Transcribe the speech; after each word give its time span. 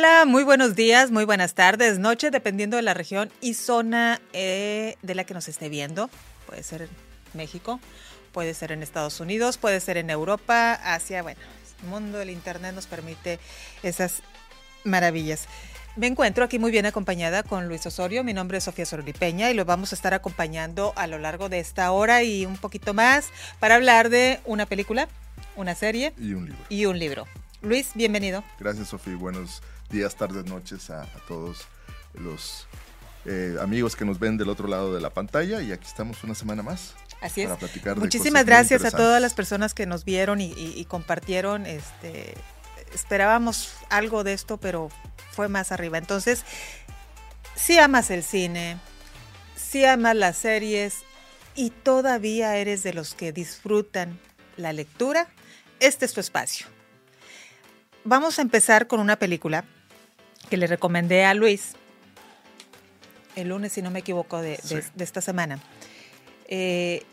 Hola, 0.00 0.24
muy 0.24 0.44
buenos 0.44 0.76
días, 0.76 1.10
muy 1.10 1.26
buenas 1.26 1.52
tardes, 1.52 1.98
noche, 1.98 2.30
dependiendo 2.30 2.78
de 2.78 2.82
la 2.82 2.94
región 2.94 3.30
y 3.42 3.52
zona 3.52 4.18
eh, 4.32 4.96
de 5.02 5.14
la 5.14 5.24
que 5.24 5.34
nos 5.34 5.46
esté 5.46 5.68
viendo. 5.68 6.08
Puede 6.46 6.62
ser 6.62 6.80
en 6.80 6.88
México, 7.34 7.80
puede 8.32 8.54
ser 8.54 8.72
en 8.72 8.82
Estados 8.82 9.20
Unidos, 9.20 9.58
puede 9.58 9.78
ser 9.78 9.98
en 9.98 10.08
Europa, 10.08 10.72
Asia, 10.72 11.20
bueno, 11.20 11.38
el 11.82 11.88
mundo 11.90 12.16
del 12.16 12.30
Internet 12.30 12.74
nos 12.74 12.86
permite 12.86 13.38
esas 13.82 14.22
maravillas. 14.84 15.48
Me 15.96 16.06
encuentro 16.06 16.44
aquí 16.44 16.58
muy 16.58 16.70
bien 16.70 16.86
acompañada 16.86 17.42
con 17.42 17.68
Luis 17.68 17.84
Osorio. 17.84 18.24
Mi 18.24 18.32
nombre 18.32 18.56
es 18.56 18.64
Sofía 18.64 18.86
Sororipeña 18.86 19.50
y 19.50 19.54
lo 19.54 19.66
vamos 19.66 19.92
a 19.92 19.96
estar 19.96 20.14
acompañando 20.14 20.94
a 20.96 21.08
lo 21.08 21.18
largo 21.18 21.50
de 21.50 21.58
esta 21.58 21.92
hora 21.92 22.22
y 22.22 22.46
un 22.46 22.56
poquito 22.56 22.94
más 22.94 23.28
para 23.58 23.74
hablar 23.74 24.08
de 24.08 24.40
una 24.46 24.64
película, 24.64 25.08
una 25.56 25.74
serie 25.74 26.14
y 26.16 26.32
un 26.32 26.46
libro. 26.46 26.64
Y 26.70 26.86
un 26.86 26.98
libro. 26.98 27.26
Luis, 27.60 27.90
bienvenido. 27.94 28.42
Gracias, 28.58 28.88
Sofía. 28.88 29.16
Buenos 29.16 29.60
días, 29.90 30.16
tardes, 30.16 30.46
noches 30.46 30.90
a, 30.90 31.06
todos 31.26 31.66
los 32.14 32.66
eh, 33.26 33.56
amigos 33.60 33.96
que 33.96 34.04
nos 34.04 34.18
ven 34.18 34.36
del 34.36 34.48
otro 34.48 34.68
lado 34.68 34.94
de 34.94 35.00
la 35.00 35.10
pantalla 35.10 35.60
y 35.60 35.72
aquí 35.72 35.86
estamos 35.86 36.22
una 36.24 36.34
semana 36.34 36.62
más. 36.62 36.94
Así 37.20 37.42
es. 37.42 37.50
Muchísimas 37.96 38.46
gracias 38.46 38.84
a 38.84 38.90
todas 38.90 39.20
las 39.20 39.34
personas 39.34 39.74
que 39.74 39.84
nos 39.84 40.04
vieron 40.04 40.40
y, 40.40 40.84
compartieron. 40.86 41.66
Este, 41.66 42.34
esperábamos 42.94 43.74
algo 43.90 44.24
de 44.24 44.32
esto, 44.32 44.56
pero 44.56 44.88
fue 45.32 45.48
más 45.48 45.70
arriba. 45.70 45.98
Entonces, 45.98 46.44
si 47.56 47.78
amas 47.78 48.10
el 48.10 48.22
cine, 48.22 48.78
si 49.54 49.84
amas 49.84 50.16
las 50.16 50.38
series 50.38 51.00
y 51.54 51.70
todavía 51.70 52.56
eres 52.56 52.82
de 52.82 52.94
los 52.94 53.14
que 53.14 53.32
disfrutan 53.32 54.18
la 54.56 54.72
lectura, 54.72 55.28
este 55.78 56.06
es 56.06 56.14
tu 56.14 56.20
espacio. 56.20 56.66
Vamos 58.04 58.38
a 58.38 58.42
empezar 58.42 58.86
con 58.86 58.98
una 58.98 59.18
película 59.18 59.66
que 60.50 60.56
le 60.56 60.66
recomendé 60.66 61.24
a 61.24 61.32
Luis 61.32 61.72
el 63.36 63.48
lunes, 63.48 63.72
si 63.72 63.80
no 63.80 63.90
me 63.90 64.00
equivoco, 64.00 64.42
de, 64.42 64.58
esta 64.98 65.20
semana. 65.20 65.60
Eh, 66.48 67.04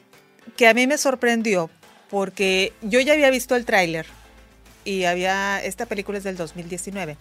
que 0.57 0.67
a 0.67 0.73
mí 0.73 0.87
me 0.87 0.97
sorprendió 0.97 1.69
porque 2.09 2.73
yo 2.81 2.99
ya 2.99 3.13
había 3.13 3.29
visto 3.29 3.55
el 3.55 3.65
tráiler 3.65 4.07
y 4.83 5.03
había, 5.03 5.63
esta 5.63 5.85
película 5.85 6.17
es 6.17 6.23
del 6.23 6.37
2019. 6.37 7.17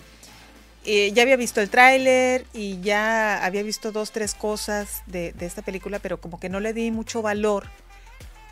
Eh, 0.85 1.13
ya 1.13 1.23
había 1.23 1.37
visto 1.37 1.61
el 1.61 1.69
tráiler 1.69 2.47
y 2.55 2.81
ya 2.81 3.45
había 3.45 3.63
visto 3.63 3.91
dos, 3.93 4.13
tres 4.13 4.35
cosas 4.35 5.03
de, 5.07 5.33
de, 5.33 5.47
esta 5.47 5.63
película, 5.63 5.99
pero 5.99 6.21
como 6.21 6.39
que 6.39 6.49
no 6.49 6.61
le 6.61 6.73
di 6.73 6.91
mucho 6.93 7.23
valor 7.23 7.67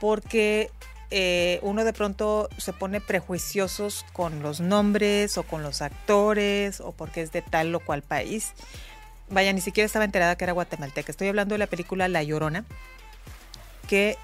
porque 0.00 0.70
eh, 1.10 1.58
uno 1.62 1.84
de 1.84 1.92
pronto 1.92 2.48
se 2.58 2.72
pone 2.72 3.00
prejuiciosos 3.00 4.05
con 4.12 4.42
los 4.42 4.60
nombres 4.60 5.38
o 5.38 5.42
con 5.42 5.62
los 5.62 5.83
actores 5.83 6.80
o 6.80 6.92
porque 6.92 7.22
es 7.22 7.33
de 7.33 7.42
tal 7.42 7.74
o 7.74 7.80
cual 7.80 8.02
país. 8.02 8.52
Vaya, 9.28 9.52
ni 9.52 9.61
siquiera 9.61 9.86
estaba 9.86 10.05
enterada 10.05 10.36
que 10.36 10.44
era 10.44 10.52
guatemalteca. 10.52 11.11
Estoy 11.11 11.28
hablando 11.28 11.55
de 11.55 11.58
la 11.58 11.66
película 11.66 12.08
La 12.08 12.22
Llorona, 12.22 12.64
que 13.88 14.19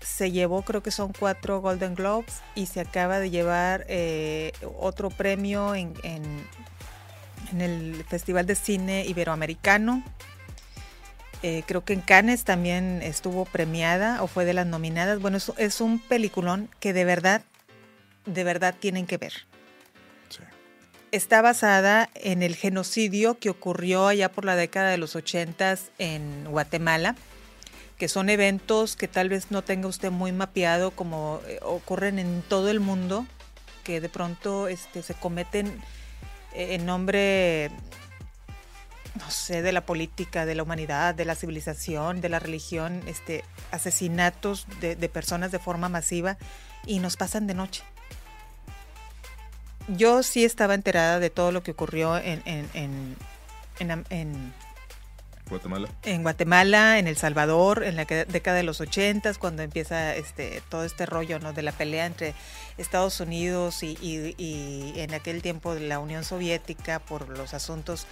se 0.00 0.30
llevó, 0.30 0.62
creo 0.62 0.82
que 0.82 0.90
son 0.90 1.12
cuatro 1.12 1.60
Golden 1.60 1.94
Globes 1.94 2.42
y 2.54 2.66
se 2.66 2.80
acaba 2.80 3.18
de 3.18 3.30
llevar 3.30 3.86
eh, 3.88 4.52
otro 4.78 5.10
premio 5.10 5.74
en, 5.74 5.94
en 6.02 7.60
el 7.60 8.04
Festival 8.08 8.46
de 8.46 8.54
Cine 8.54 9.04
Iberoamericano 9.06 10.02
eh, 11.42 11.64
creo 11.66 11.84
que 11.84 11.92
en 11.92 12.00
Cannes 12.00 12.44
también 12.44 13.02
estuvo 13.02 13.44
premiada 13.44 14.22
o 14.22 14.26
fue 14.26 14.44
de 14.44 14.54
las 14.54 14.66
nominadas. 14.66 15.20
Bueno, 15.20 15.38
es, 15.38 15.52
es 15.56 15.80
un 15.80 15.98
peliculón 15.98 16.68
que 16.78 16.92
de 16.92 17.04
verdad, 17.04 17.42
de 18.26 18.44
verdad 18.44 18.74
tienen 18.78 19.06
que 19.06 19.18
ver. 19.18 19.32
Está 21.10 21.42
basada 21.42 22.08
en 22.14 22.42
el 22.42 22.56
genocidio 22.56 23.38
que 23.38 23.50
ocurrió 23.50 24.06
allá 24.06 24.32
por 24.32 24.46
la 24.46 24.56
década 24.56 24.88
de 24.88 24.96
los 24.96 25.14
ochentas 25.14 25.90
en 25.98 26.44
Guatemala, 26.44 27.16
que 27.98 28.08
son 28.08 28.30
eventos 28.30 28.96
que 28.96 29.08
tal 29.08 29.28
vez 29.28 29.50
no 29.50 29.60
tenga 29.60 29.88
usted 29.88 30.10
muy 30.10 30.32
mapeado 30.32 30.90
como 30.90 31.42
eh, 31.46 31.58
ocurren 31.60 32.18
en 32.18 32.40
todo 32.48 32.70
el 32.70 32.80
mundo, 32.80 33.26
que 33.84 34.00
de 34.00 34.08
pronto 34.08 34.68
este, 34.68 35.02
se 35.02 35.12
cometen 35.12 35.66
eh, 36.54 36.76
en 36.76 36.86
nombre 36.86 37.70
no 39.14 39.30
sé, 39.30 39.62
de 39.62 39.72
la 39.72 39.84
política, 39.84 40.46
de 40.46 40.54
la 40.54 40.62
humanidad, 40.62 41.14
de 41.14 41.24
la 41.24 41.34
civilización, 41.34 42.20
de 42.20 42.28
la 42.28 42.38
religión, 42.38 43.02
este, 43.06 43.44
asesinatos 43.70 44.66
de, 44.80 44.96
personas 45.08 45.52
de 45.52 45.58
forma 45.58 45.88
masiva 45.88 46.38
y 46.86 46.98
nos 46.98 47.16
pasan 47.16 47.46
de 47.46 47.54
noche. 47.54 47.82
Yo 49.88 50.22
sí 50.22 50.44
estaba 50.44 50.74
enterada 50.74 51.18
de 51.18 51.28
todo 51.28 51.52
lo 51.52 51.62
que 51.62 51.72
ocurrió 51.72 52.16
en, 52.16 52.42
en, 52.46 53.16
en, 54.08 54.52
Guatemala. 55.50 55.88
En 56.04 56.22
Guatemala, 56.22 56.98
en 56.98 57.06
El 57.06 57.16
Salvador, 57.16 57.82
en 57.84 57.96
la 57.96 58.06
década 58.06 58.56
de 58.56 58.62
los 58.62 58.80
ochentas, 58.80 59.36
cuando 59.36 59.62
empieza 59.62 60.14
este 60.14 60.62
todo 60.70 60.84
este 60.84 61.04
rollo 61.04 61.40
¿no? 61.40 61.52
de 61.52 61.60
la 61.60 61.72
pelea 61.72 62.06
entre 62.06 62.32
Estados 62.78 63.20
Unidos 63.20 63.82
y, 63.82 63.98
y 64.00 64.94
en 64.96 65.12
aquel 65.12 65.42
tiempo 65.42 65.74
de 65.74 65.80
la 65.80 65.98
Unión 65.98 66.24
Soviética 66.24 67.00
por 67.00 67.28
los 67.28 67.52
asuntos 67.52 68.06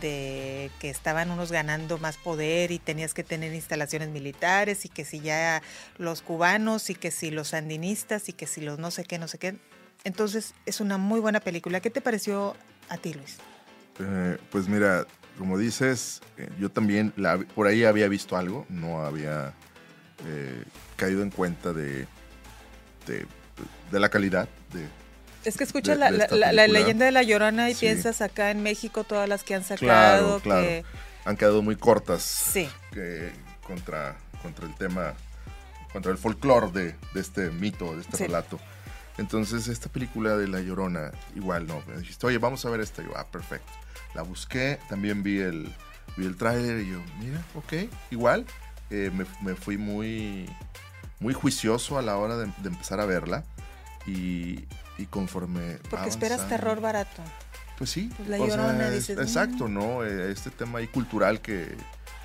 de 0.00 0.70
que 0.80 0.90
estaban 0.90 1.30
unos 1.30 1.52
ganando 1.52 1.98
más 1.98 2.16
poder 2.16 2.70
y 2.70 2.78
tenías 2.78 3.14
que 3.14 3.24
tener 3.24 3.54
instalaciones 3.54 4.08
militares 4.08 4.84
y 4.84 4.88
que 4.88 5.04
si 5.04 5.20
ya 5.20 5.62
los 5.98 6.22
cubanos 6.22 6.90
y 6.90 6.94
que 6.94 7.10
si 7.10 7.30
los 7.30 7.48
sandinistas 7.48 8.28
y 8.28 8.32
que 8.32 8.46
si 8.46 8.60
los 8.60 8.78
no 8.78 8.90
sé 8.90 9.04
qué, 9.04 9.18
no 9.18 9.28
sé 9.28 9.38
qué. 9.38 9.56
Entonces 10.04 10.54
es 10.66 10.80
una 10.80 10.98
muy 10.98 11.20
buena 11.20 11.40
película. 11.40 11.80
¿Qué 11.80 11.90
te 11.90 12.00
pareció 12.00 12.56
a 12.88 12.98
ti, 12.98 13.14
Luis? 13.14 13.38
Eh, 14.00 14.38
pues 14.50 14.68
mira, 14.68 15.06
como 15.38 15.58
dices, 15.58 16.20
eh, 16.36 16.48
yo 16.58 16.70
también 16.70 17.12
por 17.54 17.66
ahí 17.66 17.84
había 17.84 18.08
visto 18.08 18.36
algo, 18.36 18.66
no 18.68 19.04
había 19.04 19.54
eh, 20.26 20.62
caído 20.96 21.22
en 21.22 21.30
cuenta 21.30 21.72
de, 21.72 22.06
de, 23.06 23.26
de 23.90 24.00
la 24.00 24.08
calidad 24.08 24.48
de, 24.72 24.88
es 25.44 25.56
que 25.56 25.64
escuchas 25.64 25.98
la, 25.98 26.10
leyenda 26.10 27.04
de 27.04 27.12
la 27.12 27.22
Llorona 27.22 27.70
y 27.70 27.74
piensas 27.74 28.20
acá 28.20 28.50
en 28.50 28.62
México 28.62 29.04
todas 29.04 29.28
las 29.28 29.42
que 29.44 29.54
han 29.54 29.64
sacado. 29.64 30.40
Que... 30.40 30.84
Han 31.24 31.36
quedado 31.36 31.62
muy 31.62 31.76
cortas. 31.76 32.22
Sí. 32.22 32.68
contra, 33.66 34.16
contra 34.42 34.66
el 34.66 34.74
tema, 34.74 35.14
contra 35.92 36.12
el 36.12 36.18
folclore 36.18 36.70
de, 36.70 36.96
este 37.14 37.50
mito, 37.50 37.94
de 37.94 38.02
este 38.02 38.16
relato. 38.18 38.58
Entonces, 39.16 39.68
esta 39.68 39.88
película 39.88 40.36
de 40.36 40.48
La 40.48 40.60
Llorona, 40.60 41.12
igual, 41.36 41.66
no. 41.66 41.82
Me 41.86 41.98
dijiste, 41.98 42.26
oye, 42.26 42.38
vamos 42.38 42.64
a 42.64 42.70
ver 42.70 42.80
esta. 42.80 43.02
Y 43.02 43.06
yo, 43.06 43.12
ah, 43.16 43.26
perfecto. 43.30 43.72
La 44.14 44.22
busqué, 44.22 44.78
también 44.88 45.22
vi 45.22 45.38
el, 45.38 45.72
vi 46.16 46.26
el 46.26 46.36
tráiler 46.36 46.80
y 46.80 46.90
yo, 46.90 47.00
mira, 47.20 47.42
ok, 47.54 47.88
igual. 48.10 48.44
Eh, 48.90 49.10
me, 49.42 49.54
fui 49.54 49.78
muy, 49.78 50.48
muy 51.20 51.32
juicioso 51.32 51.96
a 51.96 52.02
la 52.02 52.16
hora 52.16 52.36
de, 52.36 52.46
de 52.58 52.68
empezar 52.68 53.00
a 53.00 53.06
verla. 53.06 53.44
Y, 54.06 54.66
y 54.98 55.06
conforme... 55.06 55.78
Porque 55.90 56.08
esperas 56.08 56.48
terror 56.48 56.80
barato. 56.80 57.22
Pues 57.78 57.90
sí. 57.90 58.10
Pues 58.16 58.28
la 58.28 58.38
llorona, 58.38 58.90
dices, 58.90 59.18
Exacto, 59.18 59.68
mm". 59.68 59.74
¿no? 59.74 60.04
Eh, 60.04 60.30
este 60.30 60.50
tema 60.50 60.78
ahí 60.78 60.88
cultural 60.88 61.40
que, 61.40 61.76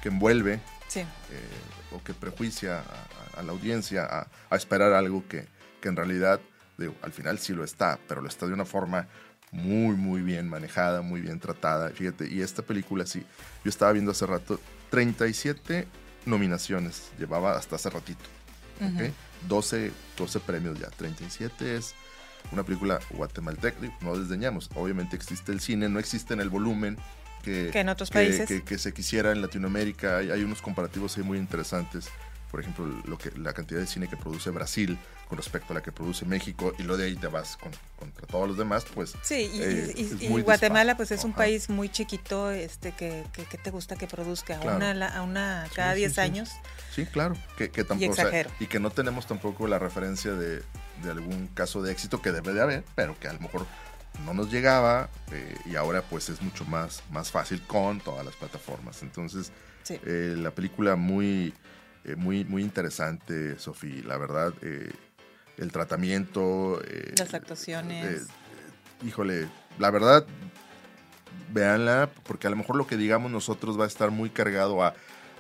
que 0.02 0.10
envuelve 0.10 0.60
sí. 0.88 1.00
eh, 1.00 1.06
o 1.92 2.04
que 2.04 2.14
prejuicia 2.14 2.84
a, 3.36 3.44
la 3.44 3.52
audiencia 3.52 4.28
a, 4.50 4.56
esperar 4.56 4.94
algo 4.94 5.28
que, 5.28 5.48
que 5.82 5.90
en 5.90 5.96
realidad, 5.96 6.40
digo, 6.78 6.94
al 7.02 7.12
final 7.12 7.40
sí 7.40 7.54
lo 7.54 7.64
está, 7.64 8.00
pero 8.08 8.22
lo 8.22 8.28
está 8.28 8.46
de 8.46 8.54
una 8.54 8.66
forma 8.66 9.08
muy, 9.52 9.96
muy 9.96 10.22
bien 10.22 10.48
manejada, 10.48 11.02
muy 11.02 11.22
bien 11.22 11.40
tratada. 11.40 11.90
Fíjate, 11.90 12.28
y 12.28 12.42
esta 12.42 12.62
película 12.62 13.06
sí, 13.06 13.26
yo 13.64 13.70
estaba 13.70 13.92
viendo 13.92 14.12
hace 14.12 14.26
rato, 14.26 14.60
37 14.92 15.88
nominaciones 16.26 17.12
llevaba 17.18 17.58
hasta 17.58 17.76
hace 17.76 17.90
ratito. 17.90 18.26
12, 19.48 19.92
12 20.18 20.40
premios 20.40 20.80
ya, 20.80 20.88
37 20.88 21.76
es 21.76 21.96
una 22.52 22.64
película 22.64 23.00
guatemalteca, 23.12 23.78
no 24.02 24.18
desdeñamos. 24.18 24.70
Obviamente 24.76 25.16
existe 25.16 25.52
el 25.52 25.60
cine, 25.60 25.90
no 25.90 26.00
existe 26.00 26.34
en 26.34 26.42
el 26.42 26.50
volumen 26.50 26.98
que, 27.44 27.72
en 27.74 27.90
otros 27.90 28.10
países. 28.10 28.62
Que, 28.64 28.78
se 28.78 28.94
quisiera 28.94 29.32
en 29.32 29.42
Latinoamérica. 29.42 30.18
Hay, 30.18 30.32
hay, 30.32 30.44
unos 30.44 30.62
comparativos 30.62 31.18
ahí 31.18 31.24
muy 31.24 31.38
interesantes. 31.38 32.10
Por 32.52 32.60
ejemplo, 32.60 32.86
lo 33.06 33.18
que, 33.18 33.32
la 33.38 33.54
cantidad 33.54 33.80
de 33.80 33.86
cine 33.86 34.08
que 34.08 34.18
produce 34.18 34.50
Brasil 34.50 34.98
con 35.28 35.38
respecto 35.38 35.74
a 35.74 35.76
la 35.76 35.84
que 35.84 35.92
produce 35.92 36.26
México 36.26 36.74
y 36.80 36.84
lo 36.84 36.98
de 36.98 37.06
ahí 37.06 37.16
te 37.16 37.28
vas 37.28 37.56
con, 37.58 37.72
contra 37.96 38.26
todos 38.26 38.48
los 38.48 38.58
demás, 38.58 38.84
pues... 38.96 39.14
Sí, 39.22 39.48
y, 39.54 39.62
eh, 39.62 40.42
Guatemala 40.44 40.98
pues 40.98 41.12
es 41.12 41.24
un 41.24 41.34
país 41.34 41.70
muy 41.70 41.88
chiquito 41.88 42.50
este 42.50 42.94
que, 42.94 43.24
que, 43.34 43.58
te 43.60 43.70
gusta 43.70 43.96
que 43.96 44.08
produzca 44.08 44.58
a 44.58 44.76
una, 44.76 45.08
a 45.08 45.22
una 45.22 45.68
cada 45.76 45.94
10 45.94 46.18
años. 46.18 46.50
Sí, 46.92 47.06
claro, 47.06 47.38
que, 47.56 47.70
que 47.70 47.84
tampoco... 47.84 48.16
Y, 48.60 48.64
y 48.64 48.68
que 48.68 48.80
no 48.80 48.90
tenemos 48.90 49.28
tampoco 49.28 49.68
la 49.68 49.78
referencia 49.78 50.32
de, 50.34 50.64
de 51.04 51.12
algún 51.12 51.48
caso 51.48 51.82
de 51.82 51.92
éxito 51.92 52.22
que 52.22 52.32
debe 52.32 52.54
de 52.54 52.62
haber, 52.62 52.84
pero 52.96 53.18
que 53.20 53.28
a 53.28 53.34
lo 53.34 53.40
mejor 53.40 53.66
no 54.26 54.34
nos 54.34 54.52
llegaba 54.52 55.10
eh, 55.32 55.56
y 55.66 55.76
ahora 55.76 56.02
pues 56.02 56.30
es 56.30 56.42
mucho 56.42 56.66
más, 56.66 57.04
más 57.12 57.32
fácil 57.32 57.62
con 57.62 58.00
todas 58.00 58.26
las 58.26 58.36
plataformas. 58.36 59.02
Entonces, 59.04 59.52
eh, 59.90 60.36
la 60.38 60.52
película 60.52 60.96
muy, 60.96 61.54
eh, 62.04 62.16
muy, 62.16 62.46
muy 62.46 62.64
interesante, 62.64 63.58
Sofía, 63.60 64.04
la 64.06 64.18
verdad, 64.18 64.54
el 64.62 65.72
tratamiento. 65.72 66.82
las 67.18 67.34
actuaciones. 67.34 68.28
híjole, 69.06 69.48
la 69.78 69.92
verdad, 69.92 70.26
véanla, 71.52 72.10
porque 72.24 72.48
a 72.48 72.50
lo 72.50 72.56
mejor 72.56 72.76
lo 72.76 72.88
que 72.88 72.98
digamos 72.98 73.32
nosotros 73.32 73.80
va 73.80 73.86
a 73.86 73.88
estar 73.88 74.12
muy 74.12 74.30
cargado 74.30 74.84
a, 74.84 74.94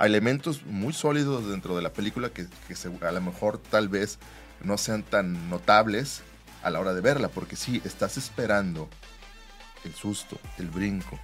elementos 0.05 0.65
muy 0.65 0.93
sólidos 0.93 1.49
dentro 1.49 1.75
de 1.75 1.81
la 1.81 1.91
película 1.91 2.29
que, 2.29 2.47
a 3.01 3.11
lo 3.11 3.21
mejor 3.21 3.57
tal 3.57 3.89
vez 3.89 4.17
no 4.63 4.77
sean 4.77 5.03
tan 5.03 5.49
notables 5.49 6.21
a 6.63 6.69
la 6.69 6.79
hora 6.79 6.93
de 6.93 7.01
verla, 7.01 7.29
porque 7.29 7.55
sí, 7.55 7.81
estás 7.85 8.17
esperando 8.17 8.89
el 9.85 9.93
susto, 9.93 10.37
el 10.57 10.67
brinco. 10.67 11.19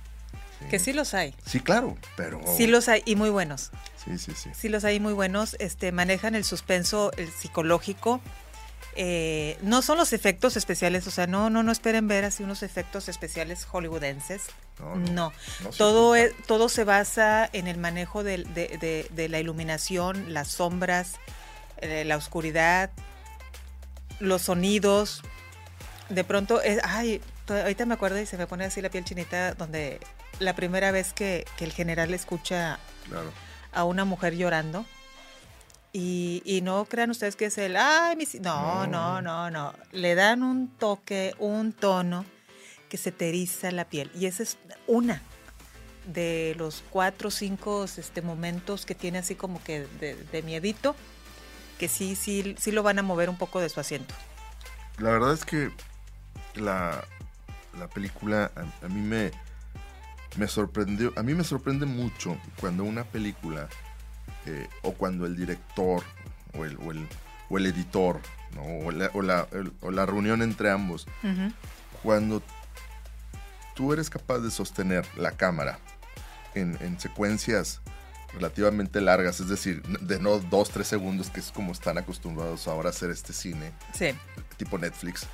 Que 0.70 0.80
sí 0.80 0.94
los 0.94 1.14
hay. 1.14 1.36
Sí, 1.46 1.60
claro, 1.60 1.98
pero... 2.16 2.42
Sí 2.56 2.66
los 2.66 2.88
hay 2.88 3.04
y 3.06 3.16
muy 3.16 3.30
buenos. 3.30 3.72
Sí, 4.04 4.18
sí, 4.18 4.32
sí. 4.36 4.50
Sí 4.56 4.70
los 4.70 4.84
hay 4.86 5.00
muy 5.00 5.14
buenos. 5.14 5.56
Este, 5.60 5.92
manejan 5.92 6.34
el 6.34 6.44
suspenso 6.44 7.12
el 7.18 7.30
psicológico 7.30 8.22
eh, 8.98 9.58
no 9.62 9.82
son 9.82 9.98
los 9.98 10.14
efectos 10.14 10.56
especiales, 10.56 11.06
o 11.06 11.12
sea, 11.12 11.28
no, 11.28 11.50
no, 11.50 11.64
no 11.64 11.72
esperen 11.74 12.08
ver 12.08 12.24
así 12.24 12.44
unos 12.44 12.64
efectos 12.64 13.10
especiales 13.10 13.66
hollywoodenses. 13.66 14.44
No, 15.12 15.34
todo, 15.78 16.16
es, 16.16 16.34
todo 16.48 16.70
se 16.70 16.86
basa 16.86 17.50
en 17.52 17.68
el 17.68 17.78
manejo 17.78 18.24
de, 18.24 19.28
la 19.30 19.40
iluminación, 19.40 20.34
las 20.34 20.48
sombras, 20.50 21.16
eh, 21.78 22.06
la 22.06 22.16
oscuridad, 22.16 22.90
los 24.20 24.44
sonidos. 24.44 25.22
De 26.10 26.24
pronto, 26.24 26.62
es, 26.62 26.80
ay, 26.84 27.22
ahorita 27.48 27.86
me 27.86 27.96
acuerdo 27.96 28.20
y 28.20 28.26
se 28.26 28.38
me 28.38 28.48
pone 28.48 28.66
así 28.66 28.82
la 28.82 28.90
piel 28.90 29.06
chinita, 29.06 29.54
donde 29.54 30.00
la 30.40 30.56
primera 30.56 30.92
vez 30.92 31.14
que, 31.14 31.46
el 31.60 31.72
general 31.72 32.14
escucha 32.14 32.80
a 33.72 33.84
una 33.84 34.06
mujer 34.06 34.36
llorando 34.36 34.86
y, 35.98 36.60
no 36.64 36.84
crean 36.84 37.10
ustedes 37.10 37.38
que 37.38 37.46
es 37.46 37.58
el, 37.58 37.78
ay, 37.78 38.18
No, 38.42 38.86
no, 38.86 39.22
no, 39.22 39.50
no. 39.50 39.74
Le 39.94 40.14
dan 40.14 40.44
un 40.44 40.68
toque, 40.68 41.34
un 41.40 41.72
tono 41.72 42.26
que 42.90 42.98
se 42.98 43.14
te 43.14 43.30
eriza 43.30 43.72
la 43.72 43.86
piel. 43.86 44.12
Y 44.14 44.26
esa 44.26 44.44
es 44.44 44.58
una 44.88 45.22
de 46.06 46.54
los 46.58 46.84
cuatro 46.90 47.30
o 47.30 47.32
cinco 47.32 47.86
este, 47.86 48.22
momentos 48.22 48.86
que 48.86 48.94
tiene 48.94 49.20
así 49.20 49.36
como 49.36 49.64
que 49.64 49.88
de, 50.02 50.44
miedito, 50.44 50.98
que 51.76 51.88
sí, 51.88 52.16
sí, 52.16 52.56
sí 52.60 52.72
lo 52.72 52.84
van 52.84 53.00
a 53.00 53.04
mover 53.04 53.30
un 53.30 53.38
poco 53.38 53.60
de 53.60 53.70
su 53.70 53.80
asiento. 53.80 54.14
La 54.98 55.12
verdad 55.12 55.34
es 55.34 55.46
que 55.46 55.72
la, 56.56 57.04
película 57.94 58.52
a, 58.56 58.86
a, 58.86 58.90
mí 58.90 59.02
me, 59.02 59.32
me 60.38 60.48
sorprendió, 60.48 61.14
a 61.16 61.24
mí 61.24 61.34
me 61.34 61.44
sorprende 61.44 61.86
mucho 61.86 62.38
cuando 62.60 62.84
una 62.84 63.04
película 63.04 63.68
eh, 64.46 64.68
o 64.84 64.94
cuando 64.94 65.26
el 65.26 65.36
director 65.36 66.04
o 66.56 66.66
el, 66.66 66.78
o 67.50 67.58
el, 67.58 67.66
editor, 67.66 68.22
o, 69.12 69.22
la, 69.92 70.06
reunión 70.06 70.44
entre 70.44 70.70
ambos, 70.70 71.08
cuando 72.04 72.44
tú 73.74 73.92
eres 73.92 74.10
capaz 74.10 74.40
de 74.40 74.52
sostener 74.52 75.06
la 75.18 75.32
cámara 75.32 75.80
en, 76.54 77.00
secuencias 77.00 77.82
relativamente 78.36 79.02
largas, 79.02 79.40
es 79.40 79.50
decir, 79.50 79.82
de 79.84 80.20
no 80.20 80.40
dos, 80.40 80.70
tres 80.70 80.88
segundos, 80.88 81.30
que 81.30 81.40
es 81.40 81.52
como 81.52 81.72
están 81.72 81.98
acostumbrados 81.98 82.68
ahora 82.68 82.90
a 82.90 82.92
hacer 82.92 83.10
este 83.10 83.34
cine, 83.34 83.72
tipo 84.58 84.78
Netflix. 84.78 85.28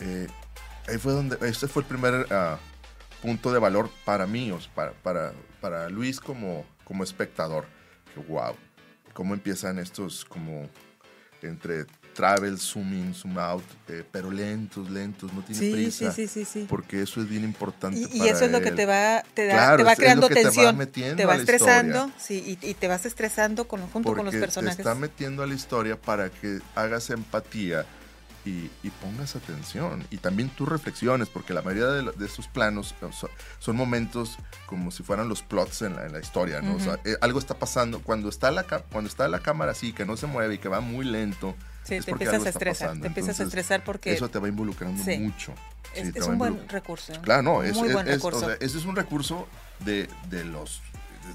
Eh, 0.00 0.26
ahí 0.88 0.98
fue 0.98 1.12
donde, 1.12 1.38
este 1.48 1.68
fue 1.68 1.82
el 1.82 1.88
primer 1.88 2.26
ah, 2.30 2.58
punto 3.22 3.52
de 3.52 3.58
valor 3.58 3.90
para 4.04 4.26
mí, 4.26 4.52
para, 4.74 4.92
para, 4.92 5.32
para 5.60 5.88
Luis 5.88 6.20
como, 6.20 6.66
como 6.84 7.04
espectador 7.04 7.66
wow, 8.22 8.54
cómo 9.12 9.34
empiezan 9.34 9.78
estos 9.78 10.24
como 10.24 10.68
entre 11.42 11.86
travel, 12.16 12.58
zoom 12.58 12.94
in, 12.94 13.14
zoom 13.14 13.38
out, 13.38 13.62
eh, 13.88 14.02
pero 14.10 14.30
lentos, 14.30 14.90
lentos, 14.90 15.32
no 15.32 15.42
tiene 15.42 15.72
prisa. 15.72 16.10
Sí, 16.10 16.26
sí, 16.26 16.44
sí, 16.44 16.66
Porque 16.68 17.02
eso 17.02 17.20
es 17.20 17.28
bien 17.28 17.44
importante. 17.44 18.00
Y, 18.00 18.22
y 18.22 18.28
eso 18.28 18.46
es 18.46 18.50
lo 18.50 18.62
que 18.62 18.72
te 18.72 18.86
va, 18.86 19.22
te, 19.34 19.46
da, 19.46 19.76
te 19.76 19.82
va 19.82 19.94
creando 19.94 20.28
tensión. 20.28 20.78
Te 20.86 21.26
va, 21.26 21.36
estresando, 21.36 22.10
sí, 22.18 22.58
y, 22.60 22.74
te 22.74 22.88
vas 22.88 23.04
estresando 23.04 23.68
con, 23.68 23.82
junto 23.88 24.14
con 24.14 24.24
los 24.24 24.34
personajes. 24.34 24.76
Te 24.76 24.82
está 24.82 24.94
metiendo 24.94 25.42
a 25.42 25.46
la 25.46 25.54
historia 25.54 26.00
para 26.00 26.30
que 26.30 26.60
hagas 26.74 27.10
empatía 27.10 27.84
y, 28.46 28.90
pongas 29.02 29.36
atención. 29.36 30.06
Y 30.10 30.18
también 30.18 30.48
tus 30.48 30.68
reflexiones, 30.68 31.28
porque 31.28 31.52
la 31.52 31.62
mayoría 31.62 31.88
de, 31.88 32.12
de 32.12 32.26
estos 32.26 32.48
planos 32.48 32.94
son, 33.58 33.76
momentos 33.76 34.38
como 34.66 34.90
si 34.90 35.02
fueran 35.02 35.28
los 35.28 35.42
plots 35.42 35.82
en 35.82 35.96
la, 35.96 36.18
historia, 36.18 36.62
¿no? 36.62 36.76
O 36.76 36.80
sea, 36.80 36.98
eh, 37.04 37.16
algo 37.20 37.38
está 37.38 37.58
pasando. 37.58 38.00
Cuando 38.00 38.28
está, 38.28 38.50
la, 38.50 38.62
cuando 38.64 39.10
está 39.10 39.28
la 39.28 39.40
cámara 39.40 39.72
así, 39.72 39.92
que 39.92 40.06
no 40.06 40.16
se 40.16 40.26
mueve 40.26 40.54
y 40.54 40.58
que 40.58 40.68
va 40.68 40.80
muy 40.80 41.04
lento, 41.04 41.54
Sí, 41.86 42.00
te 42.00 42.10
empiezas 42.10 42.44
a 42.44 42.48
estresar, 42.48 42.98
te 43.00 43.06
empiezas 43.06 43.40
a 43.40 43.44
estresar 43.44 43.84
porque... 43.84 44.12
Eso 44.12 44.28
te 44.28 44.38
va 44.38 44.48
involucrando 44.48 45.02
mucho. 45.18 45.52
es, 45.94 46.26
un 46.26 46.38
buen 46.38 46.68
recurso. 46.68 47.12
Claro, 47.22 47.42
no, 47.42 47.62
es, 47.62 47.76
ese 47.76 48.78
es 48.78 48.84
un 48.84 48.96
recurso 48.96 49.46
de, 49.80 50.08
de 50.30 50.44
los 50.44 50.82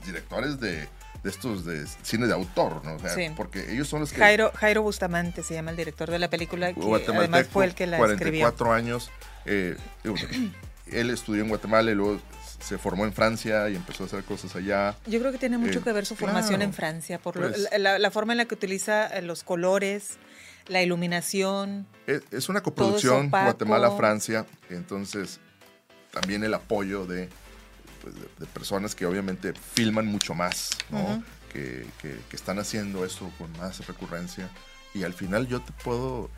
directores 0.06 0.60
de, 0.60 0.88
de 1.24 1.30
estos 1.30 1.66
de 1.66 1.86
cine 2.04 2.28
de 2.28 2.34
autor, 2.34 2.84
¿no? 2.84 2.96
O 2.96 3.00
sea, 3.00 3.36
porque 3.36 3.72
ellos 3.72 3.88
son 3.88 4.02
los 4.02 4.12
que... 4.12 4.20
Jairo, 4.20 4.52
Jairo 4.56 4.82
Bustamante 4.82 5.44
se 5.44 5.54
llama 5.54 5.72
el 5.72 5.78
director 5.78 6.10
de 6.10 6.20
la 6.20 6.30
película, 6.30 6.74
que 6.74 6.82
además 7.08 7.48
fue 7.48 7.66
el 7.66 7.76
que 7.76 7.88
la 7.88 7.98
44 7.98 8.74
años, 8.74 9.12
eh, 9.46 9.78
él 10.88 11.10
estudió 11.10 11.44
en 11.44 11.50
Guatemala 11.50 11.92
y 11.92 11.96
luego 11.96 12.20
se 12.60 12.78
formó 12.78 13.06
en 13.06 13.14
Francia 13.14 13.70
y 13.70 13.76
empezó 13.76 14.04
a 14.04 14.08
hacer 14.08 14.24
cosas 14.24 14.56
allá. 14.56 14.96
Yo 15.08 15.20
creo 15.20 15.32
que 15.32 15.38
tiene 15.38 15.58
mucho 15.58 15.80
eh, 15.80 15.82
que 15.84 15.92
ver 15.92 16.06
su 16.06 16.16
formación 16.16 16.62
en 16.62 16.74
Francia, 16.74 17.20
por 17.20 17.36
pues 17.36 17.70
la, 17.78 18.12
forma 18.12 18.34
en 18.34 18.38
la 18.38 18.46
que 18.46 18.56
utiliza 18.56 19.08
eh, 19.08 19.22
los 19.22 19.44
colores, 19.44 20.18
la 20.72 20.82
iluminación. 20.82 21.86
Es, 22.08 22.50
una 22.50 22.62
coproducción 22.62 23.30
Guatemala-Francia, 23.30 24.46
entonces 24.70 25.40
también 26.12 26.44
el 26.44 26.54
apoyo 26.54 27.06
de 27.06 27.30
pues, 28.02 28.16
de, 28.16 28.46
personas 28.48 28.96
que 28.96 29.06
obviamente 29.06 29.54
filman 29.54 30.08
mucho 30.08 30.34
más, 30.34 30.72
que, 31.52 31.86
están 32.32 32.60
haciendo 32.60 33.06
esto 33.06 33.32
con 33.38 33.52
más 33.58 33.86
recurrencia. 33.86 34.50
Y 34.94 35.04
al 35.04 35.14
final 35.14 35.48
yo 35.48 35.62
te 35.62 35.72
puedo 35.84 36.30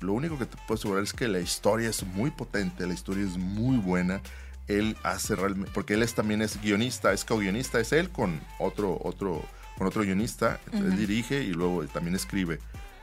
lo 0.00 0.12
único 0.12 0.38
que 0.38 0.46
te 0.46 0.56
puedo 0.66 0.78
asegurar 0.78 1.02
es 1.02 1.12
que 1.12 1.26
la 1.26 1.40
historia 1.40 1.88
es 1.88 2.04
muy 2.04 2.30
potente, 2.30 2.86
la 2.86 2.94
historia 2.94 3.24
es 3.24 3.36
muy 3.36 3.78
buena. 3.78 4.20
Él 4.68 4.96
hace 5.02 5.34
realmente, 5.34 5.72
porque 5.74 5.94
él 5.94 6.02
es, 6.04 6.14
también 6.14 6.42
es 6.42 6.60
guionista, 6.62 7.12
es 7.12 7.24
co-guionista, 7.24 7.80
es 7.80 7.92
él 7.92 8.10
con 8.10 8.40
otro, 8.60 8.96
otro, 9.02 9.44
con 9.76 9.88
otro 9.88 10.02
guionista, 10.02 10.60
él 10.72 10.96
dirige 10.96 11.42
y 11.42 11.52
luego 11.52 11.84
también 11.86 12.14
escribe. 12.14 12.60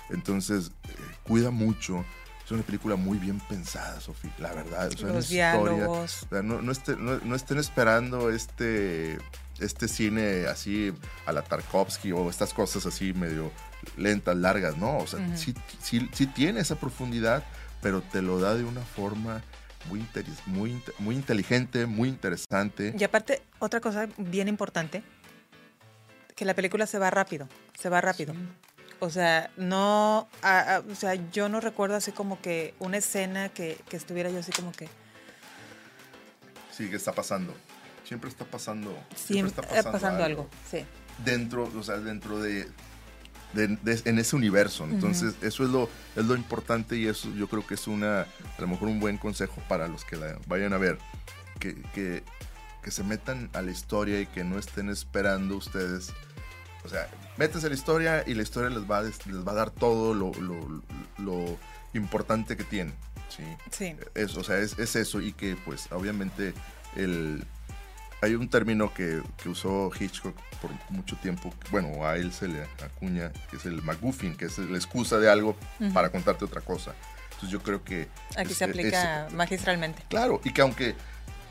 Entonces, 0.10 0.72
eh, 0.88 0.94
cuida 1.24 1.52
mucho 1.52 2.06
es 2.48 2.52
una 2.54 2.64
película 2.64 2.96
muy 2.96 3.18
bien 3.18 3.42
pensada, 3.42 4.00
Sofía, 4.00 4.32
la 4.40 4.54
verdad. 4.54 4.90
Los 5.02 5.28
diálogos. 5.28 6.26
no, 6.32 7.36
estén 7.36 7.58
esperando 7.58 8.30
este, 8.30 9.18
este 9.60 9.90
cine 9.90 10.46
así 10.46 10.94
a 11.26 11.34
la 11.34 11.42
Tarkovsky 11.42 12.14
o 12.14 12.30
estas 12.30 12.54
cosas 12.54 12.86
así 12.86 13.12
medio 13.12 13.52
lentas, 13.98 14.38
largas, 14.38 14.78
¿no? 14.78 14.98
O 14.98 15.06
sea, 15.08 15.20
sí, 15.36 15.54
tiene 16.28 16.62
esa 16.62 16.76
profundidad, 16.76 17.44
pero 17.82 18.02
te 18.02 18.22
lo 18.22 18.40
da 18.40 18.56
de 18.56 18.64
una 18.64 18.82
forma 18.82 19.44
muy, 19.90 20.08
muy, 20.46 20.82
muy 21.00 21.16
inteligente, 21.16 21.86
muy 21.86 22.08
interesante. 22.08 22.96
Y 22.98 23.04
aparte, 23.04 23.42
otra 23.60 23.82
cosa 23.82 24.08
bien 24.18 24.48
importante, 24.48 25.04
que 26.34 26.46
la 26.46 26.54
película 26.54 26.88
se 26.88 26.98
va 26.98 27.10
rápido, 27.10 27.50
se 27.78 27.90
va 27.90 28.00
rápido. 28.00 28.34
O 29.00 29.10
sea, 29.10 29.51
no, 29.58 30.27
o 30.89 30.96
sea, 30.96 31.16
yo 31.32 31.50
no 31.50 31.62
recuerdo 31.62 31.96
así 31.96 32.12
como 32.12 32.42
que 32.42 32.74
una 32.80 32.98
escena 32.98 33.50
que, 33.50 33.77
estuviera 33.92 34.30
yo 34.30 34.39
así 34.39 34.51
como 34.51 34.72
que... 34.72 34.89
Sí, 36.72 36.89
que 36.89 36.96
está 36.96 37.12
pasando. 37.12 37.54
Siempre 38.04 38.30
está 38.30 38.46
pasando. 38.46 38.98
Siempre, 39.16 39.66
está 39.66 39.92
pasando, 39.92 40.24
algo. 40.24 40.50
sí. 40.70 40.86
Dentro, 41.24 41.72
o 41.75 41.84
sea, 41.84 41.98
dentro 41.98 42.39
de, 42.39 42.70
en 43.56 44.20
ese 44.20 44.36
universo. 44.36 44.86
Entonces, 44.86 45.36
eso 45.42 45.63
es 45.63 45.70
lo, 45.70 45.89
es 46.16 46.25
lo 46.25 46.36
importante 46.36 46.96
y 46.96 47.08
eso 47.08 47.34
yo 47.34 47.48
creo 47.48 47.66
que 47.66 47.74
es 47.74 47.88
una, 47.88 48.22
a 48.22 48.62
lo 48.62 48.68
mejor 48.68 48.89
un 48.89 49.00
buen 49.00 49.18
consejo 49.18 49.62
para 49.68 49.88
los 49.88 50.06
que 50.06 50.16
la 50.16 50.38
vayan 50.48 50.74
a 50.74 50.77
ver. 50.77 50.98
Que, 51.60 51.75
que, 51.94 52.24
que 52.84 52.92
se 52.92 53.04
metan 53.04 53.50
a 53.54 53.62
la 53.62 53.72
historia 53.72 54.22
y 54.22 54.27
que 54.27 54.44
no 54.44 54.60
estén 54.60 54.89
esperando 54.89 55.58
ustedes 55.58 56.13
o 56.88 56.89
sea, 56.89 57.10
métanse 57.36 57.67
a 57.67 57.70
la 57.70 57.75
historia 57.75 58.24
y 58.25 58.34
la 58.34 58.44
historia 58.44 58.70
les 58.70 58.89
va 58.89 59.00
a, 59.00 59.03
les 59.03 59.48
va 59.48 59.51
a 59.51 59.56
dar 59.56 59.72
todo 59.72 60.13
lo, 60.13 60.32
lo, 61.17 61.58
importante 61.94 62.56
que 62.56 62.63
tiene. 62.63 62.94
Sí. 63.29 63.44
sí. 63.72 63.96
Es, 64.15 64.38
o 64.38 64.44
sea, 64.44 64.58
es, 64.60 64.79
es, 64.79 64.96
eso 64.96 65.20
y 65.20 65.34
que 65.34 65.58
pues 65.65 65.91
obviamente 65.91 66.53
el, 66.96 67.44
hay 68.22 68.36
un 68.36 68.50
término 68.50 68.94
que, 68.94 69.22
que, 69.41 69.50
usó 69.50 69.91
Hitchcock 70.00 70.36
por 70.62 70.72
mucho 70.89 71.17
tiempo, 71.17 71.53
bueno, 71.72 72.06
a 72.06 72.15
él 72.15 72.32
se 72.32 72.48
le 72.48 72.63
acuña, 72.84 73.32
que 73.50 73.58
es 73.58 73.65
el 73.65 73.82
MacGuffin, 73.82 74.36
que 74.36 74.46
es 74.46 74.58
la 74.58 74.77
excusa 74.77 75.17
de 75.17 75.29
algo 75.29 75.58
para 75.94 76.10
contarte 76.10 76.46
otra 76.46 76.62
cosa. 76.62 76.94
Entonces 77.25 77.50
yo 77.50 77.62
creo 77.62 77.84
que... 77.84 78.08
Aquí 78.38 78.53
se 78.53 78.63
aplica 78.63 79.27
magistralmente. 79.34 80.03
Claro, 80.10 80.39
y 80.44 80.53
que 80.53 80.62
aunque 80.62 80.96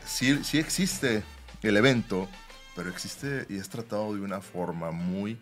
sí, 0.05 0.43
sí 0.43 0.57
existe 0.57 1.23
el 1.61 1.77
evento, 1.77 2.27
pero 2.77 2.91
existe 2.91 3.47
y 3.49 3.57
es 3.57 3.67
tratado 3.67 4.13
de 4.13 4.21
una 4.21 4.39
forma 4.39 4.91
muy, 4.91 5.39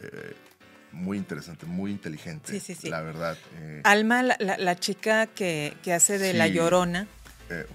eh, 0.00 0.36
muy 0.92 1.16
interesante, 1.16 1.64
muy 1.64 1.90
inteligente. 1.90 2.52
Sí, 2.52 2.60
sí, 2.60 2.74
sí. 2.74 2.90
La 2.90 3.00
verdad. 3.00 3.38
Eh. 3.56 3.80
Alma, 3.84 4.22
la, 4.22 4.78
chica 4.78 5.26
que, 5.26 5.74
hace 5.92 6.18
de 6.18 6.34
La 6.34 6.46
Llorona, 6.46 7.08
eh, 7.48 7.66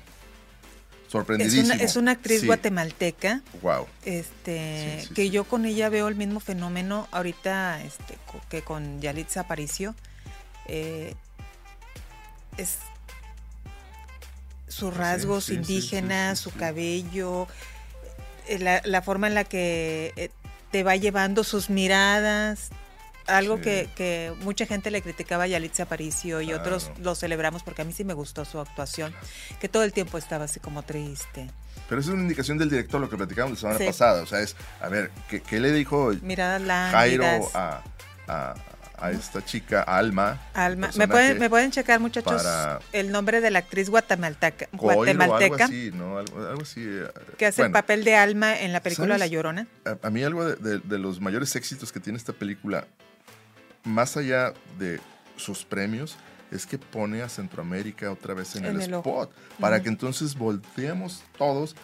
sorprendidísimo. 1.08 1.74
Es 1.74 1.96
una, 1.96 2.12
actriz 2.12 2.46
guatemalteca. 2.46 3.42
Wow. 3.64 3.88
Este, 4.06 5.04
que 5.16 5.32
yo 5.32 5.44
con 5.46 5.66
ella 5.66 5.90
veo 5.90 6.08
el 6.08 6.16
mismo 6.16 6.40
fenómeno 6.40 7.08
ahorita 7.12 7.84
este, 7.84 8.16
que 8.48 8.62
con 8.62 9.02
Yalitza 9.02 9.42
Aparicio. 9.42 9.96
Eh, 10.68 11.16
es 12.58 12.78
sus 14.68 14.96
rasgos 14.96 15.50
indígenas, 15.50 16.40
su 16.40 16.52
cabello, 16.52 17.48
eh, 18.48 18.82
la, 18.84 19.02
forma 19.02 19.28
en 19.28 19.36
la 19.36 19.44
que 19.44 20.14
eh, 20.16 20.30
te 20.72 20.84
va 20.84 20.96
llevando 20.96 21.44
sus 21.44 21.70
miradas, 21.70 22.70
algo 23.28 23.62
que, 23.62 24.34
mucha 24.42 24.66
gente 24.66 24.92
le 24.92 25.02
criticaba 25.02 25.44
a 25.44 25.48
Yalitza 25.48 25.84
Aparicio 25.84 26.42
y 26.42 26.54
otros 26.54 26.92
lo 27.00 27.16
celebramos 27.16 27.64
porque 27.64 27.82
a 27.82 27.86
mí 27.86 27.94
sí 27.94 28.04
me 28.04 28.14
gustó 28.14 28.44
su 28.46 28.60
actuación, 28.60 29.14
que 29.60 29.70
todo 29.70 29.84
el 29.84 29.94
tiempo 29.94 30.18
estaba 30.18 30.46
así 30.46 30.60
como 30.60 30.84
triste. 30.84 31.50
Pero 31.88 32.02
esa 32.02 32.10
es 32.10 32.14
una 32.14 32.24
indicación 32.24 32.58
del 32.58 32.70
director, 32.70 33.00
lo 33.00 33.10
que 33.10 33.18
platicamos 33.18 33.52
la 33.52 33.58
semana 33.60 33.86
pasada. 33.86 34.22
O 34.24 34.26
sea, 34.26 34.40
es, 34.40 34.56
a 34.82 34.90
ver, 34.90 35.12
¿qué, 35.28 35.60
le 35.60 35.72
dijo 35.72 36.12
Jairo 36.92 37.50
a, 37.54 37.82
a 38.28 38.56
esta 39.12 39.44
chica, 39.44 39.82
Alma. 39.82 40.42
Alma. 40.54 40.90
¿Me 40.96 41.08
pueden, 41.08 41.40
¿Me 41.40 41.50
pueden 41.50 41.72
checar, 41.72 42.00
muchachos, 42.00 42.44
el 42.92 43.12
nombre 43.12 43.42
de 43.42 43.52
la 43.52 43.60
actriz 43.60 43.90
guatemalteca? 43.90 44.70
guatemalteca 44.72 45.46
algo 45.46 45.64
así, 45.64 45.92
¿no? 45.94 46.18
Algo, 46.18 46.62
así. 46.62 46.82
Eh, 46.84 47.08
que 47.38 47.46
hace 47.46 47.64
el 47.64 47.72
papel 47.72 48.04
de 48.04 48.16
Alma 48.16 48.60
en 48.60 48.74
la 48.74 48.82
película 48.82 49.18
La 49.18 49.28
Llorona. 49.28 49.68
A, 50.02 50.10
mí 50.10 50.24
algo 50.24 50.46
de, 50.46 50.98
los 50.98 51.20
mayores 51.20 51.56
éxitos 51.56 51.92
que 51.92 52.00
tiene 52.00 52.18
esta 52.18 52.34
película, 52.34 52.88
más 53.84 54.18
allá 54.18 54.54
de 54.80 55.00
sus 55.36 55.66
premios, 55.66 56.16
es 56.52 56.66
que 56.66 56.78
pone 56.78 57.22
a 57.24 57.30
Centroamérica 57.30 58.12
otra 58.12 58.34
vez 58.34 58.56
en, 58.56 58.66
el, 58.66 58.80
spot, 58.80 59.34
para 59.60 59.82
que 59.82 59.90
entonces 59.90 60.36
volteemos 60.36 61.24
todos 61.38 61.76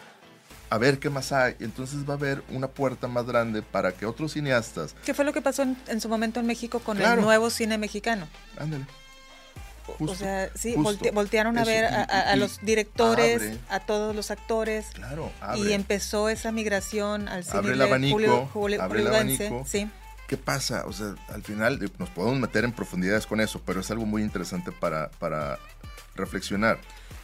a 0.70 0.78
ver 0.78 0.98
qué 0.98 1.10
más 1.10 1.32
hay. 1.32 1.56
Entonces 1.60 2.08
va 2.08 2.14
a 2.14 2.16
haber 2.16 2.42
una 2.50 2.68
puerta 2.68 3.08
más 3.08 3.26
grande 3.26 3.60
para 3.60 3.92
que 3.92 4.06
otros 4.06 4.32
cineastas. 4.32 4.94
¿Qué 5.04 5.12
fue 5.12 5.24
lo 5.24 5.32
que 5.32 5.42
pasó 5.42 5.62
en, 5.62 6.00
su 6.00 6.08
momento 6.08 6.40
en 6.40 6.46
México 6.46 6.78
con 6.78 7.00
el 7.02 7.20
nuevo 7.20 7.50
cine 7.50 7.76
mexicano? 7.76 8.26
Ándale. 8.56 8.86
o 9.98 10.14
sea, 10.14 10.48
sí, 10.54 10.76
voltearon 11.12 11.58
a 11.58 11.64
ver 11.64 11.84
a, 11.84 12.36
los 12.36 12.60
directores, 12.62 13.58
a 13.68 13.80
todos 13.80 14.14
los 14.14 14.30
actores. 14.30 14.86
Claro, 14.94 15.30
Y 15.56 15.72
empezó 15.72 16.28
esa 16.28 16.52
migración 16.52 17.28
al 17.28 17.44
cine 17.44 17.58
abre 17.58 17.72
el 17.72 17.82
abanico, 17.82 18.48
abre 18.80 19.00
el 19.00 19.06
abanico. 19.08 19.64
Sí. 19.66 19.90
¿Qué 20.28 20.36
pasa? 20.36 20.84
O 20.86 20.92
sea, 20.92 21.16
al 21.30 21.42
final 21.42 21.90
nos 21.98 22.08
podemos 22.10 22.38
meter 22.38 22.62
en 22.62 22.70
profundidades 22.70 23.26
con 23.26 23.40
eso, 23.40 23.60
pero 23.66 23.80
es 23.80 23.90
algo 23.90 24.06
muy 24.06 24.22
interesante 24.22 24.70
para, 24.70 25.10
para 25.18 25.58
reflexionar. 26.14 26.78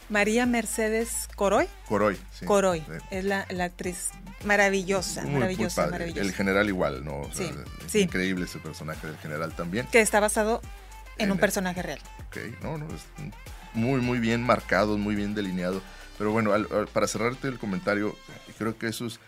María 0.09 0.45
Mercedes 0.45 1.27
Coroy. 1.35 1.67
Coroy, 1.87 2.17
sí. 2.31 2.45
Coroy, 2.45 2.83
es 3.11 3.25
la, 3.25 3.45
actriz 3.59 4.09
maravillosa, 4.45 5.23
maravillosa, 5.23 5.87
maravillosa. 5.87 6.21
El 6.21 6.33
general 6.33 6.67
igual, 6.67 7.03
¿no? 7.03 7.29
sí, 7.33 7.99
Increíble 7.99 8.45
ese 8.45 8.59
personaje 8.59 9.07
del 9.07 9.17
general 9.17 9.53
también. 9.55 9.87
Que 9.87 10.01
está 10.01 10.19
basado 10.19 10.61
en, 11.17 11.31
un 11.31 11.37
personaje 11.37 11.81
real. 11.81 11.99
Ok, 12.27 12.37
no, 12.61 12.77
no, 12.77 12.87
es 12.87 13.05
muy, 13.73 14.01
muy 14.01 14.19
bien 14.19 14.43
marcado, 14.43 14.97
muy 14.97 15.15
bien 15.15 15.35
delineado. 15.35 15.81
Pero 16.17 16.31
bueno, 16.31 16.51
para 16.93 17.07
cerrarte 17.07 17.47
el 17.47 17.59
comentario, 17.59 18.15
creo 18.57 18.77
que 18.77 18.87
eso 18.87 19.05
es 19.05 19.19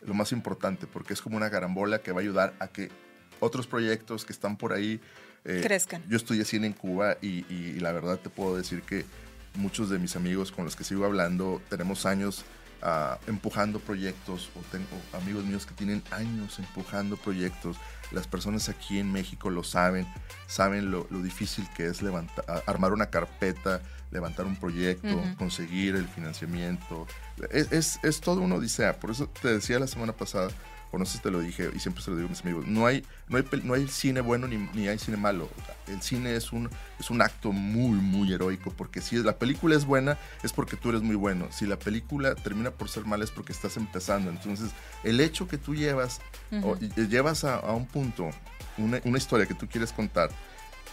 lo 0.00 0.14
más 0.14 0.32
importante, 0.32 0.86
porque 0.86 1.12
es 1.12 1.22
como 1.22 1.36
una 1.36 1.48
garambola 1.48 2.00
que 2.00 2.10
va 2.12 2.18
a 2.18 2.22
ayudar 2.22 2.54
a 2.58 2.68
que 2.68 2.90
otros 3.38 3.66
proyectos 3.66 4.24
que 4.24 4.32
están 4.32 4.56
por 4.56 4.72
ahí 4.72 5.00
eh, 5.44 5.60
crezcan. 5.62 6.02
Yo 6.08 6.16
estudié 6.16 6.44
cine 6.44 6.66
en 6.66 6.72
Cuba 6.72 7.16
y, 7.20 7.44
y, 7.52 7.80
la 7.80 7.92
verdad 7.92 8.18
te 8.18 8.30
puedo 8.30 8.56
decir 8.56 8.82
que 8.82 9.04
muchos 9.54 9.90
de 9.90 9.98
mis 9.98 10.16
amigos 10.16 10.52
con 10.52 10.64
los 10.64 10.76
que 10.76 10.84
sigo 10.84 11.04
hablando 11.04 11.60
tenemos 11.68 12.06
años 12.06 12.44
ah, 12.82 13.18
empujando 13.26 13.80
proyectos 13.80 14.50
o 14.56 14.60
tengo 14.70 14.86
amigos 15.12 15.44
míos 15.44 15.66
que 15.66 15.74
tienen 15.74 16.02
años 16.10 16.58
empujando 16.58 17.16
proyectos. 17.16 17.76
Las 18.10 18.26
personas 18.26 18.68
aquí 18.68 18.98
en 18.98 19.10
México 19.10 19.48
lo 19.48 19.64
saben, 19.64 20.06
saben 20.46 20.90
lo, 20.90 21.04
difícil 21.04 21.66
que 21.74 21.86
es 21.86 22.02
levantar, 22.02 22.44
armar 22.66 22.92
una 22.92 23.06
carpeta, 23.06 23.80
levantar 24.10 24.44
un 24.44 24.56
proyecto, 24.56 25.22
conseguir 25.38 25.96
el 25.96 26.06
financiamiento. 26.06 27.06
Es, 27.50 27.72
es, 27.72 28.00
es 28.02 28.20
todo 28.20 28.42
una 28.42 28.56
odisea. 28.56 29.00
Por 29.00 29.10
eso 29.10 29.28
te 29.40 29.48
decía 29.48 29.78
la 29.78 29.86
semana 29.86 30.12
pasada 30.12 30.50
o 30.92 30.98
no 30.98 31.06
sé 31.06 31.16
si 31.16 31.22
te 31.22 31.30
lo 31.30 31.40
dije 31.40 31.70
y 31.74 31.78
siempre 31.78 32.02
se 32.04 32.10
lo 32.10 32.16
digo 32.16 32.28
a 32.28 32.30
mis 32.30 32.42
amigos, 32.42 32.66
no 32.66 32.86
hay, 32.86 33.04
no 33.28 33.38
hay, 33.38 33.44
no 33.64 33.74
hay 33.74 33.88
cine 33.88 34.20
bueno 34.20 34.46
ni, 34.46 34.58
ni, 34.74 34.88
hay 34.88 34.98
cine 34.98 35.16
malo. 35.16 35.48
El 35.88 36.02
cine 36.02 36.36
es 36.36 36.52
un, 36.52 36.68
es 37.00 37.10
un 37.10 37.22
acto 37.22 37.50
muy, 37.50 37.98
muy 37.98 38.32
heroico, 38.32 38.70
porque 38.76 39.00
si 39.00 39.16
la 39.16 39.38
película 39.38 39.74
es 39.74 39.86
buena 39.86 40.18
es 40.42 40.52
porque 40.52 40.76
tú 40.76 40.90
eres 40.90 41.00
muy 41.00 41.16
bueno. 41.16 41.48
Si 41.50 41.66
la 41.66 41.78
película 41.78 42.34
termina 42.34 42.70
por 42.70 42.90
ser 42.90 43.06
mala 43.06 43.24
es 43.24 43.30
porque 43.30 43.52
estás 43.52 43.78
empezando. 43.78 44.30
Entonces, 44.30 44.70
el 45.02 45.18
hecho 45.20 45.48
que 45.48 45.56
tú 45.56 45.74
llevas, 45.74 46.20
o, 46.62 46.76
llevas 46.78 47.44
a, 47.44 47.60
un 47.72 47.86
punto 47.86 48.30
una, 48.76 49.00
una, 49.04 49.16
historia 49.18 49.46
que 49.46 49.54
tú 49.54 49.66
quieres 49.66 49.92
contar, 49.92 50.30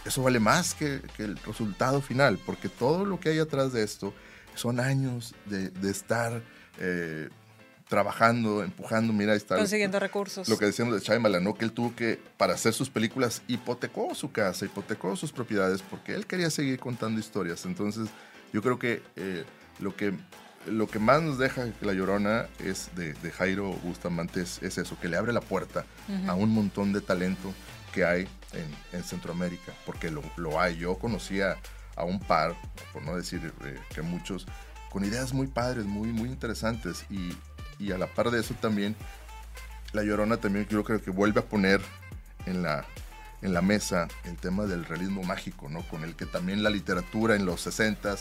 eso 0.06 0.22
vale 0.22 0.40
más 0.40 0.74
que, 0.74 1.02
que, 1.14 1.24
el 1.24 1.36
resultado 1.36 2.00
final, 2.00 2.38
porque 2.46 2.70
todo 2.70 3.04
lo 3.04 3.20
que 3.20 3.28
hay 3.28 3.38
atrás 3.38 3.74
de 3.74 3.82
esto 3.82 4.14
son 4.54 4.80
años 4.80 5.34
de, 5.44 5.68
de 5.68 5.90
estar... 5.90 6.42
Eh, 6.78 7.28
trabajando, 7.90 8.62
empujando, 8.62 9.12
mira, 9.12 9.34
está. 9.34 9.56
Consiguiendo 9.56 9.98
recursos. 9.98 10.48
Lo 10.48 10.56
que 10.56 10.64
decíamos 10.66 10.94
de 10.94 11.00
Shyamalan, 11.00 11.42
¿no? 11.44 11.54
Que 11.54 11.66
él 11.66 11.72
tuvo 11.72 11.94
que, 11.94 12.18
para 12.38 12.54
hacer 12.54 12.72
sus 12.72 12.88
películas, 12.88 13.42
hipotecó 13.48 14.14
su 14.14 14.30
casa, 14.30 14.64
hipotecó 14.64 15.16
sus 15.16 15.32
propiedades, 15.32 15.82
porque 15.82 16.14
él 16.14 16.24
quería 16.24 16.50
seguir 16.50 16.78
contando 16.78 17.20
historias. 17.20 17.66
Entonces, 17.66 18.08
yo 18.52 18.62
creo 18.62 18.78
que 18.78 19.02
eh, 19.16 19.44
lo 19.80 19.94
que 19.94 20.14
lo 20.66 20.86
que 20.86 20.98
más 20.98 21.22
nos 21.22 21.38
deja 21.38 21.68
La 21.80 21.94
Llorona 21.94 22.46
es 22.58 22.90
de, 22.94 23.14
Jairo 23.32 23.72
Bustamante 23.82 24.42
es, 24.42 24.62
eso, 24.62 24.98
que 25.00 25.08
le 25.08 25.16
abre 25.16 25.32
la 25.32 25.40
puerta 25.40 25.86
a 26.28 26.34
un 26.34 26.50
montón 26.50 26.92
de 26.92 27.00
talento 27.00 27.52
que 27.92 28.04
hay 28.04 28.28
en, 28.92 29.02
Centroamérica, 29.02 29.72
porque 29.84 30.10
lo, 30.10 30.22
lo, 30.36 30.60
hay. 30.60 30.76
Yo 30.76 30.96
conocía 30.96 31.56
a 31.96 32.04
un 32.04 32.20
par, 32.20 32.54
por 32.92 33.02
no 33.02 33.16
decir 33.16 33.52
eh, 33.64 33.78
que 33.92 34.02
muchos, 34.02 34.46
con 34.90 35.04
ideas 35.04 35.32
muy 35.32 35.46
padres, 35.46 35.86
muy, 35.86 36.08
muy 36.12 36.28
interesantes, 36.28 37.04
y, 37.10 37.30
y 37.80 37.92
a 37.92 37.98
la 37.98 38.06
par 38.06 38.30
de 38.30 38.40
eso 38.40 38.54
también, 38.54 38.94
La 39.92 40.04
Llorona 40.04 40.36
también 40.36 40.66
yo 40.68 40.84
creo 40.84 41.02
que 41.02 41.10
vuelve 41.10 41.40
a 41.40 41.44
poner 41.44 41.80
en 42.46 42.62
la, 42.62 42.84
en 43.42 43.54
la 43.54 43.62
mesa 43.62 44.06
el 44.24 44.36
tema 44.36 44.66
del 44.66 44.84
realismo 44.84 45.22
mágico, 45.22 45.68
¿no? 45.68 45.82
Con 45.88 46.04
el 46.04 46.14
que 46.14 46.26
también 46.26 46.62
la 46.62 46.70
literatura 46.70 47.34
en 47.34 47.46
los 47.46 47.62
60 47.62 48.16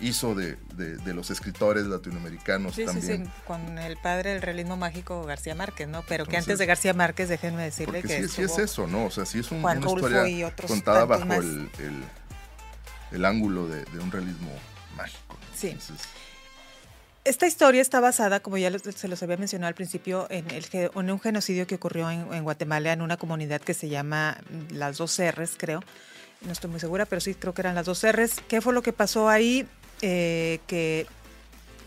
hizo 0.00 0.34
de, 0.34 0.56
de, 0.74 1.14
los 1.14 1.30
escritores 1.30 1.86
latinoamericanos 1.86 2.76
también. 2.76 3.24
Sí, 3.24 3.24
sí, 3.24 3.30
con 3.46 3.78
el 3.78 3.96
padre 3.96 4.30
del 4.30 4.42
realismo 4.42 4.76
mágico 4.76 5.24
García 5.24 5.54
Márquez, 5.54 5.88
¿no? 5.88 6.02
Pero 6.08 6.24
que 6.24 6.36
antes 6.36 6.58
de 6.58 6.66
García 6.66 6.94
Márquez, 6.94 7.28
déjenme 7.28 7.64
decirle 7.64 8.02
que. 8.02 8.22
Sí, 8.22 8.28
sí 8.28 8.42
es 8.42 8.58
eso, 8.58 8.86
¿no? 8.86 9.06
O 9.06 9.10
sea, 9.10 9.26
sí 9.26 9.40
es 9.40 9.50
un, 9.50 9.64
una 9.64 9.74
historia 9.74 10.54
contada 10.66 11.04
bajo 11.04 11.32
el, 11.34 11.68
el, 13.10 13.24
ángulo 13.24 13.68
de, 13.68 13.84
un 13.98 14.10
realismo 14.10 14.52
mágico. 14.96 15.36
Sí. 15.54 15.76
Esta 17.26 17.48
historia 17.48 17.82
está 17.82 17.98
basada, 17.98 18.38
como 18.38 18.56
ya 18.56 18.70
se 18.78 19.08
los 19.08 19.20
había 19.20 19.36
mencionado 19.36 19.66
al 19.66 19.74
principio, 19.74 20.28
en, 20.30 20.48
el, 20.52 20.64
en 20.72 21.10
un 21.10 21.18
genocidio 21.18 21.66
que 21.66 21.74
ocurrió 21.74 22.08
en, 22.08 22.44
Guatemala, 22.44 22.92
en 22.92 23.02
una 23.02 23.16
comunidad 23.16 23.60
que 23.60 23.74
se 23.74 23.88
llama 23.88 24.38
mm, 24.48 24.76
las 24.76 24.98
dos 24.98 25.20
R's, 25.20 25.56
creo. 25.56 25.82
No 26.42 26.52
estoy 26.52 26.70
muy 26.70 26.78
segura, 26.78 27.04
pero 27.04 27.20
sí 27.20 27.34
creo 27.34 27.52
que 27.52 27.62
eran 27.62 27.74
las 27.74 27.86
dos 27.86 28.06
R's. 28.06 28.40
¿Qué 28.46 28.60
fue 28.60 28.72
lo 28.72 28.80
que 28.80 28.92
pasó 28.92 29.28
ahí? 29.28 29.66
Eh, 30.02 30.60
que 30.68 31.08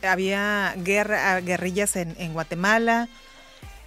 había 0.01 0.73
guerra, 0.75 1.39
guerrillas 1.39 1.95
en, 1.95 2.33
Guatemala. 2.33 3.07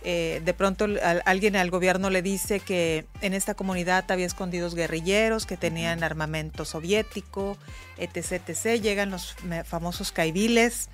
Eh, 0.04 0.40
de 0.42 0.54
pronto 0.54 0.86
alguien 1.26 1.56
al 1.56 1.70
gobierno 1.70 2.08
le 2.08 2.22
dice 2.22 2.60
que 2.60 3.04
en 3.20 3.34
esta 3.34 3.52
comunidad 3.52 4.10
había 4.10 4.26
escondidos 4.26 4.74
guerrilleros 4.74 5.44
que 5.44 5.58
tenían 5.58 6.02
armamento 6.02 6.64
soviético, 6.64 7.58
etc, 7.98 8.40
etc. 8.48 8.80
Llegan 8.80 9.10
los 9.10 9.36
famosos 9.66 10.12
caibiles 10.12 10.88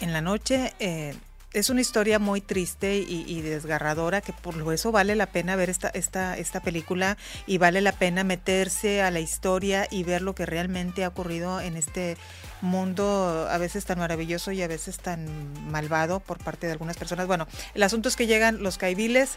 en 0.00 0.12
la 0.12 0.20
noche. 0.20 0.72
Eh, 0.80 1.14
es 1.52 1.68
una 1.68 1.80
historia 1.80 2.20
muy 2.20 2.40
triste 2.40 2.98
y, 2.98 3.40
desgarradora 3.40 4.20
que 4.20 4.32
por 4.32 4.72
eso 4.72 4.92
vale 4.92 5.16
la 5.16 5.26
pena 5.26 5.56
ver 5.56 5.68
esta, 5.68 5.88
esta, 5.88 6.38
esta 6.38 6.60
película 6.60 7.16
y 7.44 7.58
vale 7.58 7.80
la 7.80 7.90
pena 7.90 8.22
meterse 8.22 9.02
a 9.02 9.10
la 9.10 9.18
historia 9.18 9.88
y 9.90 10.04
ver 10.04 10.22
lo 10.22 10.36
que 10.36 10.46
realmente 10.46 11.02
ha 11.02 11.08
ocurrido 11.08 11.60
en 11.60 11.76
este 11.76 12.16
mundo 12.60 13.48
a 13.50 13.58
veces 13.58 13.84
tan 13.84 13.98
maravilloso 13.98 14.52
y 14.52 14.62
a 14.62 14.68
veces 14.68 14.98
tan 14.98 15.26
malvado 15.72 16.20
por 16.20 16.38
parte 16.38 16.68
de 16.68 16.72
algunas 16.72 16.96
personas. 16.96 17.26
Bueno, 17.26 17.48
el 17.74 17.82
asunto 17.82 18.08
es 18.08 18.14
que 18.14 18.28
llegan 18.28 18.62
los 18.62 18.78
caibiles, 18.78 19.32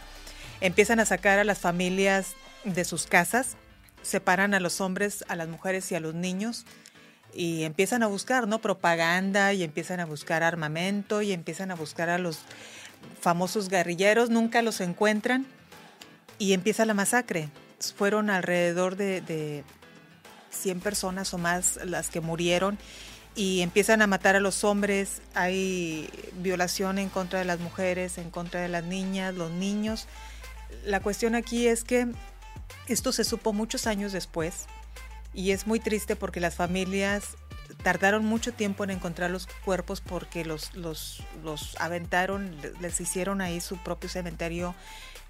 empiezan 0.60 1.00
a 1.00 1.06
sacar 1.06 1.40
a 1.40 1.44
las 1.44 1.58
familias 1.58 2.34
de 2.62 2.84
sus 2.84 3.06
casas, 3.06 3.56
separan 4.02 4.54
a 4.54 4.60
los 4.60 4.80
hombres, 4.80 5.24
a 5.26 5.34
las 5.34 5.48
mujeres 5.48 5.90
y 5.90 5.96
a 5.96 6.00
los 6.00 6.14
niños 6.14 6.64
y 7.34 7.64
empiezan 7.64 8.02
a 8.02 8.06
buscar, 8.06 8.46
¿no? 8.46 8.60
Propaganda 8.60 9.52
y 9.52 9.62
empiezan 9.62 10.00
a 10.00 10.06
buscar 10.06 10.42
armamento 10.42 11.22
y 11.22 11.32
empiezan 11.32 11.70
a 11.70 11.74
buscar 11.74 12.08
a 12.08 12.18
los 12.18 12.40
famosos 13.20 13.68
guerrilleros, 13.68 14.30
nunca 14.30 14.62
los 14.62 14.80
encuentran 14.80 15.46
y 16.38 16.52
empieza 16.52 16.84
la 16.84 16.94
masacre. 16.94 17.48
Fueron 17.96 18.30
alrededor 18.30 18.96
de, 18.96 19.64
100 20.50 20.80
personas 20.80 21.34
o 21.34 21.38
más 21.38 21.80
las 21.84 22.10
que 22.10 22.20
murieron 22.20 22.78
y 23.34 23.60
empiezan 23.60 24.02
a 24.02 24.06
matar 24.06 24.36
a 24.36 24.40
los 24.40 24.62
hombres, 24.62 25.20
hay 25.34 26.08
violación 26.34 26.98
en 26.98 27.08
contra 27.08 27.40
de 27.40 27.44
las 27.44 27.58
mujeres, 27.58 28.18
en 28.18 28.30
contra 28.30 28.60
de 28.60 28.68
las 28.68 28.84
niñas, 28.84 29.34
los 29.34 29.50
niños. 29.50 30.06
La 30.84 31.00
cuestión 31.00 31.34
aquí 31.34 31.66
es 31.66 31.82
que 31.82 32.06
esto 32.86 33.10
se 33.10 33.24
supo 33.24 33.52
muchos 33.52 33.88
años 33.88 34.12
después 34.12 34.66
y 35.34 35.50
es 35.50 35.66
muy 35.66 35.80
triste 35.80 36.16
porque 36.16 36.40
las 36.40 36.54
familias 36.54 37.36
tardaron 37.82 38.24
mucho 38.24 38.52
tiempo 38.52 38.84
en 38.84 38.90
encontrar 38.90 39.30
los 39.30 39.46
cuerpos 39.64 40.00
porque 40.00 40.44
los, 40.44 40.74
los, 40.74 41.22
los 41.42 41.76
aventaron, 41.80 42.56
les 42.80 43.00
hicieron 43.00 43.40
ahí 43.40 43.60
su 43.60 43.76
propio 43.78 44.08
cementerio 44.08 44.74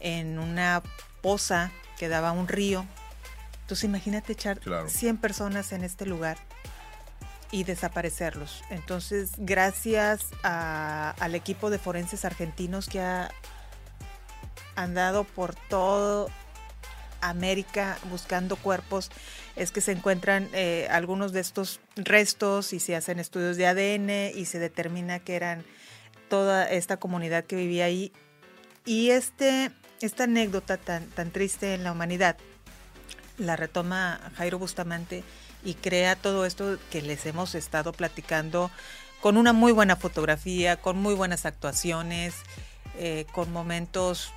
en 0.01 0.39
una 0.39 0.83
poza 1.23 1.73
que 1.99 2.09
daba 2.09 2.33
un 2.33 2.47
río. 2.47 2.87
Entonces 3.63 3.85
imagínate 3.85 4.35
echar 4.35 4.61
100 4.87 5.17
personas 5.17 5.73
en 5.73 5.85
este 5.85 6.07
lugar 6.07 6.37
y 7.51 7.65
desaparecerlos. 7.65 8.63
Entonces, 8.69 9.33
gracias 9.39 10.27
al 10.43 11.35
equipo 11.35 11.71
de 11.71 11.79
forenses 11.79 12.25
argentinos 12.25 12.89
que 12.89 13.01
ha 13.01 13.31
andado 14.77 15.25
por 15.25 15.55
todo 15.55 16.29
América 17.29 17.99
buscando 18.11 18.57
cuerpos, 18.57 19.11
es 19.57 19.71
que 19.71 19.81
se 19.81 19.93
encuentran 19.93 20.49
eh, 20.53 20.87
algunos 20.91 21.33
de 21.33 21.41
estos 21.41 21.81
restos 21.97 22.73
y 22.73 22.81
se 22.81 22.97
hacen 22.97 23.19
estudios 23.19 23.57
de 23.57 23.67
ADN 23.67 24.37
y 24.37 24.45
se 24.47 24.59
determina 24.59 25.19
que 25.19 25.37
eran 25.37 25.65
toda 26.29 26.69
esta 26.69 26.97
comunidad 26.99 27.45
que 27.45 27.57
vivía 27.57 27.85
ahí. 27.85 28.13
Y 28.85 29.11
este, 29.11 29.71
esta 30.01 30.25
anécdota 30.25 30.77
tan, 30.77 31.07
tan 31.09 31.31
triste 31.31 31.75
en 31.75 31.85
la 31.85 31.93
humanidad 31.93 32.37
la 33.39 33.57
retoma 33.57 34.21
Jairo 34.37 34.59
Bustamante 34.59 35.25
y 35.65 35.75
crea 35.75 36.17
todo 36.17 36.45
esto 36.45 36.79
que 36.91 37.03
les 37.03 37.27
hemos 37.27 37.55
estado 37.55 37.93
platicando 37.93 38.71
con 39.21 39.37
una 39.37 39.53
muy 39.53 39.73
buena 39.73 39.97
fotografía, 39.97 40.77
con 40.77 40.99
muy 40.99 41.15
buenas 41.15 41.47
actuaciones, 41.47 42.35
eh, 42.99 43.27
con 43.33 43.53
momentos 43.53 44.33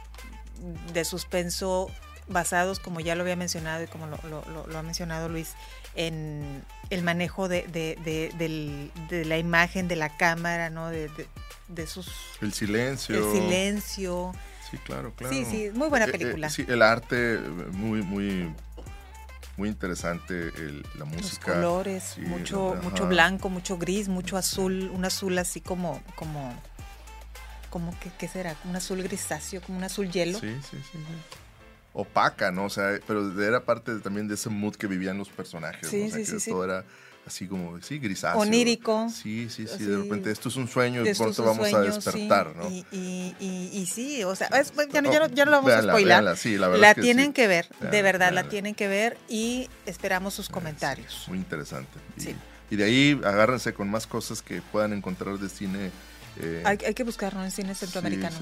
de 0.94 1.06
suspenso 1.06 1.91
basados, 2.27 2.79
como 2.79 3.00
ya 3.00 3.15
lo 3.15 3.22
había 3.22 3.36
mencionado 3.36 3.84
y 3.84 3.88
como 3.88 4.07
lo, 4.07 4.77
ha 4.77 4.84
mencionado 4.84 5.29
Luis, 5.29 5.53
en 5.96 6.63
el 6.89 7.03
manejo 7.03 7.48
de, 7.48 7.63
de, 7.67 9.25
la 9.25 9.38
imagen, 9.38 9.88
de 9.88 9.96
la 9.96 10.15
cámara, 10.15 10.69
¿no? 10.69 10.89
De, 10.89 11.88
sus... 11.88 12.10
El 12.41 12.53
silencio. 12.53 13.15
El 13.15 13.41
silencio. 13.41 14.34
Sí, 14.69 14.77
claro, 14.77 15.13
claro. 15.15 15.34
Sí, 15.34 15.46
sí, 15.46 15.69
muy 15.74 15.88
buena 15.89 16.05
eh, 16.05 16.10
eh, 16.10 16.12
película. 16.12 16.50
sí, 16.50 16.65
el 16.67 16.81
arte 16.81 17.39
muy, 17.72 18.01
muy 18.01 18.53
muy 19.57 19.69
interesante 19.69 20.51
la 20.96 21.05
música. 21.05 21.48
Los 21.48 21.55
colores, 21.55 22.17
mucho, 22.19 22.77
mucho 22.84 23.07
blanco, 23.07 23.50
mucho 23.50 23.77
gris, 23.77 24.07
mucho 24.07 24.38
azul, 24.38 24.91
un 24.93 25.03
azul 25.03 25.38
así 25.39 25.62
como, 25.62 26.01
como, 26.15 26.53
como 27.72 28.00
que, 28.00 28.12
¿qué 28.19 28.27
será? 28.27 28.55
Un 28.65 28.75
azul 28.75 29.01
grisáceo, 29.01 29.62
como 29.62 29.79
un 29.79 29.84
azul 29.84 30.12
hielo. 30.12 30.39
Sí, 30.39 30.55
sí, 30.69 30.77
sí. 30.91 31.00
Opaca, 31.98 32.51
¿no? 32.51 32.66
O 32.66 32.70
sea, 32.70 33.00
pero 33.08 33.42
era 33.42 33.66
parte 33.66 33.98
también 34.00 34.27
de 34.27 34.36
ese 34.36 34.50
mood 34.50 34.75
que 34.75 34.86
vivían 34.86 35.18
los 35.18 35.29
personajes. 35.29 35.90
Sí, 35.90 36.12
sí, 36.12 36.25
sí, 36.25 36.51
todo 36.51 36.64
era 36.64 36.86
así 37.25 37.48
como, 37.48 37.81
sí, 37.81 37.98
grisáceo. 37.98 38.40
Onírico. 38.40 39.10
Sí, 39.10 39.50
sí, 39.50 39.66
sí, 39.68 39.83
de 39.83 39.98
repente 39.98 40.29
esto 40.29 40.50
es 40.50 40.57
un 40.57 40.68
sueño 40.68 41.03
y 41.03 41.12
pronto 41.16 41.44
vamos 41.44 41.74
a 41.74 41.81
despertar, 41.81 42.55
¿no? 42.55 42.70
Y, 42.70 42.86
y, 42.92 43.72
y, 43.74 43.86
sí, 43.88 44.24
o 44.24 44.36
sea, 44.36 44.48
ya, 44.92 45.01
no, 45.01 45.12
ya, 45.27 45.46
no, 45.46 45.51
lo 45.51 45.57
vamos 45.57 45.72
a 45.72 45.81
spoiler. 45.81 46.24
la, 46.60 46.68
la 46.77 46.94
tienen 46.94 47.33
que 47.33 47.48
ver, 47.48 47.68
de 47.79 48.01
verdad, 48.03 48.31
la 48.31 48.48
tienen 48.48 48.75
que 48.75 48.88
ver 48.88 49.18
y 49.27 49.68
esperamos 49.88 50.36
sus 50.36 50.50
comentarios. 50.50 51.25
Muy 51.27 51.40
interesante. 51.40 51.98
Y, 52.70 52.75
de 52.75 52.83
ahí 52.83 53.20
agárrense 53.24 53.74
con 53.74 53.90
más 53.90 54.05
cosas 54.05 54.44
que 54.44 54.62
puedan 54.62 54.94
encontrar 54.94 55.40
de 55.40 55.50
cine 55.50 55.92
eh, 56.39 56.63
hay, 56.65 56.77
que 56.77 57.03
buscarlo 57.03 57.43
en 57.43 57.51
cine 57.51 57.73
centroamericano. 57.75 58.37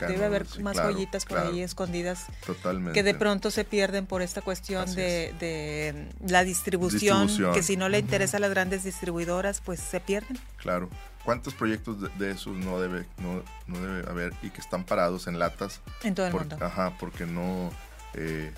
Debe 0.00 0.24
haber 0.24 0.46
más 0.60 0.76
joyitas 0.76 1.24
por 1.24 1.38
ahí 1.38 1.62
escondidas. 1.62 2.26
Totalmente. 2.46 2.92
Que 2.92 3.02
de 3.02 3.14
pronto 3.14 3.50
se 3.50 3.64
pierden 3.64 4.06
por 4.06 4.22
esta 4.22 4.42
cuestión 4.42 4.94
de, 4.94 6.08
la 6.26 6.44
distribución, 6.44 7.28
que 7.52 7.62
si 7.62 7.76
no 7.76 7.88
le 7.88 7.98
interesa 7.98 8.36
a 8.36 8.40
las 8.40 8.50
grandes 8.50 8.84
distribuidoras, 8.84 9.60
pues 9.60 9.80
se 9.80 10.00
pierden. 10.00 10.38
Claro. 10.58 10.88
¿Cuántos 11.24 11.52
proyectos 11.52 11.98
de, 12.18 12.30
esos 12.30 12.56
no 12.56 12.80
debe, 12.80 13.04
no, 13.18 13.42
debe 13.80 14.08
haber 14.08 14.32
y 14.42 14.50
que 14.50 14.60
están 14.60 14.84
parados 14.84 15.26
en 15.26 15.38
latas? 15.38 15.80
En 16.02 16.14
todo 16.14 16.26
el 16.26 16.32
mundo. 16.32 16.56
Ajá, 16.60 16.96
porque 16.98 17.26
no, 17.26 17.70
eh, 18.14 18.50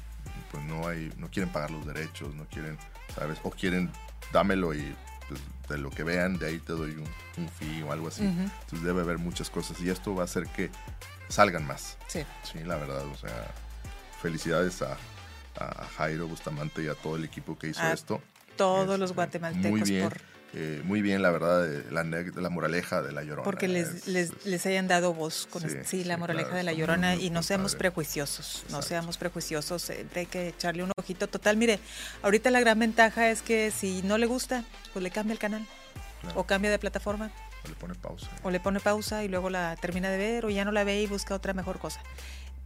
pues 0.53 0.63
no 0.65 0.87
hay, 0.87 1.13
no 1.17 1.29
quieren 1.31 1.51
pagar 1.53 1.73
los 1.73 1.85
derechos, 1.85 2.33
no 2.35 2.45
quieren, 2.47 2.79
¿sabes? 3.15 3.39
O 3.43 3.51
quieren 3.51 3.91
dámelo 4.33 4.73
y 4.73 4.95
de 5.71 5.79
lo 5.79 5.91
que 5.91 6.03
vean, 6.03 6.39
de 6.39 6.49
ahí 6.49 6.59
te 6.59 6.73
doy 6.73 6.97
un, 7.37 7.49
fee 7.49 7.83
o 7.83 7.93
algo 7.93 8.09
así. 8.09 8.25
Entonces 8.25 8.83
debe 8.83 9.01
haber 9.01 9.19
muchas 9.19 9.51
cosas 9.51 9.81
y 9.81 9.89
esto 9.89 10.15
va 10.15 10.23
a 10.23 10.25
hacer 10.25 10.47
que 10.49 10.71
salgan 11.29 11.67
más. 11.67 11.97
Sí. 12.07 12.25
Sí, 12.43 12.59
la 12.65 12.77
verdad, 12.77 13.07
o 13.07 13.17
sea, 13.17 13.51
felicidades 14.21 14.83
a, 14.83 14.97
Jairo 15.97 16.27
Bustamante 16.27 16.83
y 16.83 16.89
a 16.89 16.95
todo 16.95 17.17
el 17.17 17.25
equipo 17.25 17.59
que 17.59 17.69
hizo 17.69 17.83
esto. 17.83 18.23
Todos 18.57 18.99
los 18.99 19.11
este, 19.11 19.15
guatemaltecos 19.15 19.71
muy 19.71 19.83
bien, 19.83 20.09
eh, 20.53 20.83
muy 20.85 21.01
bien, 21.01 21.23
la 21.23 21.31
verdad, 21.31 21.69
la, 21.91 22.03
la 22.03 22.51
moraleja 22.51 23.03
de 23.03 23.13
la 23.13 23.23
Llorona. 23.23 23.45
Porque 23.45 23.69
les, 23.69 24.07
les, 24.07 24.67
hayan 24.67 24.89
dado 24.89 25.15
voz 25.15 25.47
con 25.51 25.63
sí, 25.85 26.05
la 26.05 26.17
moraleja 26.17 26.55
de 26.55 26.65
la 26.65 26.73
Llorona 26.73 27.15
y 27.15 27.31
no 27.31 27.43
seamos 27.43 27.77
prejuiciosos, 27.77 28.65
no 28.71 28.83
seamos 28.83 29.17
prejuiciosos, 29.17 29.91
hay 29.91 30.27
que 30.27 30.49
echarle 30.49 30.83
un 30.83 30.93
ojito 30.97 31.29
total. 31.29 31.57
Mire, 31.57 31.79
ahorita 32.23 32.51
la 32.51 32.61
gran 32.61 32.79
ventaja 32.79 33.31
es 33.31 33.43
que 33.43 33.71
si 33.71 34.03
no 34.03 34.19
le 34.19 34.27
gusta, 34.27 34.65
pues 34.93 35.03
le 35.03 35.11
cambia 35.11 35.33
el 35.33 35.39
canal 35.39 35.67
o 36.35 36.45
cambia 36.45 36.71
de 36.71 36.79
plataforma. 36.79 37.31
O 37.65 37.69
le 37.69 37.75
pone 37.75 37.95
pausa. 37.95 38.29
O 38.43 38.51
le 38.51 38.61
pone 38.61 38.81
pausa 38.81 39.25
y 39.25 39.29
luego 39.29 39.51
la 39.51 39.77
termina 39.77 40.11
de 40.11 40.17
ver 40.17 40.45
o 40.45 40.51
ya 40.51 40.65
no 40.65 40.73
la 40.73 40.85
ve 40.85 41.03
y 41.03 41.07
busca 41.07 41.35
otra 41.35 41.53
mejor 41.53 41.79
cosa. 41.79 42.01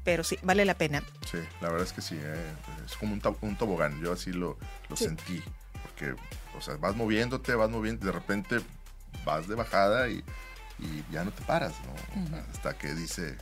Pero 0.05 0.23
sí, 0.23 0.39
vale 0.43 0.65
la 0.65 0.75
pena. 0.75 1.03
Sí, 1.31 1.39
la 1.61 1.71
verdad 1.71 1.87
es 1.87 1.93
que 1.93 2.03
sí, 2.03 2.19
eh, 2.21 2.53
es 2.85 2.97
como 2.97 3.15
un, 3.15 3.57
tobogán, 3.57 4.01
yo 4.03 4.13
así 4.13 4.33
lo, 4.33 4.59
lo 4.91 4.97
sentí, 4.97 5.43
porque, 5.83 6.15
o 6.57 6.61
sea, 6.61 6.77
vas 6.77 6.97
moviéndote, 6.97 7.55
vas 7.55 7.71
moviendo, 7.71 8.07
de 8.07 8.13
repente 8.13 8.61
vas 9.25 9.49
de 9.49 9.55
bajada 9.55 10.09
y, 10.09 10.25
ya 11.11 11.25
no 11.25 11.31
te 11.31 11.43
paras, 11.43 11.73
¿no? 11.87 12.37
Hasta 12.53 12.77
que 12.77 12.95
dice 12.95 13.37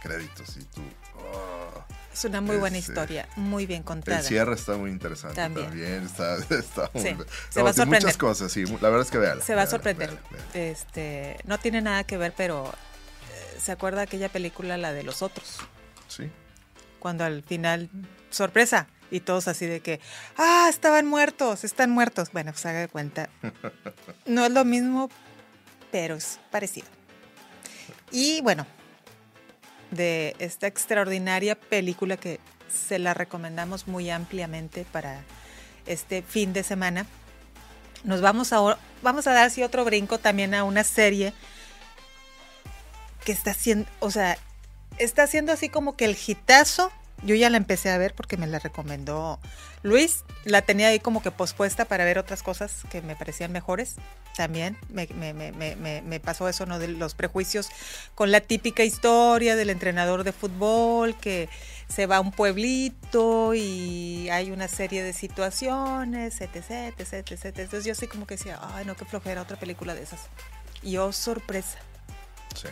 créditos 0.00 0.56
y 0.56 0.64
tú... 0.64 0.80
Oh, 1.18 1.84
es 2.12 2.24
una 2.24 2.40
muy 2.40 2.56
buena 2.56 2.78
historia, 2.78 3.28
muy 3.36 3.66
bien 3.66 3.82
contada. 3.82 4.18
El 4.18 4.24
cierre 4.24 4.54
está 4.54 4.76
muy 4.76 4.90
interesante 4.90 5.36
también. 5.36 6.04
está, 6.04 6.36
está 6.50 6.90
muy, 6.92 7.16
se 7.48 7.62
va 7.62 7.70
a 7.70 7.72
sorprender. 7.72 8.02
Muchas 8.02 8.16
cosas, 8.16 8.50
sí. 8.50 8.64
La 8.64 8.88
verdad 8.88 9.02
es 9.02 9.10
que 9.10 9.18
véala. 9.18 9.42
Se 9.42 9.54
va 9.54 9.62
a 9.62 9.66
sorprender. 9.66 10.18
Este, 10.54 11.36
no 11.44 11.58
tiene 11.58 11.82
nada 11.82 12.04
que 12.04 12.16
ver, 12.16 12.32
pero 12.36 12.66
eh, 12.66 13.60
¿se 13.60 13.72
acuerda 13.72 14.02
aquella 14.02 14.28
película, 14.28 14.76
la 14.76 14.92
de 14.92 15.04
los 15.04 15.22
otros? 15.22 15.58
Sí. 16.08 16.30
Cuando 16.98 17.24
al 17.24 17.42
final, 17.42 17.88
sorpresa, 18.30 18.88
y 19.10 19.20
todos 19.20 19.48
así 19.48 19.66
de 19.66 19.80
que, 19.80 20.00
ah, 20.36 20.66
estaban 20.70 21.06
muertos, 21.06 21.64
están 21.64 21.90
muertos. 21.90 22.30
Bueno, 22.32 22.52
pues 22.52 22.64
haga 22.66 22.80
de 22.80 22.88
cuenta. 22.88 23.28
No 24.26 24.44
es 24.44 24.52
lo 24.52 24.64
mismo, 24.64 25.10
pero 25.90 26.14
es 26.14 26.38
parecido. 26.50 26.86
Y 28.12 28.40
bueno, 28.42 28.66
de 29.90 30.36
esta 30.38 30.66
extraordinaria 30.66 31.56
película 31.56 32.16
que 32.16 32.38
se 32.72 32.98
la 32.98 33.14
recomendamos 33.14 33.88
muy 33.88 34.10
ampliamente 34.10 34.86
para 34.92 35.22
este 35.86 36.22
fin 36.22 36.52
de 36.52 36.62
semana. 36.62 37.06
Nos 38.04 38.20
vamos 38.20 38.52
a, 38.52 38.78
vamos 39.02 39.26
a 39.26 39.32
dar 39.32 39.46
así 39.46 39.62
otro 39.62 39.84
brinco 39.84 40.18
también 40.18 40.54
a 40.54 40.64
una 40.64 40.84
serie 40.84 41.32
que 43.24 43.32
está 43.32 43.50
haciendo, 43.50 43.88
o 43.98 44.10
sea, 44.10 44.38
está 44.98 45.24
haciendo 45.24 45.52
así 45.52 45.68
como 45.68 45.96
que 45.96 46.06
el 46.06 46.16
hitazo 46.26 46.92
yo 47.22 47.34
ya 47.34 47.50
la 47.50 47.56
empecé 47.56 47.90
a 47.90 47.98
ver 47.98 48.14
porque 48.14 48.36
me 48.36 48.46
la 48.46 48.58
recomendó 48.58 49.38
Luis. 49.82 50.24
La 50.44 50.62
tenía 50.62 50.88
ahí 50.88 51.00
como 51.00 51.22
que 51.22 51.30
pospuesta 51.30 51.84
para 51.84 52.04
ver 52.04 52.18
otras 52.18 52.42
cosas 52.42 52.82
que 52.90 53.02
me 53.02 53.16
parecían 53.16 53.52
mejores. 53.52 53.96
También 54.36 54.76
me, 54.88 55.06
me, 55.06 56.20
pasó 56.20 56.48
eso, 56.48 56.66
¿no? 56.66 56.78
De 56.78 56.88
los 56.88 57.14
prejuicios 57.14 57.68
con 58.14 58.30
la 58.30 58.40
típica 58.40 58.84
historia 58.84 59.56
del 59.56 59.70
entrenador 59.70 60.24
de 60.24 60.32
fútbol 60.32 61.16
que 61.16 61.48
se 61.88 62.06
va 62.06 62.16
a 62.16 62.20
un 62.20 62.30
pueblito 62.30 63.52
y 63.54 64.28
hay 64.30 64.50
una 64.50 64.68
serie 64.68 65.02
de 65.02 65.12
situaciones, 65.12 66.40
etc, 66.40 66.94
etc, 66.96 67.30
etc. 67.32 67.44
Entonces 67.44 67.84
yo 67.84 67.92
así 67.92 68.06
como 68.06 68.26
que 68.26 68.36
decía, 68.36 68.58
ay, 68.74 68.84
no, 68.84 68.96
qué 68.96 69.04
flojera, 69.04 69.42
otra 69.42 69.58
película 69.58 69.94
de 69.94 70.02
esas. 70.02 70.20
Y 70.82 70.96
oh, 70.96 71.12
sorpresa. 71.12 71.78
Sí. 72.54 72.68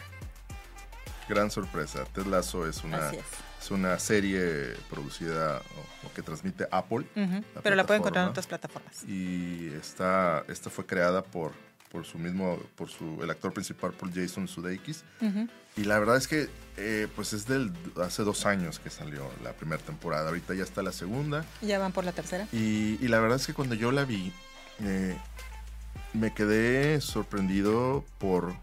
Gran 1.29 1.51
sorpresa. 1.51 2.05
Ted 2.15 2.27
Lasso 2.27 2.67
es 2.67 2.83
una 2.85 3.13
una 3.71 3.99
serie 3.99 4.75
producida 4.91 5.59
o, 5.59 6.13
que 6.15 6.23
transmite 6.23 6.67
Apple. 6.71 7.07
Pero 7.63 7.77
la 7.77 7.85
pueden 7.85 8.03
encontrar 8.03 8.25
en 8.25 8.31
otras 8.31 8.47
plataformas. 8.47 9.05
Y 9.05 9.69
esta, 9.79 10.45
esta 10.49 10.71
fue 10.71 10.87
creada 10.87 11.23
por 11.23 11.53
por 11.91 12.05
su 12.05 12.19
mismo, 12.19 12.59
por 12.77 12.89
su, 12.89 13.19
el 13.23 13.31
actor 13.31 13.53
principal, 13.53 13.93
por 13.93 14.13
Jason 14.13 14.47
Sudeikis. 14.47 15.05
Y 15.77 15.85
la 15.85 15.99
verdad 15.99 16.17
es 16.17 16.29
que, 16.29 16.49
eh, 16.77 17.09
pues 17.15 17.33
es 17.33 17.47
del, 17.47 17.73
hace 18.03 18.23
dos 18.23 18.47
años 18.47 18.79
que 18.79 18.91
salió 18.91 19.31
la 19.43 19.53
primera 19.53 19.83
temporada. 19.83 20.29
Ahorita 20.29 20.55
ya 20.55 20.65
está 20.65 20.83
la 20.83 20.93
segunda. 20.93 21.45
Ya 21.63 21.79
van 21.79 21.93
por 21.93 22.05
la 22.05 22.13
tercera. 22.13 22.47
Y, 22.53 22.99
la 23.09 23.21
verdad 23.21 23.37
es 23.37 23.47
que 23.47 23.55
cuando 23.55 23.75
yo 23.75 23.93
la 23.93 24.05
vi, 24.05 24.33
eh, 24.81 25.17
me 26.13 26.35
quedé 26.35 27.01
sorprendido 27.01 28.05
por, 28.19 28.55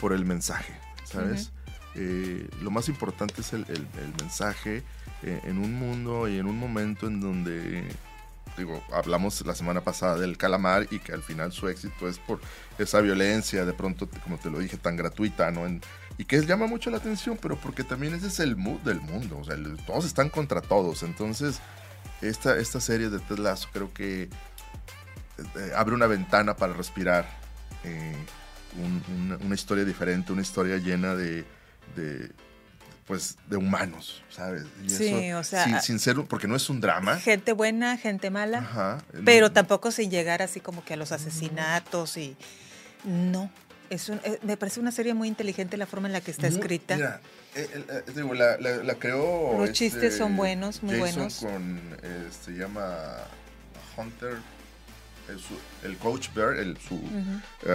por 0.00 0.12
el 0.12 0.24
mensaje, 0.24 0.74
¿sabes? 1.04 1.50
Eh, 1.94 2.48
lo 2.60 2.70
más 2.70 2.88
importante 2.88 3.40
es 3.40 3.52
el, 3.52 3.66
mensaje 4.20 4.82
en 5.22 5.58
un 5.58 5.74
mundo 5.74 6.28
y 6.28 6.38
en 6.38 6.46
un 6.46 6.58
momento 6.58 7.06
en 7.06 7.20
donde 7.20 7.84
digo, 8.58 8.82
hablamos 8.92 9.44
la 9.46 9.54
semana 9.54 9.80
pasada 9.80 10.16
del 10.16 10.36
calamar 10.36 10.86
y 10.90 10.98
que 10.98 11.12
al 11.12 11.22
final 11.22 11.52
su 11.52 11.68
éxito 11.68 12.08
es 12.08 12.18
por 12.18 12.40
esa 12.78 13.00
violencia, 13.00 13.64
de 13.64 13.72
pronto, 13.72 14.08
como 14.22 14.38
te 14.38 14.50
lo 14.50 14.58
dije, 14.58 14.76
tan 14.76 14.96
gratuita, 14.96 15.50
¿no? 15.50 15.66
y 16.16 16.24
que 16.24 16.40
llama 16.42 16.66
mucho 16.66 16.90
la 16.90 16.98
atención, 16.98 17.38
pero 17.40 17.56
porque 17.56 17.82
también 17.82 18.14
ese 18.14 18.28
es 18.28 18.38
el 18.38 18.56
mood 18.56 18.80
del 18.80 19.00
mundo, 19.00 19.38
o 19.38 19.44
sea, 19.44 19.56
todos 19.86 20.04
están 20.04 20.30
contra 20.30 20.60
todos, 20.60 21.02
entonces 21.02 21.60
esta, 22.22 22.56
esta 22.56 22.80
serie 22.80 23.10
de 23.10 23.18
Ted 23.18 23.38
Lasso 23.38 23.68
creo 23.72 23.92
que 23.92 24.22
eh, 24.22 25.72
abre 25.74 25.94
una 25.94 26.06
ventana 26.06 26.54
para 26.56 26.72
respirar 26.72 27.26
eh, 27.82 28.14
una, 29.42 29.54
historia 29.54 29.84
diferente, 29.84 30.32
una 30.32 30.42
historia 30.42 30.76
llena 30.78 31.14
de 31.14 31.44
pues 33.06 33.36
de 33.48 33.56
humanos, 33.56 34.22
¿sabes? 34.30 34.64
sí, 34.86 35.32
o 35.32 35.44
sea, 35.44 35.80
sin, 35.80 35.98
ser, 35.98 36.16
porque 36.24 36.48
no 36.48 36.56
es 36.56 36.70
un 36.70 36.80
drama. 36.80 37.18
Gente 37.18 37.52
buena, 37.52 37.98
gente 37.98 38.30
mala, 38.30 39.02
pero 39.24 39.52
tampoco 39.52 39.90
sin 39.90 40.10
llegar 40.10 40.42
así 40.42 40.60
como 40.60 40.84
que 40.84 40.94
a 40.94 40.96
los 40.96 41.12
asesinatos 41.12 42.16
y 42.16 42.36
no. 43.04 43.50
Es 43.90 44.08
eh, 44.08 44.38
me 44.42 44.56
parece 44.56 44.80
una 44.80 44.90
serie 44.90 45.12
muy 45.12 45.28
inteligente 45.28 45.76
la 45.76 45.86
forma 45.86 46.08
en 46.08 46.14
la 46.14 46.22
que 46.22 46.30
está 46.30 46.46
escrita. 46.46 46.96
Mira, 46.96 47.20
eh, 47.54 47.68
eh, 47.74 48.02
digo, 48.14 48.32
la, 48.32 48.56
la, 48.56 48.94
creó. 48.94 49.58
Los 49.58 49.72
chistes 49.72 50.04
este, 50.04 50.18
son 50.18 50.36
buenos, 50.36 50.82
muy 50.82 50.98
Jason 50.98 51.14
buenos. 51.14 51.38
Con, 51.40 51.80
se 52.44 52.52
llama 52.52 53.18
Hunter, 53.94 54.38
el, 55.84 55.98
coach 55.98 56.28
Bear, 56.34 56.56
el, 56.56 56.78
su 56.78 56.98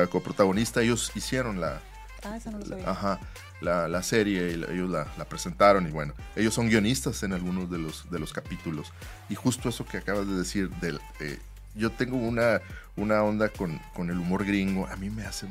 coprotagonista, 0.09 0.81
ellos 0.81 1.11
hicieron 1.13 1.61
la. 1.61 1.79
Ah, 2.23 2.35
esa 2.35 2.49
no 2.49 2.57
lo 2.57 2.65
sabía. 2.65 2.89
Ajá 2.89 3.19
la, 3.61 4.03
serie, 4.03 4.51
y 4.51 4.73
ellos 4.73 4.89
la, 4.89 5.05
presentaron 5.25 5.87
y 5.87 5.91
bueno, 5.91 6.13
ellos 6.35 6.53
son 6.53 6.69
guionistas 6.69 7.23
en 7.23 7.33
algunos 7.33 7.69
de 7.69 7.77
los, 7.77 8.09
de 8.09 8.19
los 8.19 8.33
capítulos. 8.33 8.91
Y 9.29 9.35
justo 9.35 9.69
eso 9.69 9.85
que 9.85 9.97
acabas 9.97 10.27
de 10.27 10.35
decir, 10.35 10.69
del, 10.81 10.99
eh, 11.19 11.39
yo 11.75 11.91
tengo 11.91 12.17
una, 12.17 12.61
una 12.95 13.23
onda 13.23 13.49
con, 13.49 13.79
con, 13.93 14.09
el 14.09 14.17
humor 14.17 14.45
gringo, 14.45 14.87
a 14.87 14.95
mí 14.95 15.09
me 15.09 15.23
hace, 15.23 15.47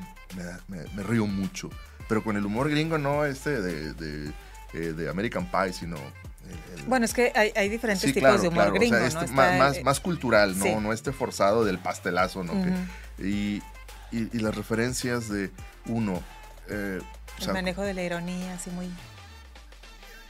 me, 0.69 0.79
me, 0.95 1.03
río 1.03 1.27
mucho, 1.27 1.71
pero 2.09 2.23
con 2.23 2.37
el 2.37 2.45
humor 2.45 2.71
gringo 2.71 2.99
no 2.99 3.25
este 3.25 3.61
de, 3.61 3.93
de, 3.95 4.33
eh, 4.75 5.09
American 5.11 5.51
Pie, 5.51 5.73
sino 5.73 5.97
bueno, 6.87 7.05
es 7.05 7.13
que 7.13 7.33
hay, 7.35 7.69
diferentes 7.69 8.13
tipos 8.13 8.41
de 8.41 8.49
humor 8.49 8.73
gringo, 8.73 8.97
este 8.97 9.27
más, 9.29 9.83
más, 9.83 10.01
cultural, 10.01 10.59
¿no? 10.59 10.81
No 10.81 10.93
este 10.93 11.13
forzado 11.13 11.65
del 11.65 11.79
pastelazo, 11.79 12.43
¿no? 12.45 12.55
y, 13.19 13.63
y, 14.11 14.39
las 14.39 14.55
referencias 14.55 15.29
de 15.29 15.51
uno, 15.87 16.23
eh, 16.69 17.01
el 17.41 17.53
manejo 17.53 17.83
de 17.83 17.95
la 17.95 18.03
ironía, 18.03 18.55
así 18.55 18.71
muy... 18.71 18.89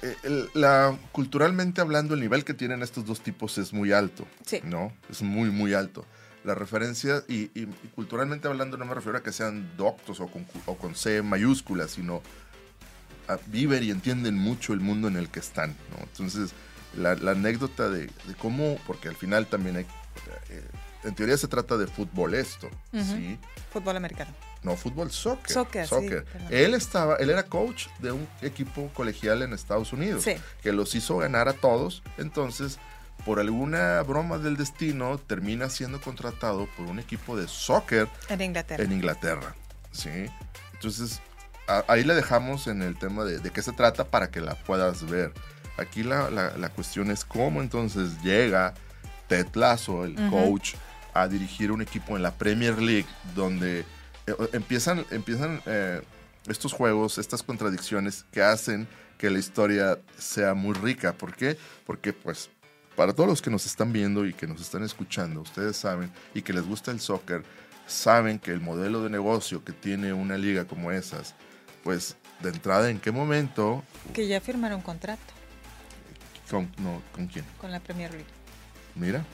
Eh, 0.00 0.48
la, 0.54 0.96
culturalmente 1.10 1.80
hablando, 1.80 2.14
el 2.14 2.20
nivel 2.20 2.44
que 2.44 2.54
tienen 2.54 2.82
estos 2.82 3.04
dos 3.04 3.20
tipos 3.20 3.58
es 3.58 3.72
muy 3.72 3.92
alto. 3.92 4.26
Sí. 4.46 4.60
¿No? 4.62 4.92
Es 5.10 5.22
muy, 5.22 5.50
muy 5.50 5.74
alto. 5.74 6.04
La 6.44 6.54
referencia, 6.54 7.24
y, 7.28 7.48
culturalmente 7.94 8.46
hablando, 8.46 8.76
no 8.76 8.84
me 8.84 8.94
refiero 8.94 9.18
a 9.18 9.22
que 9.22 9.32
sean 9.32 9.76
doctos 9.76 10.20
o 10.20 10.28
con, 10.28 10.46
o 10.66 10.76
con 10.76 10.94
C 10.94 11.20
mayúscula, 11.22 11.88
sino 11.88 12.22
a, 13.26 13.38
viven 13.46 13.82
y 13.82 13.90
entienden 13.90 14.36
mucho 14.36 14.72
el 14.72 14.80
mundo 14.80 15.08
en 15.08 15.16
el 15.16 15.28
que 15.30 15.40
están. 15.40 15.70
¿no? 15.90 16.04
Entonces, 16.04 16.52
la, 16.96 17.12
anécdota 17.12 17.90
de, 17.90 18.08
cómo, 18.38 18.78
porque 18.86 19.08
al 19.08 19.16
final 19.16 19.46
también 19.46 19.78
hay. 19.78 19.86
Eh, 20.50 20.64
en 21.04 21.14
teoría 21.14 21.36
se 21.36 21.48
trata 21.48 21.76
de 21.76 21.86
fútbol 21.86 22.34
esto, 22.34 22.68
¿sí? 22.92 23.38
Fútbol 23.72 23.96
americano. 23.96 24.32
No, 24.62 24.76
fútbol, 24.76 25.10
soccer. 25.10 25.52
Soccer, 25.52 25.86
soccer. 25.86 26.26
él 26.50 26.74
estaba, 26.74 27.16
él 27.16 27.30
era 27.30 27.44
coach 27.44 27.86
de 28.00 28.12
un 28.12 28.26
equipo 28.42 28.90
colegial 28.92 29.42
en 29.42 29.52
Estados 29.52 29.92
Unidos, 29.92 30.24
que 30.62 30.72
los 30.72 30.94
hizo 30.94 31.16
ganar 31.18 31.48
a 31.48 31.52
todos. 31.52 32.02
Entonces, 32.18 32.78
por 33.24 33.40
alguna 33.40 34.02
broma 34.02 34.38
del 34.38 34.56
destino, 34.56 35.18
termina 35.18 35.70
siendo 35.70 36.00
contratado 36.00 36.68
por 36.76 36.86
un 36.86 36.98
equipo 36.98 37.36
de 37.36 37.46
soccer 37.46 38.08
en 38.28 38.40
Inglaterra. 38.40 38.82
En 38.82 38.92
Inglaterra, 38.92 39.54
sí. 39.92 40.26
Entonces, 40.72 41.20
ahí 41.86 42.04
le 42.04 42.14
dejamos 42.14 42.66
en 42.66 42.82
el 42.82 42.96
tema 42.96 43.24
de, 43.24 43.50
qué 43.50 43.62
se 43.62 43.72
trata 43.72 44.04
para 44.04 44.30
que 44.30 44.40
la 44.40 44.54
puedas 44.54 45.08
ver. 45.08 45.32
Aquí 45.76 46.02
la, 46.02 46.30
la, 46.30 46.68
cuestión 46.70 47.10
es 47.10 47.24
cómo 47.24 47.62
entonces 47.62 48.20
llega 48.22 48.74
Ted 49.28 49.46
Lasso, 49.54 50.04
el 50.04 50.16
coach, 50.28 50.74
a 51.14 51.28
dirigir 51.28 51.70
un 51.70 51.82
equipo 51.82 52.16
en 52.16 52.22
la 52.22 52.32
Premier 52.32 52.80
League, 52.80 53.06
donde 53.34 53.84
empiezan, 54.52 55.04
empiezan 55.10 55.62
eh, 55.66 56.02
estos 56.48 56.72
juegos, 56.72 57.18
estas 57.18 57.42
contradicciones 57.42 58.24
que 58.32 58.42
hacen 58.42 58.88
que 59.18 59.30
la 59.30 59.38
historia 59.38 59.98
sea 60.16 60.54
muy 60.54 60.74
rica. 60.74 61.12
¿Por 61.12 61.34
qué? 61.34 61.58
Porque 61.86 62.12
pues 62.12 62.50
para 62.96 63.12
todos 63.12 63.28
los 63.28 63.42
que 63.42 63.50
nos 63.50 63.66
están 63.66 63.92
viendo 63.92 64.26
y 64.26 64.32
que 64.32 64.46
nos 64.46 64.60
están 64.60 64.82
escuchando, 64.82 65.40
ustedes 65.40 65.76
saben 65.76 66.10
y 66.34 66.42
que 66.42 66.52
les 66.52 66.64
gusta 66.64 66.90
el 66.90 67.00
soccer, 67.00 67.42
saben 67.86 68.38
que 68.38 68.52
el 68.52 68.60
modelo 68.60 69.02
de 69.02 69.10
negocio 69.10 69.64
que 69.64 69.72
tiene 69.72 70.12
una 70.12 70.36
liga 70.36 70.64
como 70.66 70.90
esas, 70.90 71.34
pues 71.84 72.16
de 72.40 72.50
entrada, 72.50 72.90
¿en 72.90 73.00
qué 73.00 73.10
momento? 73.10 73.84
Que 74.12 74.26
ya 74.26 74.40
firmaron 74.40 74.80
contrato. 74.80 75.20
¿Con, 76.50 76.70
no, 76.78 77.02
¿con 77.12 77.26
quién? 77.26 77.44
Con 77.60 77.70
la 77.70 77.80
Premier 77.80 78.10
League. 78.10 78.26
Mira, 78.94 79.24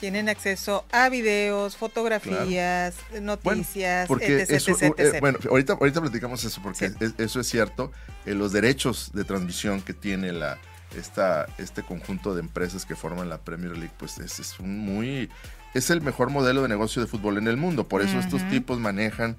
tienen 0.00 0.28
acceso 0.28 0.84
a 0.90 1.08
videos, 1.10 1.76
fotografías, 1.76 2.94
noticias, 3.20 4.08
bueno, 4.08 4.24
etc, 4.24 4.94
eh, 4.98 5.18
bueno, 5.20 5.38
ahorita, 5.48 5.74
ahorita 5.74 6.00
platicamos 6.00 6.42
eso 6.44 6.60
porque 6.62 6.92
eso 7.18 7.40
es 7.40 7.46
cierto. 7.46 7.92
Eh, 8.26 8.34
los 8.34 8.52
derechos 8.52 9.10
de 9.12 9.24
transmisión 9.24 9.82
que 9.82 9.92
tiene 9.92 10.32
la, 10.32 10.58
esta, 10.96 11.46
este 11.58 11.82
conjunto 11.82 12.34
de 12.34 12.40
empresas 12.40 12.86
que 12.86 12.96
forman 12.96 13.28
la 13.28 13.38
Premier 13.38 13.76
League, 13.76 13.92
pues 13.98 14.18
es, 14.18 14.40
es 14.40 14.58
un 14.58 14.78
muy 14.78 15.28
es 15.74 15.90
el 15.90 16.00
mejor 16.00 16.30
modelo 16.30 16.62
de 16.62 16.68
negocio 16.68 17.00
de 17.00 17.06
fútbol 17.06 17.38
en 17.38 17.46
el 17.46 17.56
mundo. 17.56 17.86
Por 17.86 18.02
eso 18.02 18.18
estos 18.18 18.48
tipos 18.48 18.80
manejan 18.80 19.36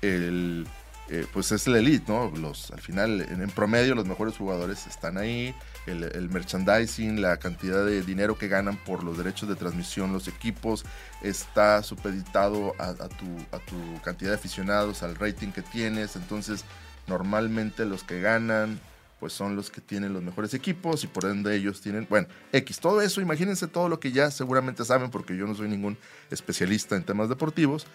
el 0.00 0.66
eh, 1.08 1.26
pues 1.32 1.52
es 1.52 1.66
el 1.66 1.76
elite, 1.76 2.10
¿no? 2.10 2.30
Los, 2.30 2.70
al 2.70 2.80
final, 2.80 3.20
en, 3.20 3.50
promedio, 3.50 3.94
los 3.94 4.06
mejores 4.06 4.36
jugadores 4.36 4.86
están 4.86 5.18
ahí. 5.18 5.54
El, 5.86 6.28
merchandising, 6.30 7.20
la 7.20 7.38
cantidad 7.38 7.84
de 7.84 8.02
dinero 8.02 8.38
que 8.38 8.48
ganan 8.48 8.76
por 8.76 9.02
los 9.02 9.18
derechos 9.18 9.48
de 9.48 9.56
transmisión, 9.56 10.12
los 10.12 10.28
equipos, 10.28 10.84
está 11.22 11.82
supeditado 11.82 12.74
a, 12.78 12.94
tu, 13.08 13.26
a 13.50 13.58
tu 13.58 14.00
cantidad 14.02 14.30
de 14.30 14.36
aficionados, 14.36 15.02
al 15.02 15.16
rating 15.16 15.48
que 15.48 15.62
tienes. 15.62 16.14
Entonces, 16.14 16.64
normalmente 17.08 17.84
los 17.84 18.04
que 18.04 18.20
ganan, 18.20 18.80
pues 19.18 19.32
son 19.32 19.56
los 19.56 19.70
que 19.70 19.80
tienen 19.80 20.12
los 20.12 20.22
mejores 20.22 20.54
equipos 20.54 21.02
y 21.02 21.08
por 21.08 21.24
ende 21.24 21.54
ellos 21.56 21.80
tienen, 21.80 22.06
bueno, 22.08 22.28
X, 22.52 22.78
todo 22.78 23.02
eso, 23.02 23.20
imagínense 23.20 23.66
todo 23.66 23.88
lo 23.88 23.98
que 23.98 24.12
ya 24.12 24.30
seguramente 24.30 24.84
saben 24.84 25.10
porque 25.10 25.36
yo 25.36 25.46
no 25.46 25.54
soy 25.54 25.68
ningún 25.68 25.98
especialista 26.30 26.94
en 26.96 27.04
temas 27.04 27.28
deportivos, 27.28 27.86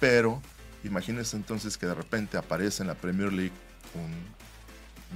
pero 0.00 0.40
Imagínense 0.84 1.36
entonces 1.36 1.78
que 1.78 1.86
de 1.86 1.94
repente 1.94 2.36
aparece 2.36 2.82
en 2.82 2.88
la 2.88 2.94
Premier 2.94 3.32
League 3.32 3.52
un 3.94 4.12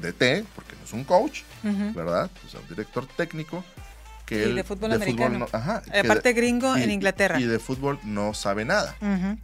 DT, 0.01 0.45
porque 0.55 0.77
no 0.77 0.85
es 0.85 0.93
un 0.93 1.05
coach, 1.05 1.43
¿verdad? 1.63 2.31
O 2.45 2.49
sea, 2.49 2.61
un 2.61 2.69
director 2.69 3.07
técnico. 3.07 3.65
Que 4.25 4.49
y 4.49 4.53
de 4.55 4.65
fútbol 4.65 4.93
americano. 4.93 5.47
Aparte 5.53 6.33
gringo 6.33 6.77
en 6.77 6.91
Inglaterra. 6.91 7.41
Y 7.41 7.45
de 7.45 7.59
fútbol 7.59 7.99
no 8.05 8.35
sabe 8.35 8.65
nada. 8.65 8.97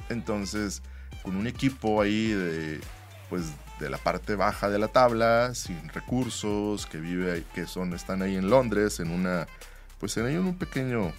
Entonces, 0.09 0.83
con 1.23 1.37
un 1.37 1.47
equipo 1.47 2.03
ahí 2.03 2.29
de, 2.29 2.81
pues, 3.31 3.45
de 3.79 3.91
la 3.91 3.99
parte 3.99 4.37
baja 4.37 4.71
de 4.71 4.79
la 4.79 4.89
tabla, 4.89 5.55
sin 5.55 5.89
recursos, 5.89 6.87
que 6.87 6.99
vive, 6.99 7.45
que 7.55 7.67
son, 7.67 7.93
están 7.95 8.23
ahí 8.23 8.37
en 8.37 8.49
Londres, 8.49 9.01
en 9.01 9.11
una, 9.11 9.47
pues 9.99 10.17
en 10.17 10.39
un 10.39 10.57
pequeño 10.57 11.13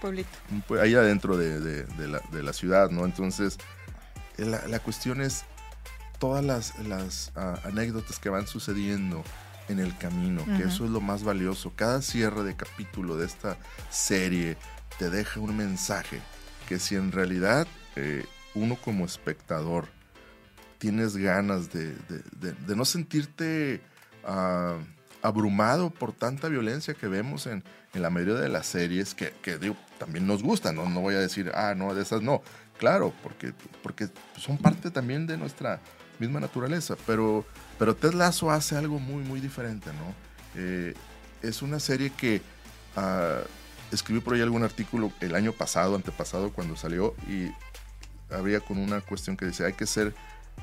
pueblito. 0.00 0.28
ahí 0.80 0.94
adentro 0.94 1.36
de, 1.36 1.60
de, 1.60 2.08
la, 2.08 2.20
de 2.30 2.42
la 2.42 2.52
ciudad, 2.52 2.90
¿no? 2.90 3.04
Entonces, 3.04 3.58
la, 4.36 4.78
cuestión 4.80 5.20
es 5.20 5.44
todas 6.18 6.44
las, 6.44 7.32
ah, 7.36 7.58
anécdotas 7.64 8.18
que 8.18 8.28
van 8.28 8.46
sucediendo 8.46 9.24
en 9.68 9.78
el 9.78 9.96
camino, 9.96 10.44
que 10.56 10.64
eso 10.64 10.84
es 10.84 10.90
lo 10.90 11.00
más 11.00 11.24
valioso. 11.24 11.72
Cada 11.74 12.02
cierre 12.02 12.42
de 12.42 12.54
capítulo 12.54 13.16
de 13.16 13.26
esta 13.26 13.56
serie 13.90 14.56
te 14.98 15.10
deja 15.10 15.40
un 15.40 15.56
mensaje 15.56 16.20
que 16.68 16.78
si 16.78 16.96
en 16.96 17.12
realidad 17.12 17.66
eh, 17.96 18.24
uno 18.54 18.76
como 18.76 19.04
espectador 19.04 19.88
tienes 20.78 21.16
ganas 21.16 21.70
de, 21.72 21.94
no 22.76 22.84
sentirte 22.84 23.80
ah, 24.24 24.78
abrumado 25.22 25.90
por 25.90 26.12
tanta 26.12 26.48
violencia 26.48 26.92
que 26.94 27.08
vemos 27.08 27.46
en, 27.46 27.64
la 27.94 28.10
mayoría 28.10 28.34
de 28.34 28.48
las 28.48 28.66
series, 28.66 29.14
que, 29.14 29.32
que 29.40 29.56
digo, 29.56 29.76
también 29.98 30.26
nos 30.26 30.42
gustan, 30.42 30.74
¿no? 30.74 30.88
no 30.88 31.00
voy 31.00 31.14
a 31.14 31.20
decir, 31.20 31.52
ah, 31.54 31.74
no, 31.76 31.94
de 31.94 32.02
esas 32.02 32.22
no, 32.22 32.42
claro, 32.76 33.14
porque, 33.22 33.54
porque 33.84 34.08
son 34.36 34.58
parte 34.58 34.90
también 34.90 35.28
de 35.28 35.36
nuestra 35.36 35.80
misma 36.24 36.40
naturaleza, 36.40 36.96
pero, 37.06 37.44
pero 37.78 37.94
Ted 37.94 38.14
Lasso 38.14 38.50
hace 38.50 38.76
algo 38.76 38.98
muy, 38.98 39.22
muy 39.22 39.40
diferente, 39.40 39.90
¿no? 39.92 40.14
Eh, 40.56 40.94
es 41.42 41.62
una 41.62 41.80
serie 41.80 42.10
que 42.10 42.40
uh, 42.96 43.44
escribí 43.92 44.20
por 44.20 44.34
ahí 44.34 44.40
algún 44.40 44.62
artículo 44.62 45.12
el 45.20 45.34
año 45.34 45.52
pasado, 45.52 45.94
antepasado, 45.94 46.52
cuando 46.52 46.76
salió, 46.76 47.14
y 47.28 47.50
había 48.30 48.60
con 48.60 48.78
una 48.78 49.00
cuestión 49.00 49.36
que 49.36 49.46
dice, 49.46 49.64
hay 49.64 49.74
que 49.74 49.86
ser, 49.86 50.14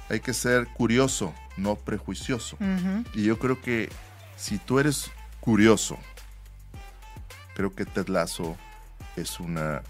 hay 0.09 0.19
que 0.19 0.33
ser 0.33 0.67
curioso, 0.67 1.33
no 1.57 1.75
prejuicioso. 1.75 2.57
Y 3.13 3.23
yo 3.23 3.39
creo 3.39 3.61
que 3.61 3.89
si 4.37 4.57
tú 4.57 4.79
eres 4.79 5.11
curioso, 5.39 5.97
creo 7.55 7.73
que 7.73 7.85
Ted 7.85 8.07
Lasso 8.07 8.57
es 9.15 9.39
una 9.39 9.81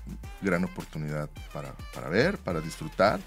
gran 0.41 0.63
oportunidad 0.63 1.29
para, 1.53 1.73
para 1.93 2.09
ver, 2.09 2.37
para 2.37 2.59
disfrutar 2.59 3.19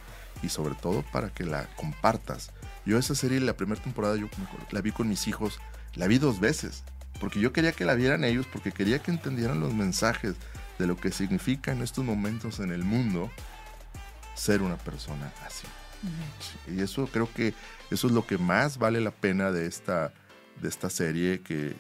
y 0.45 0.49
sobre 0.49 0.75
todo 0.75 1.03
para 1.13 1.31
que 1.31 1.45
la 1.45 1.67
compartas. 1.77 2.51
Yo 2.85 2.99
esa 2.99 3.15
serie, 3.15 3.41
la 3.41 3.57
primera 3.57 3.83
temporada, 3.83 4.17
yo 4.17 4.29
la 4.71 4.81
vi 4.81 4.93
con 4.93 5.09
mis 5.09 5.27
hijos, 5.27 5.59
la 5.95 6.07
vi 6.07 6.19
dos 6.19 6.39
veces, 6.39 6.85
porque 7.19 7.41
yo 7.41 7.53
quería 7.53 7.73
que 7.73 7.85
la 7.85 7.95
vieran 7.95 8.25
ellos, 8.25 8.47
porque 8.53 8.73
quería 8.73 8.99
que 8.99 9.11
entendieran 9.11 9.61
los 9.61 9.73
mensajes 9.73 10.35
de 10.79 10.87
lo 10.87 10.97
que 10.97 11.11
significa 11.11 11.73
en 11.73 11.83
estos 11.83 12.05
momentos 12.05 12.61
en 12.61 12.73
el 12.73 12.85
mundo 12.85 13.31
ser 14.35 14.63
una 14.63 14.77
persona 14.77 15.33
así. 15.47 15.67
Y 16.69 16.83
eso 16.83 17.07
creo 17.07 17.33
que 17.33 17.55
eso 17.91 18.09
es 18.09 18.13
lo 18.13 18.27
que 18.27 18.37
más 18.37 18.77
vale 18.77 19.01
la 19.01 19.11
pena 19.11 19.51
de 19.51 19.67
esta, 19.67 20.13
de 20.61 20.69
esta 20.69 20.91
serie 20.91 21.41
que, 21.41 21.75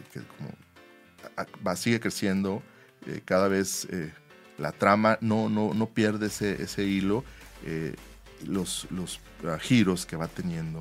va, 1.66 1.77
sigue 1.77 2.00
creciendo, 2.00 2.62
eh, 3.07 3.20
cada 3.22 3.48
vez 3.48 3.87
eh, 3.90 4.14
la 4.57 4.72
trama 4.72 5.18
no, 5.20 5.50
no, 5.50 5.74
no 5.74 5.90
pierde 5.90 6.29
ese, 6.29 6.62
ese 6.62 6.85
hilo. 6.85 7.24
Eh, 7.64 7.94
los, 8.47 8.87
los 8.90 9.20
ah, 9.47 9.59
giros 9.59 10.07
que 10.07 10.16
va 10.16 10.29
teniendo. 10.29 10.81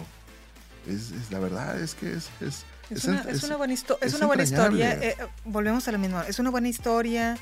Es, 0.88 1.12
la 1.32 1.40
verdad 1.40 1.80
es 1.80 1.96
que 1.96 2.14
es... 2.14 2.30
Es, 2.42 2.66
es, 2.90 3.06
una, 3.06 3.24
buena, 3.56 3.74
es 3.74 4.14
una 4.14 4.28
buena 4.28 4.44
historia. 4.44 4.94
Eh, 4.94 5.16
volvemos 5.46 5.88
a 5.88 5.92
lo 5.92 5.98
mismo. 5.98 6.22
Es 6.22 6.40
una 6.40 6.50
buena 6.50 6.68
historia. 6.68 7.38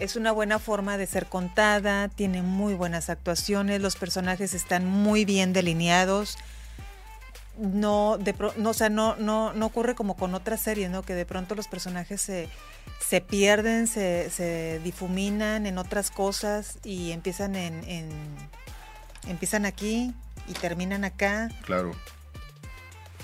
Es 0.00 0.16
una 0.16 0.32
buena 0.32 0.58
forma 0.58 0.96
de 0.96 1.06
ser 1.06 1.26
contada, 1.26 2.08
tiene 2.08 2.40
muy 2.40 2.72
buenas 2.72 3.10
actuaciones, 3.10 3.82
los 3.82 3.96
personajes 3.96 4.54
están 4.54 4.86
muy 4.86 5.26
bien 5.26 5.52
delineados. 5.52 6.38
No, 7.58 8.16
de 8.18 8.34
no, 8.56 8.70
o 8.70 8.72
sea, 8.72 8.88
no, 8.88 9.16
no, 9.16 9.52
no 9.52 9.66
ocurre 9.66 9.94
como 9.94 10.16
con 10.16 10.34
otras 10.34 10.62
series, 10.62 10.88
¿no? 10.90 11.02
Que 11.02 11.14
de 11.14 11.26
pronto 11.26 11.54
los 11.54 11.68
personajes 11.68 12.22
se, 12.22 12.48
se 13.06 13.20
pierden, 13.20 13.86
se, 13.86 14.30
se, 14.30 14.80
difuminan 14.82 15.66
en 15.66 15.76
otras 15.76 16.10
cosas 16.10 16.78
y 16.82 17.10
empiezan 17.10 17.54
en 17.54 18.08
Empiezan 19.26 19.66
aquí 19.66 20.14
y 20.48 20.52
terminan 20.54 21.04
acá. 21.04 21.48
Claro. 21.64 21.92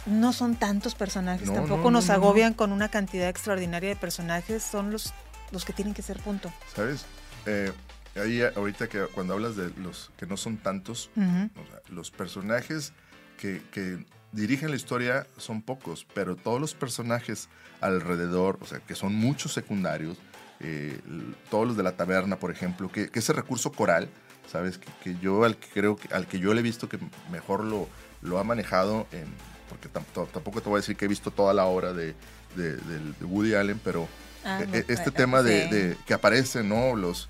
No 0.06 0.32
son 0.32 0.54
tantos 0.54 0.94
personajes, 0.94 1.52
tampoco 1.52 1.90
nos 1.90 2.10
agobian 2.10 2.54
con 2.54 2.70
una 2.70 2.88
cantidad 2.90 3.28
extraordinaria 3.28 3.88
de 3.88 3.96
personajes, 3.96 4.62
son 4.62 4.92
los, 4.92 5.12
los 5.50 5.64
que 5.64 5.72
tienen 5.72 5.94
que 5.94 6.02
ser 6.02 6.20
punto. 6.20 6.52
¿Sabes? 6.74 7.06
Eh, 7.44 7.72
ahí 8.14 8.40
ahorita 8.40 8.88
que 8.88 9.00
cuando 9.06 9.34
hablas 9.34 9.56
de 9.56 9.70
los 9.78 10.12
que 10.16 10.26
no 10.26 10.36
son 10.36 10.58
tantos, 10.58 11.10
los 11.88 12.12
personajes 12.12 12.92
que, 13.36 13.62
que, 13.72 14.04
dirigen 14.32 14.70
la 14.70 14.76
historia 14.76 15.26
son 15.38 15.62
pocos, 15.62 16.06
pero 16.14 16.36
todos 16.36 16.60
los 16.60 16.74
personajes 16.74 17.48
alrededor, 17.80 18.58
o 18.60 18.66
sea, 18.66 18.80
que 18.80 18.94
son 18.94 19.14
muchos 19.14 19.52
secundarios, 19.52 20.18
eh, 20.60 21.00
todos 21.50 21.66
los 21.66 21.76
de 21.76 21.82
la 21.82 21.92
taberna, 21.92 22.36
por 22.36 22.50
ejemplo, 22.50 22.90
que, 22.90 23.08
que 23.08 23.18
ese 23.18 23.32
recurso 23.32 23.72
coral, 23.72 24.08
¿sabes? 24.50 24.78
Que, 24.78 25.16
yo 25.20 25.44
al 25.44 25.56
que 25.56 25.68
creo 25.68 25.96
que 25.96 26.12
al 26.14 26.26
que 26.26 26.38
yo 26.38 26.54
le 26.54 26.60
he 26.60 26.62
visto 26.62 26.88
que 26.88 26.98
mejor 27.30 27.64
lo, 27.64 27.88
lo 28.22 28.38
ha 28.38 28.44
manejado, 28.44 29.06
en, 29.12 29.26
porque 29.68 29.88
tampoco 29.88 30.60
te 30.60 30.68
voy 30.68 30.78
a 30.78 30.80
decir 30.80 30.96
que 30.96 31.04
he 31.04 31.08
visto 31.08 31.30
toda 31.30 31.52
la 31.52 31.66
obra 31.66 31.92
de, 31.92 32.14
de, 32.54 32.78
Woody 33.22 33.54
Allen, 33.54 33.80
pero 33.82 34.08
ah, 34.44 34.60
e, 34.72 34.78
e, 34.78 34.84
este 34.88 35.10
tema 35.10 35.42
de, 35.42 35.96
que 36.06 36.14
aparecen, 36.14 36.68
¿no? 36.68 36.96
Los, 36.96 37.28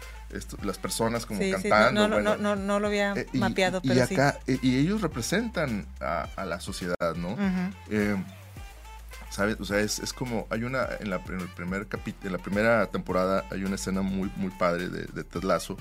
las 0.63 0.79
personas 0.79 1.25
como 1.25 1.41
cantando. 1.41 2.09
no, 2.09 2.21
no, 2.21 2.37
no, 2.37 2.57
no, 2.57 2.81
lo 2.81 2.89
había 2.89 3.13
eh, 3.15 3.27
mapeado, 3.33 3.81
y, 3.83 3.89
pero 3.89 4.05
acá, 4.05 4.39
Y, 4.47 4.79
ellos 4.79 5.01
representan 5.01 5.87
a, 6.01 6.45
la 6.45 6.61
sociedad, 6.61 7.15
¿no? 7.17 7.37
Eh, 7.91 8.17
¿Sabes? 9.31 9.57
O 9.61 9.65
sea, 9.65 9.81
es, 9.81 9.99
es, 9.99 10.13
como, 10.13 10.47
hay 10.51 10.63
una, 10.63 10.89
en 11.01 11.11
la, 11.11 11.17
en 11.29 11.41
el 11.41 11.49
primer 11.49 11.87
en 12.23 12.33
la 12.33 12.39
primera 12.39 12.87
temporada 12.87 13.45
hay 13.51 13.65
una 13.65 13.75
escena 13.75 14.01
muy, 14.01 14.31
muy 14.37 14.51
padre 14.51 14.89
de, 14.89 15.05
de 15.05 15.25
Ted 15.25 15.43
Lasso, 15.43 15.77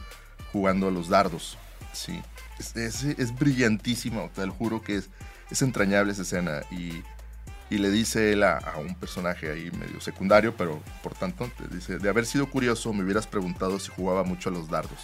jugando 0.56 0.88
a 0.88 0.92
los 0.92 1.10
dardos. 1.10 1.58
Sí, 1.92 2.22
es, 2.60 3.04
es, 3.04 3.36
brillantísimo, 3.36 4.32
te 4.34 4.46
lo 4.46 4.54
juro 4.54 4.82
que 4.82 4.96
es, 4.96 5.10
es 5.52 5.62
entrañable 5.62 6.14
esa 6.14 6.22
escena. 6.22 6.62
Y, 6.72 7.04
y 7.70 7.78
le 7.78 7.92
dice 7.92 8.32
él 8.32 8.44
a, 8.44 8.62
un 8.78 8.96
personaje 8.96 9.52
ahí 9.52 9.70
medio 9.72 10.00
secundario, 10.00 10.56
pero 10.56 10.82
por 11.04 11.14
tanto, 11.14 11.52
te 11.58 11.76
dice, 11.76 11.98
de 11.98 12.08
haber 12.08 12.26
sido 12.26 12.50
curioso 12.50 12.94
me 12.94 13.04
hubieras 13.04 13.28
preguntado 13.28 13.80
si 13.80 13.92
jugaba 13.92 14.24
mucho 14.24 14.48
a 14.48 14.54
los 14.54 14.70
dardos. 14.70 15.00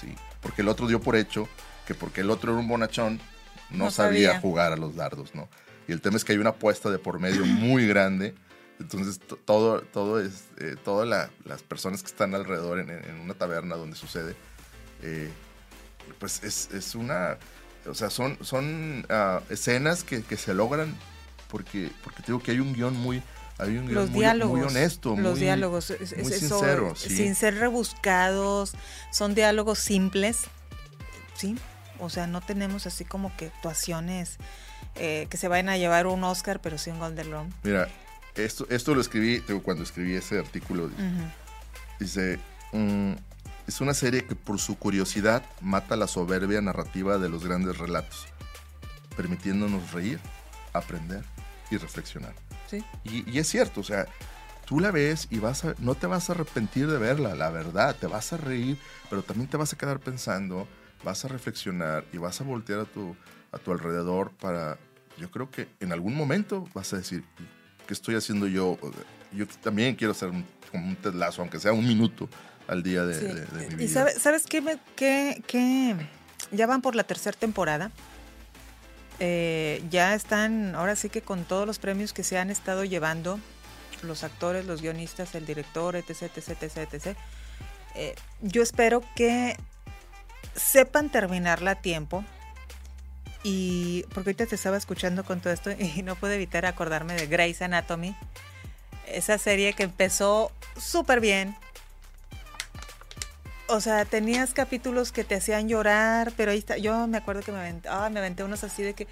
Sí, 0.00 0.14
porque 0.40 0.62
el 0.62 0.68
otro 0.68 0.86
dio 0.86 1.02
por 1.02 1.16
hecho 1.16 1.46
que 1.86 1.94
porque 1.94 2.22
el 2.22 2.30
otro 2.30 2.52
era 2.52 2.60
un 2.60 2.68
bonachón, 2.68 3.20
no, 3.68 3.90
sabía. 3.90 4.40
jugar 4.40 4.72
a 4.72 4.76
los 4.76 4.96
dardos, 4.96 5.34
¿no? 5.34 5.50
Y 5.86 5.92
el 5.92 6.00
tema 6.00 6.16
es 6.16 6.24
que 6.24 6.32
hay 6.32 6.38
una 6.38 6.50
apuesta 6.50 6.90
de 6.90 6.98
por 6.98 7.20
medio 7.20 7.44
muy 7.44 7.86
grande. 7.86 8.34
Entonces, 8.80 9.20
todo, 9.44 9.82
todo 9.82 10.18
es, 10.18 10.46
eh, 10.60 10.76
todas 10.82 11.06
las 11.44 11.62
personas 11.62 12.02
que 12.02 12.08
están 12.08 12.34
alrededor 12.34 12.80
en, 12.80 12.88
en, 12.88 13.20
una 13.20 13.34
taberna 13.34 13.76
donde 13.76 13.96
sucede, 13.96 14.34
eh, 15.04 15.30
pues 16.18 16.42
es, 16.42 16.94
una, 16.94 17.36
o 17.86 17.94
sea, 17.94 18.08
son, 18.10 18.38
son 18.42 19.06
ah, 19.10 19.42
escenas 19.50 20.02
que, 20.02 20.22
se 20.36 20.54
logran 20.54 20.94
porque, 21.48 21.90
porque 22.02 22.22
digo 22.26 22.42
que 22.42 22.52
hay 22.52 22.60
un 22.60 22.72
guion 22.72 22.96
muy, 22.96 23.22
hay 23.58 23.76
un 23.76 23.92
los 23.92 24.10
muy, 24.10 24.20
diálogos, 24.20 24.58
muy 24.58 24.66
honesto, 24.66 25.14
los 25.16 25.38
diálogos, 25.38 25.92
muy 26.16 26.32
sincero, 26.32 26.94
sin 26.96 27.34
ser 27.34 27.56
rebuscados, 27.56 28.72
son 29.12 29.34
diálogos 29.34 29.78
simples, 29.78 30.44
sí, 31.34 31.56
o 31.98 32.08
sea, 32.08 32.26
no 32.26 32.40
tenemos 32.40 32.86
así 32.86 33.04
como 33.04 33.36
que 33.36 33.46
actuaciones 33.46 34.38
eh, 34.96 35.26
que 35.28 35.36
se 35.36 35.48
vayan 35.48 35.68
a 35.68 35.76
llevar 35.76 36.06
un 36.06 36.24
Oscar, 36.24 36.60
pero 36.60 36.78
sí 36.78 36.90
un 36.90 36.98
Golden 36.98 37.26
Globe. 37.26 37.50
Mira, 37.62 37.88
esto, 38.36 38.66
esto 38.70 38.94
lo 38.94 39.00
escribí 39.00 39.40
cuando 39.62 39.82
escribí 39.82 40.14
ese 40.14 40.38
artículo. 40.38 40.90
Dice, 42.00 42.38
mm, 42.72 43.12
es 43.66 43.80
una 43.80 43.94
serie 43.94 44.24
que 44.24 44.34
por 44.34 44.58
su 44.58 44.76
curiosidad 44.78 45.42
mata 45.60 45.96
la 45.96 46.06
soberbia 46.06 46.60
narrativa 46.60 47.18
de 47.18 47.28
los 47.28 47.44
grandes 47.44 47.78
relatos, 47.78 48.26
permitiéndonos 49.16 49.92
reír, 49.92 50.20
aprender 50.72 51.24
y 51.70 51.76
reflexionar. 51.76 52.34
Sí. 52.68 52.84
Y, 53.04 53.38
es 53.38 53.48
cierto, 53.48 53.80
o 53.80 53.84
sea, 53.84 54.06
tú 54.66 54.80
la 54.80 54.90
ves 54.90 55.28
y 55.30 55.38
vas 55.38 55.64
a, 55.64 55.74
no 55.78 55.94
te 55.94 56.06
vas 56.06 56.28
a 56.28 56.34
arrepentir 56.34 56.88
de 56.88 56.98
verla, 56.98 57.34
la 57.34 57.50
verdad, 57.50 57.96
te 57.96 58.06
vas 58.06 58.32
a 58.32 58.36
reír, 58.36 58.78
pero 59.08 59.22
también 59.22 59.48
te 59.48 59.56
vas 59.56 59.72
a 59.72 59.78
quedar 59.78 60.00
pensando, 60.00 60.68
vas 61.02 61.24
a 61.24 61.28
reflexionar 61.28 62.04
y 62.12 62.18
vas 62.18 62.40
a 62.40 62.44
voltear 62.44 62.80
a 62.80 62.84
tu, 62.84 63.16
a 63.52 63.58
tu 63.58 63.72
alrededor 63.72 64.32
para, 64.32 64.78
yo 65.18 65.30
creo 65.30 65.50
que 65.50 65.68
en 65.80 65.92
algún 65.92 66.14
momento 66.14 66.68
vas 66.74 66.92
a 66.92 66.98
decir, 66.98 67.24
¿qué 67.86 67.94
estoy 67.94 68.14
haciendo 68.14 68.46
yo? 68.46 68.78
Yo 69.32 69.46
también 69.62 69.94
quiero 69.96 70.12
hacer 70.12 70.28
un, 70.28 70.44
como 70.70 70.86
un 70.86 70.96
tedlazo, 70.96 71.40
aunque 71.40 71.58
sea 71.58 71.72
un 71.72 71.86
minuto 71.86 72.28
al 72.68 72.82
día 72.82 73.04
de, 73.04 73.46
mi 73.68 73.74
vida. 73.76 73.82
¿Y 73.82 73.88
sabes, 73.88 74.46
qué, 74.46 76.06
Ya 76.50 76.66
van 76.66 76.82
por 76.82 76.94
la 76.94 77.04
tercera 77.04 77.36
temporada. 77.38 77.90
Eh, 79.20 79.82
ya 79.90 80.14
están, 80.14 80.74
ahora 80.74 80.96
sí 80.96 81.08
que 81.08 81.22
con 81.22 81.44
todos 81.44 81.66
los 81.66 81.78
premios 81.78 82.12
que 82.12 82.24
se 82.24 82.38
han 82.38 82.50
estado 82.50 82.84
llevando, 82.84 83.38
los 84.02 84.24
actores, 84.24 84.66
los 84.66 84.82
guionistas, 84.82 85.34
el 85.34 85.46
director, 85.46 85.96
etc, 85.96 86.22
etc, 86.36 86.62
etc, 86.62 86.94
etc. 86.94 87.16
yo 88.42 88.62
espero 88.62 89.02
que 89.14 89.56
sepan 90.54 91.10
terminarla 91.10 91.72
a 91.72 91.74
tiempo. 91.76 92.24
Y 93.42 94.04
porque 94.14 94.30
ahorita 94.30 94.46
te 94.46 94.54
estaba 94.54 94.78
escuchando 94.78 95.22
con 95.24 95.40
todo 95.40 95.52
esto 95.52 95.70
y 95.70 96.02
no 96.02 96.16
puedo 96.16 96.32
evitar 96.32 96.64
acordarme 96.66 97.14
de 97.14 97.26
Grey's 97.26 97.60
Anatomy. 97.62 98.16
Esa 99.06 99.36
serie 99.36 99.74
que 99.74 99.82
empezó 99.82 100.50
súper 100.78 101.20
bien, 101.20 101.54
o 103.68 103.80
sea, 103.80 104.04
tenías 104.04 104.52
capítulos 104.52 105.12
que 105.12 105.24
te 105.24 105.34
hacían 105.34 105.68
llorar, 105.68 106.32
pero 106.36 106.50
ahí 106.50 106.58
está, 106.58 106.76
yo 106.76 107.06
me 107.06 107.18
acuerdo 107.18 107.42
que 107.42 107.52
me 107.52 107.58
aventé, 107.58 107.88
ah, 107.88 108.10
me 108.10 108.20
aventé 108.20 108.44
unos 108.44 108.64
así 108.64 108.82
de 108.82 108.94
que, 108.94 109.06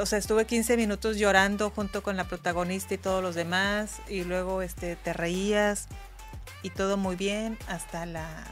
o 0.00 0.06
sea, 0.06 0.18
estuve 0.18 0.44
15 0.44 0.76
minutos 0.76 1.16
llorando 1.16 1.70
junto 1.70 2.02
con 2.02 2.16
la 2.16 2.24
protagonista 2.24 2.94
y 2.94 2.98
todos 2.98 3.22
los 3.22 3.34
demás, 3.34 4.00
y 4.08 4.24
luego 4.24 4.62
este, 4.62 4.96
te 4.96 5.12
reías 5.12 5.88
y 6.62 6.70
todo 6.70 6.96
muy 6.96 7.16
bien 7.16 7.58
hasta 7.66 8.04
la 8.04 8.44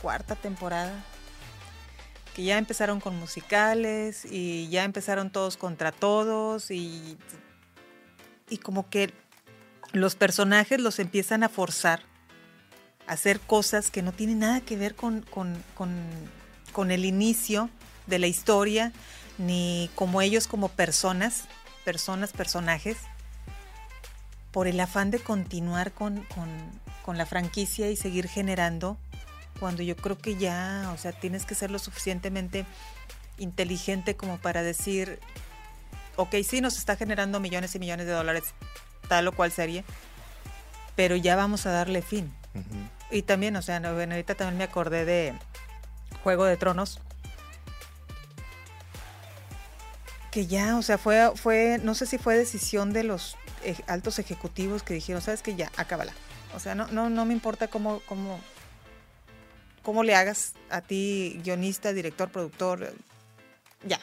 cuarta 0.00 0.36
temporada, 0.36 1.04
que 2.34 2.44
ya 2.44 2.56
empezaron 2.56 3.00
con 3.00 3.16
musicales 3.18 4.24
y 4.24 4.68
ya 4.68 4.84
empezaron 4.84 5.30
todos 5.30 5.56
contra 5.56 5.92
todos 5.92 6.70
y, 6.70 7.18
y 8.48 8.58
como 8.58 8.88
que 8.88 9.12
los 9.92 10.14
personajes 10.14 10.80
los 10.80 10.98
empiezan 10.98 11.42
a 11.42 11.48
forzar 11.48 12.11
hacer 13.12 13.40
cosas 13.40 13.90
que 13.90 14.02
no 14.02 14.12
tienen 14.12 14.40
nada 14.40 14.60
que 14.60 14.76
ver 14.76 14.94
con, 14.94 15.24
con, 15.34 15.62
con 16.72 16.90
el 16.90 17.04
inicio 17.04 17.70
de 18.06 18.18
la 18.18 18.26
historia, 18.26 18.92
ni 19.38 19.90
como 19.94 20.22
ellos 20.22 20.46
como 20.46 20.68
personas, 20.68 21.44
personas, 21.84 22.32
personajes, 22.32 22.96
por 24.50 24.66
el 24.66 24.78
afán 24.80 25.10
de 25.10 25.18
continuar 25.18 25.92
con, 25.92 26.26
con 27.02 27.18
la 27.18 27.26
franquicia 27.26 27.90
y 27.90 27.96
seguir 27.96 28.28
generando, 28.28 28.96
cuando 29.60 29.82
yo 29.82 29.96
creo 29.96 30.18
que 30.18 30.36
ya, 30.36 30.90
o 30.94 30.98
sea, 30.98 31.12
tienes 31.12 31.44
que 31.44 31.54
ser 31.54 31.70
lo 31.70 31.78
suficientemente 31.78 32.66
inteligente 33.38 34.16
como 34.16 34.38
para 34.38 34.62
decir, 34.62 35.20
ok, 36.16 36.36
sí 36.44 36.60
nos 36.60 36.78
está 36.78 36.96
generando 36.96 37.40
millones 37.40 37.74
y 37.74 37.78
millones 37.78 38.06
de 38.06 38.12
dólares, 38.12 38.54
tal 39.08 39.28
o 39.28 39.32
cual 39.32 39.52
serie, 39.52 39.84
pero 40.96 41.16
ya 41.16 41.36
vamos 41.36 41.66
a 41.66 41.70
darle 41.70 42.02
fin. 42.02 42.32
Y 43.12 43.22
también, 43.22 43.54
o 43.56 43.62
sea, 43.62 43.76
ahorita 43.76 44.34
también 44.34 44.56
me 44.56 44.64
acordé 44.64 45.04
de 45.04 45.34
Juego 46.24 46.46
de 46.46 46.56
Tronos. 46.56 46.98
Que 50.30 50.46
ya, 50.46 50.78
o 50.78 50.82
sea, 50.82 50.96
fue, 50.96 51.30
fue, 51.36 51.78
no 51.82 51.94
sé 51.94 52.06
si 52.06 52.16
fue 52.16 52.36
decisión 52.36 52.94
de 52.94 53.04
los 53.04 53.36
altos 53.86 54.18
ejecutivos 54.18 54.82
que 54.82 54.94
dijeron, 54.94 55.20
sabes 55.20 55.42
que 55.42 55.54
ya, 55.54 55.70
acábala. 55.76 56.14
O 56.56 56.58
sea, 56.58 56.74
no, 56.74 56.86
no, 56.88 57.10
no 57.10 57.26
me 57.26 57.34
importa 57.34 57.68
cómo, 57.68 58.00
cómo, 58.06 58.40
cómo 59.82 60.02
le 60.04 60.14
hagas 60.14 60.54
a 60.70 60.80
ti, 60.80 61.38
guionista, 61.44 61.92
director, 61.92 62.30
productor, 62.30 62.94
ya. 63.84 64.00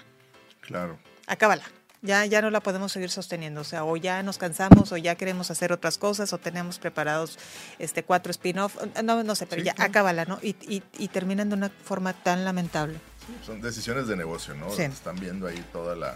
Claro. 0.62 1.00
Acábala 1.26 1.64
ya, 2.02 2.26
ya 2.26 2.42
no 2.42 2.50
la 2.50 2.62
podemos 2.62 2.92
seguir 2.92 3.10
sosteniendo. 3.10 3.62
O 3.62 3.64
sea, 3.64 3.84
o 3.84 3.98
ya 3.98 4.24
nos 4.24 4.38
cansamos, 4.38 4.92
o 4.92 4.98
ya 4.98 5.16
queremos 5.16 5.52
hacer 5.52 5.72
otras 5.72 5.98
cosas, 5.98 6.32
o 6.34 6.38
tenemos 6.38 6.80
preparados 6.80 7.38
este 7.78 8.04
cuatro 8.04 8.32
spin-off. 8.32 8.78
No, 9.04 9.24
no 9.24 9.36
sé, 9.36 9.46
pero 9.46 9.62
ya 9.62 9.76
acábala, 9.78 10.26
¿no? 10.26 10.40
Y, 10.42 10.56
y, 10.98 11.08
terminan 11.10 11.50
de 11.50 11.56
una 11.56 11.70
forma 11.70 12.14
tan 12.14 12.46
lamentable. 12.46 13.00
son 13.46 13.62
decisiones 13.62 14.08
de 14.08 14.16
negocio, 14.16 14.54
¿no? 14.54 14.68
Están 14.68 15.20
viendo 15.20 15.48
ahí 15.48 15.64
toda 15.72 15.96
la. 15.96 16.16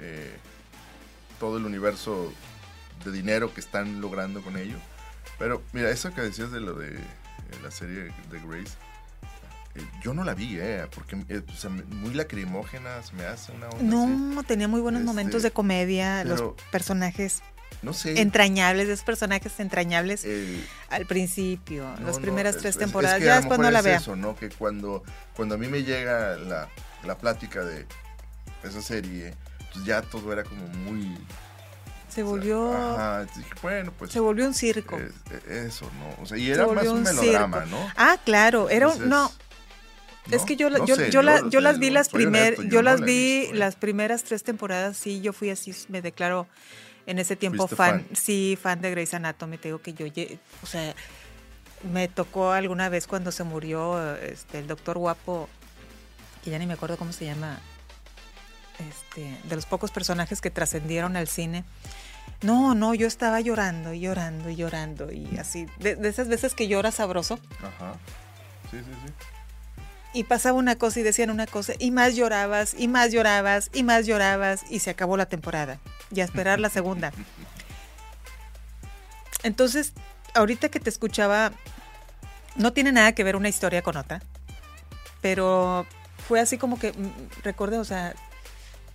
Eh, 0.00 0.36
todo 1.40 1.58
el 1.58 1.64
universo 1.64 2.32
de 3.04 3.12
dinero 3.12 3.54
que 3.54 3.60
están 3.60 4.00
logrando 4.00 4.42
con 4.42 4.56
ello. 4.56 4.76
Pero 5.38 5.62
mira, 5.72 5.90
eso 5.90 6.12
que 6.12 6.20
decías 6.20 6.50
de 6.50 6.60
lo 6.60 6.74
de 6.74 6.96
eh, 6.96 7.00
la 7.62 7.70
serie 7.70 8.12
de 8.30 8.40
Grace 8.44 8.76
yo 10.02 10.14
no 10.14 10.24
la 10.24 10.34
vi, 10.34 10.58
eh, 10.58 10.86
porque 10.94 11.16
eh, 11.28 11.42
muy 11.88 12.14
lacrimógena 12.14 13.02
se 13.02 13.14
me 13.14 13.24
hace 13.24 13.52
una 13.52 13.68
onda 13.68 14.06
No, 14.06 14.42
tenía 14.42 14.68
muy 14.68 14.80
buenos 14.80 15.02
momentos 15.02 15.36
este, 15.36 15.48
de 15.48 15.52
comedia, 15.52 16.24
los 16.24 16.54
personajes 16.70 17.42
no 17.82 17.92
sé. 17.92 18.20
entrañables, 18.20 18.88
esos 18.88 19.04
personajes 19.04 19.58
entrañables 19.60 20.26
al 20.90 21.06
principio, 21.06 21.86
las 22.04 22.18
primeras 22.18 22.56
tres 22.56 22.76
temporadas, 22.76 23.22
ya 23.22 23.36
después 23.36 23.58
no 23.58 23.70
la 23.70 23.82
veo. 23.82 23.96
eso, 23.96 24.16
¿no? 24.16 24.36
Que 24.36 24.48
cuando, 24.48 25.02
cuando 25.36 25.54
a 25.54 25.58
mí 25.58 25.68
me 25.68 25.84
llega 25.84 26.36
la, 26.36 26.68
la 27.04 27.18
plática 27.18 27.64
de 27.64 27.86
esa 28.64 28.82
serie, 28.82 29.34
pues 29.72 29.84
ya 29.84 30.02
todo 30.02 30.32
era 30.32 30.44
como 30.44 30.66
muy 30.68 31.16
se 32.08 32.22
volvió. 32.22 32.74
Ajá, 32.74 33.26
bueno, 33.62 33.92
pues. 33.96 34.10
Se 34.10 34.20
volvió 34.20 34.46
un 34.46 34.54
circo. 34.54 34.98
eso, 35.48 35.90
¿no? 35.98 36.22
O 36.22 36.26
sea, 36.26 36.38
y 36.38 36.50
era 36.50 36.66
más 36.66 36.86
un, 36.86 37.02
melodrama, 37.02 37.64
¿no? 37.66 37.78
Ah, 37.96 38.16
claro, 38.24 38.70
era 38.70 38.88
un. 38.88 39.08
No, 39.08 39.30
es 40.30 40.44
que 40.44 40.56
yo, 40.56 40.68
yo, 40.84 40.96
yo, 40.96 41.48
yo 41.48 41.60
las 41.60 41.78
vi 41.78 41.90
las 41.90 42.08
primeras, 42.08 42.58
yo, 42.68 42.82
las 42.82 43.00
vi 43.00 43.46
¿eh? 43.46 43.50
las 43.54 43.76
primeras 43.76 44.24
tres 44.24 44.42
temporadas, 44.42 44.96
sí, 44.96 45.20
yo 45.20 45.32
fui 45.32 45.50
así, 45.50 45.74
me 45.88 46.02
declaro 46.02 46.46
en 47.06 47.18
ese 47.18 47.36
tiempo 47.36 47.66
fan, 47.68 48.06
sí, 48.12 48.58
fan 48.60 48.80
de 48.80 48.90
Grey's 48.90 49.14
Anatomy, 49.14 49.56
te 49.58 49.68
digo 49.68 49.80
que 49.80 49.94
yo, 49.94 50.06
o 50.62 50.66
sea, 50.66 50.94
me 51.90 52.08
tocó 52.08 52.52
alguna 52.52 52.88
vez 52.88 53.06
cuando 53.06 53.32
se 53.32 53.44
murió 53.44 54.16
este, 54.16 54.58
el 54.58 54.66
doctor 54.66 54.98
guapo, 54.98 55.48
que 56.44 56.50
ya 56.50 56.58
ni 56.58 56.66
me 56.66 56.74
acuerdo 56.74 56.96
cómo 56.96 57.12
se 57.12 57.24
llama, 57.24 57.58
este, 58.78 59.38
de 59.48 59.56
los 59.56 59.66
pocos 59.66 59.90
personajes 59.90 60.40
que 60.40 60.50
trascendieron 60.50 61.16
al 61.16 61.28
cine. 61.28 61.64
No, 62.42 62.74
no, 62.74 62.94
yo 62.94 63.06
estaba 63.06 63.40
llorando 63.40 63.94
y 63.94 64.00
llorando 64.00 64.50
y 64.50 64.56
llorando 64.56 65.10
y 65.10 65.38
así, 65.38 65.66
de, 65.78 65.96
de 65.96 66.08
esas 66.08 66.28
veces 66.28 66.54
que 66.54 66.68
llora 66.68 66.92
sabroso. 66.92 67.40
Ajá. 67.62 67.94
Sí, 68.70 68.76
sí, 68.78 68.92
sí 69.06 69.12
y 70.12 70.24
pasaba 70.24 70.58
una 70.58 70.76
cosa 70.76 71.00
y 71.00 71.02
decían 71.02 71.30
una 71.30 71.46
cosa 71.46 71.74
y 71.78 71.90
más 71.90 72.16
llorabas 72.16 72.74
y 72.78 72.88
más 72.88 73.12
llorabas 73.12 73.70
y 73.72 73.82
más 73.82 74.06
llorabas 74.06 74.64
y 74.70 74.80
se 74.80 74.90
acabó 74.90 75.16
la 75.16 75.26
temporada 75.26 75.78
y 76.10 76.20
a 76.20 76.24
esperar 76.24 76.60
la 76.60 76.70
segunda. 76.70 77.12
Entonces, 79.42 79.92
ahorita 80.34 80.68
que 80.68 80.80
te 80.80 80.90
escuchaba, 80.90 81.52
no 82.56 82.72
tiene 82.72 82.92
nada 82.92 83.12
que 83.12 83.24
ver 83.24 83.36
una 83.36 83.48
historia 83.48 83.82
con 83.82 83.96
otra, 83.96 84.20
pero 85.20 85.86
fue 86.26 86.40
así 86.40 86.58
como 86.58 86.78
que 86.78 86.92
mm, 86.92 87.42
recordé, 87.44 87.78
o 87.78 87.84
sea, 87.84 88.14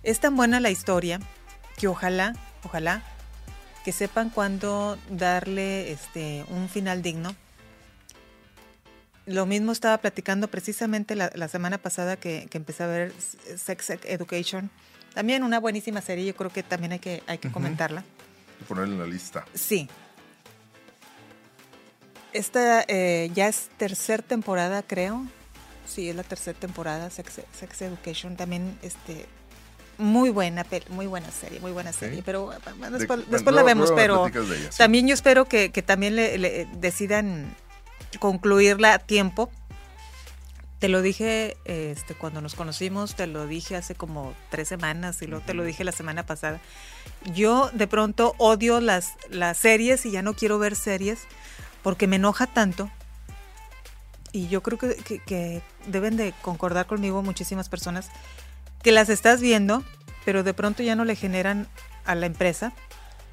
es 0.02 0.20
tan 0.20 0.36
buena 0.36 0.60
la 0.60 0.70
historia 0.70 1.20
que 1.76 1.88
ojalá, 1.88 2.34
ojalá 2.64 3.02
que 3.84 3.92
sepan 3.92 4.30
cuándo 4.30 4.98
darle 5.10 5.92
este 5.92 6.44
un 6.48 6.68
final 6.68 7.02
digno 7.02 7.36
lo 9.26 9.46
mismo 9.46 9.72
estaba 9.72 9.98
platicando 9.98 10.48
precisamente 10.48 11.14
la, 11.14 11.48
semana 11.48 11.78
pasada 11.78 12.16
que, 12.16 12.48
empecé 12.52 12.82
a 12.82 12.86
ver 12.86 13.12
Sex 13.56 13.90
Education. 13.90 14.70
También 15.14 15.42
una 15.42 15.60
buenísima 15.60 16.00
serie, 16.00 16.26
yo 16.26 16.34
creo 16.34 16.50
que 16.50 16.62
también 16.62 16.92
hay 16.92 16.98
que, 16.98 17.22
hay 17.26 17.38
que 17.38 17.50
comentarla. 17.50 18.04
Y 18.60 18.64
ponerla 18.64 18.94
en 18.94 19.00
la 19.00 19.06
lista. 19.06 19.44
Sí. 19.54 19.88
Esta 22.32 22.84
eh, 22.88 23.30
ya 23.32 23.48
es 23.48 23.70
tercera 23.78 24.22
temporada, 24.22 24.82
creo. 24.82 25.24
Sí, 25.86 26.10
es 26.10 26.16
la 26.16 26.24
tercera 26.24 26.58
temporada, 26.58 27.08
Sex, 27.10 27.40
Education. 27.80 28.36
También 28.36 28.76
este, 28.82 29.26
muy 29.98 30.30
buena, 30.30 30.66
muy 30.90 31.06
buena 31.06 31.30
serie, 31.30 31.60
muy 31.60 31.72
buena 31.72 31.92
serie. 31.92 32.22
Pero 32.26 32.50
después, 32.90 33.54
la 33.54 33.62
vemos, 33.62 33.92
pero 33.94 34.30
también 34.76 35.06
yo 35.06 35.14
espero 35.14 35.46
que, 35.46 35.70
también 35.86 36.16
le 36.16 36.66
decidan 36.76 37.54
concluirla 38.18 38.94
a 38.94 38.98
tiempo. 38.98 39.50
Te 40.78 40.88
lo 40.88 41.00
dije 41.00 41.56
este, 41.64 42.14
cuando 42.14 42.40
nos 42.40 42.54
conocimos, 42.54 43.14
te 43.14 43.26
lo 43.26 43.46
dije 43.46 43.76
hace 43.76 43.94
como 43.94 44.34
tres 44.50 44.68
semanas 44.68 45.22
y 45.22 45.26
luego 45.26 45.44
te 45.44 45.54
lo 45.54 45.64
dije 45.64 45.84
la 45.84 45.92
semana 45.92 46.26
pasada. 46.26 46.60
Yo 47.32 47.70
de 47.72 47.86
pronto 47.86 48.34
odio 48.38 48.80
las, 48.80 49.14
las 49.30 49.56
series 49.56 50.04
y 50.04 50.10
ya 50.10 50.22
no 50.22 50.34
quiero 50.34 50.58
ver 50.58 50.76
series 50.76 51.20
porque 51.82 52.06
me 52.06 52.16
enoja 52.16 52.46
tanto. 52.46 52.90
Y 54.32 54.48
yo 54.48 54.62
creo 54.62 54.78
que, 54.78 54.96
que 55.24 55.62
deben 55.86 56.16
de 56.16 56.34
concordar 56.42 56.86
conmigo 56.86 57.22
muchísimas 57.22 57.68
personas 57.68 58.08
que 58.82 58.92
las 58.92 59.08
estás 59.08 59.40
viendo, 59.40 59.82
pero 60.24 60.42
de 60.42 60.52
pronto 60.54 60.82
ya 60.82 60.96
no 60.96 61.04
le 61.04 61.16
generan 61.16 61.68
a 62.04 62.14
la 62.14 62.26
empresa 62.26 62.72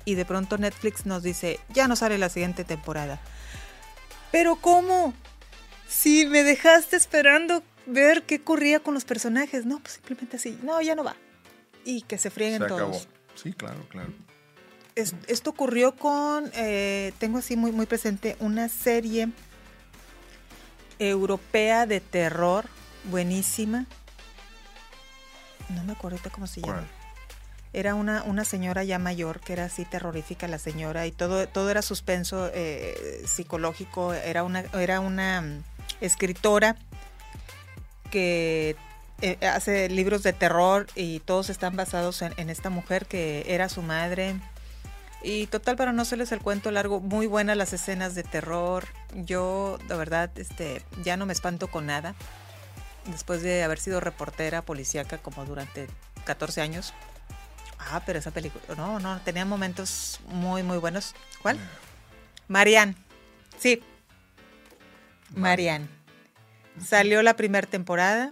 y 0.06 0.16
de 0.16 0.26
pronto 0.26 0.58
Netflix 0.58 1.06
nos 1.06 1.24
dice, 1.24 1.60
ya 1.70 1.88
no 1.88 1.96
sale 1.96 2.18
la 2.18 2.30
siguiente 2.30 2.64
temporada 2.64 3.20
pero 4.32 4.56
¿cómo? 4.56 5.14
Si 5.88 6.26
me 6.26 6.44
dejaste 6.44 6.96
esperando 6.96 7.64
ver 7.86 8.24
qué 8.24 8.36
ocurría 8.36 8.80
con 8.80 8.94
los 8.94 9.06
personajes, 9.06 9.66
no, 9.66 9.80
pues 9.80 9.94
simplemente 9.94 10.38
así, 10.38 10.58
no, 10.64 10.82
ya 10.82 10.96
no 10.96 11.04
va. 11.04 11.16
Y 11.84 12.04
que 12.04 12.18
se 12.18 12.30
frieguen 12.30 12.62
se 12.62 12.68
todos. 12.68 13.08
Sí, 13.36 13.54
claro, 13.54 13.86
claro. 13.90 14.14
esto 14.96 15.50
ocurrió 15.50 15.96
con, 15.96 16.52
eh, 16.54 17.14
tengo 17.20 17.40
así 17.40 17.56
muy, 17.56 17.72
muy 17.72 17.86
presente, 17.86 18.38
una 18.40 18.70
serie 18.70 19.30
europea 21.00 21.86
de 21.86 22.00
terror, 22.00 22.66
buenísima. 23.06 23.86
No 25.70 25.84
me 25.84 25.94
acuerdo 25.94 26.20
cómo 26.32 26.48
se 26.48 26.62
llama 26.62 26.88
era 27.74 27.96
una, 27.96 28.24
una 28.24 28.44
señora 28.44 28.84
ya 28.84 29.00
mayor 29.00 29.40
que 29.40 29.54
era 29.54 29.66
así 29.66 29.86
terrorífica 29.86 30.48
la 30.48 30.60
señora 30.60 31.08
y 31.08 31.12
todo, 31.12 31.48
todo 31.48 31.70
era 31.70 31.82
suspenso 31.82 32.50
eh, 32.54 33.24
psicológico, 33.26 34.14
era 34.14 34.44
una, 34.44 34.62
era 34.74 35.00
una 35.00 35.42
mm, 35.42 35.64
escritora 36.02 36.76
que 38.12 38.76
eh, 39.22 39.38
hace 39.46 39.88
libros 39.88 40.24
de 40.24 40.34
terror 40.34 40.88
y 40.96 41.20
todos 41.20 41.50
están 41.50 41.76
basados 41.76 42.22
en, 42.24 42.50
esta 42.50 42.70
mujer 42.70 43.06
que 43.06 43.46
era 43.48 43.70
su 43.70 43.82
madre. 43.82 44.36
Y 45.24 45.46
total, 45.46 45.76
para 45.76 45.94
no 45.94 46.02
hacerles 46.02 46.32
el 46.32 46.40
cuento 46.40 46.72
largo, 46.72 47.00
muy 47.00 47.28
buenas 47.28 47.56
las 47.56 47.72
escenas 47.74 48.16
de 48.16 48.24
terror. 48.24 48.88
Yo, 49.14 49.78
de 49.88 49.96
verdad, 49.96 50.32
este, 50.36 50.84
ya 51.04 51.18
no 51.18 51.28
me 51.28 51.34
espanto 51.34 51.68
con 51.68 51.86
nada. 51.86 52.16
Después 53.06 53.44
de 53.44 53.64
haber 53.64 53.80
sido 53.80 54.00
reportera 54.00 54.64
policíaca 54.64 55.20
como 55.20 55.46
durante 55.46 55.88
14 56.26 56.62
años, 56.62 56.94
Ah, 57.92 58.02
pero 58.06 58.20
esa 58.20 58.32
película, 58.32 58.64
no, 58.78 59.00
no, 59.00 59.20
tenía 59.22 59.44
momentos 59.44 60.22
muy, 60.28 60.64
muy 60.64 60.78
buenos. 60.78 61.14
¿Cuál? 61.42 61.60
Marianne. 62.48 62.96
Sí. 63.60 63.82
Marianne. 65.36 65.88
Salió 66.82 67.22
la 67.22 67.36
primera 67.36 67.68
temporada. 67.68 68.32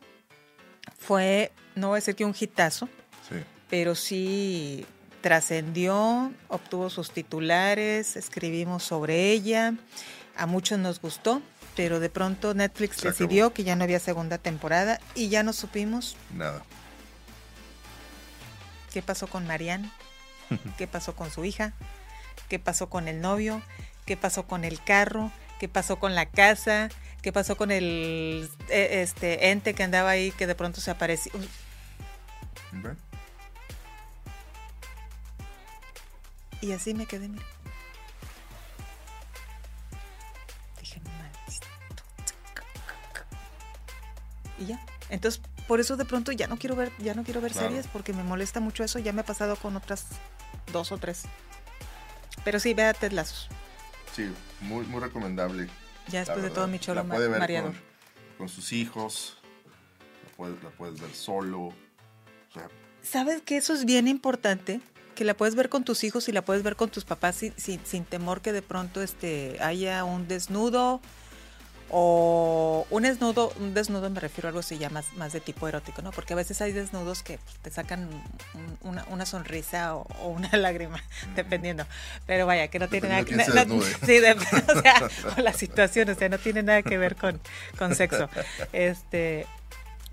Fue, 0.97 1.51
no 1.75 1.89
voy 1.89 1.97
a 1.97 1.99
decir 1.99 2.15
que 2.15 2.23
un 2.23 2.33
hitazo, 2.39 2.87
sí. 3.27 3.35
pero 3.69 3.95
sí 3.95 4.85
trascendió, 5.19 6.31
obtuvo 6.47 6.89
sus 6.89 7.11
titulares, 7.11 8.15
escribimos 8.15 8.83
sobre 8.83 9.31
ella, 9.31 9.73
a 10.37 10.45
muchos 10.45 10.79
nos 10.79 11.01
gustó. 11.01 11.41
pero 11.75 11.99
de 11.99 12.09
pronto 12.09 12.53
Netflix 12.53 13.01
decidió 13.01 13.53
que 13.53 13.63
ya 13.63 13.75
no 13.75 13.83
había 13.83 13.99
segunda 13.99 14.37
temporada 14.37 14.99
y 15.15 15.29
ya 15.29 15.43
no 15.43 15.53
supimos 15.53 16.15
nada. 16.33 16.63
¿Qué 18.91 19.01
pasó 19.01 19.27
con 19.27 19.45
Marianne? 19.45 19.89
¿Qué 20.77 20.87
pasó 20.87 21.15
con 21.15 21.31
su 21.31 21.45
hija? 21.45 21.73
¿Qué 22.47 22.59
pasó 22.59 22.89
con 22.89 23.07
el 23.07 23.21
novio? 23.21 23.61
¿Qué 24.05 24.17
pasó 24.17 24.47
con 24.47 24.63
el 24.63 24.83
carro? 24.83 25.31
¿Qué 25.59 25.67
pasó 25.67 25.99
con 25.99 26.15
la 26.15 26.25
casa? 26.25 26.89
¿Qué 27.21 27.31
pasó 27.33 27.57
con 27.57 27.69
el 27.69 28.49
e, 28.69 29.01
este 29.01 29.51
ente 29.51 29.73
que 29.73 29.83
andaba 29.83 30.09
ahí 30.09 30.31
que 30.31 30.47
de 30.47 30.55
pronto 30.55 30.81
se 30.81 30.89
apareció? 30.89 31.31
Y 36.61 36.71
así 36.71 36.93
me 36.93 37.05
quedé, 37.05 37.27
mira. 37.29 37.45
Dije, 40.79 41.01
maldito. 41.01 41.67
Y 44.57 44.65
ya. 44.65 44.79
Entonces, 45.09 45.41
por 45.69 45.79
eso 45.79 45.95
de 45.97 46.03
pronto 46.03 46.31
ya 46.31 46.47
no 46.47 46.57
quiero 46.57 46.75
ver, 46.75 46.91
ya 46.97 47.13
no 47.13 47.23
quiero 47.23 47.41
ver 47.41 47.53
series 47.53 47.85
porque 47.85 48.11
me 48.11 48.23
molesta 48.23 48.59
mucho 48.59 48.83
eso. 48.83 48.97
Ya 48.97 49.13
me 49.13 49.21
ha 49.21 49.23
pasado 49.23 49.55
con 49.55 49.75
otras 49.75 50.07
dos 50.73 50.91
o 50.91 50.97
tres. 50.97 51.25
Pero 52.43 52.59
sí, 52.59 52.73
vea 52.73 52.91
Ted 52.95 53.13
Sí, 54.15 54.31
muy, 54.61 54.87
muy 54.87 54.99
recomendable. 54.99 55.69
Ya 56.07 56.21
después 56.21 56.41
de 56.41 56.49
todo 56.49 56.67
mi 56.67 56.79
cholo 56.79 57.03
mareador. 57.03 57.75
Con, 58.39 58.49
sus 58.49 58.73
hijos, 58.73 59.37
la 60.39 60.71
puedes, 60.71 60.99
ver 60.99 61.13
solo. 61.13 61.71
¿Sabes 63.03 63.43
que 63.43 63.55
eso 63.55 63.75
es 63.75 63.85
bien 63.85 64.07
importante? 64.07 64.81
Que 65.13 65.23
la 65.23 65.35
puedes 65.35 65.53
ver 65.53 65.69
con 65.69 65.83
tus 65.83 66.03
hijos 66.03 66.27
y 66.29 66.31
la 66.31 66.41
puedes 66.41 66.63
ver 66.63 66.77
con 66.77 66.89
tus 66.89 67.05
papás 67.05 67.35
sin, 67.35 67.85
sin 67.85 68.05
temor 68.05 68.41
que 68.41 68.53
de 68.53 68.63
pronto 68.63 69.03
este, 69.03 69.61
haya 69.61 70.03
un 70.03 70.27
desnudo 70.27 70.99
o 71.89 72.85
un 72.89 73.03
desnudo, 73.03 73.51
un 73.59 73.73
desnudo 73.73 74.09
me 74.09 74.19
refiero 74.19 74.47
a 74.47 74.49
algo 74.49 74.59
así 74.59 74.77
ya 74.77 74.89
más, 74.89 75.13
más 75.13 75.33
de 75.33 75.39
tipo 75.39 75.67
erótico, 75.67 76.01
¿no? 76.01 76.11
Porque 76.11 76.33
a 76.33 76.35
veces 76.35 76.61
hay 76.61 76.71
desnudos 76.71 77.23
que 77.23 77.39
te 77.61 77.71
sacan 77.71 78.09
una, 78.81 79.25
sonrisa 79.25 79.95
o, 79.95 80.29
una 80.29 80.49
lágrima, 80.57 81.03
dependiendo. 81.35 81.85
Pero 82.25 82.45
vaya, 82.45 82.67
que 82.67 82.79
no 82.79 82.87
tiene 82.87 83.09
nada 83.09 83.23
que 83.23 83.35
ver. 83.35 83.45
sí, 84.05 84.19
o 84.19 84.81
sea, 84.81 84.95
con 85.35 85.43
la 85.43 85.53
situación, 85.53 86.09
o 86.09 86.15
sea, 86.15 86.29
no 86.29 86.37
tiene 86.37 86.63
nada 86.63 86.81
que 86.83 86.97
ver 86.97 87.15
con, 87.15 87.39
con 87.77 87.95
sexo. 87.95 88.29
Este, 88.71 89.47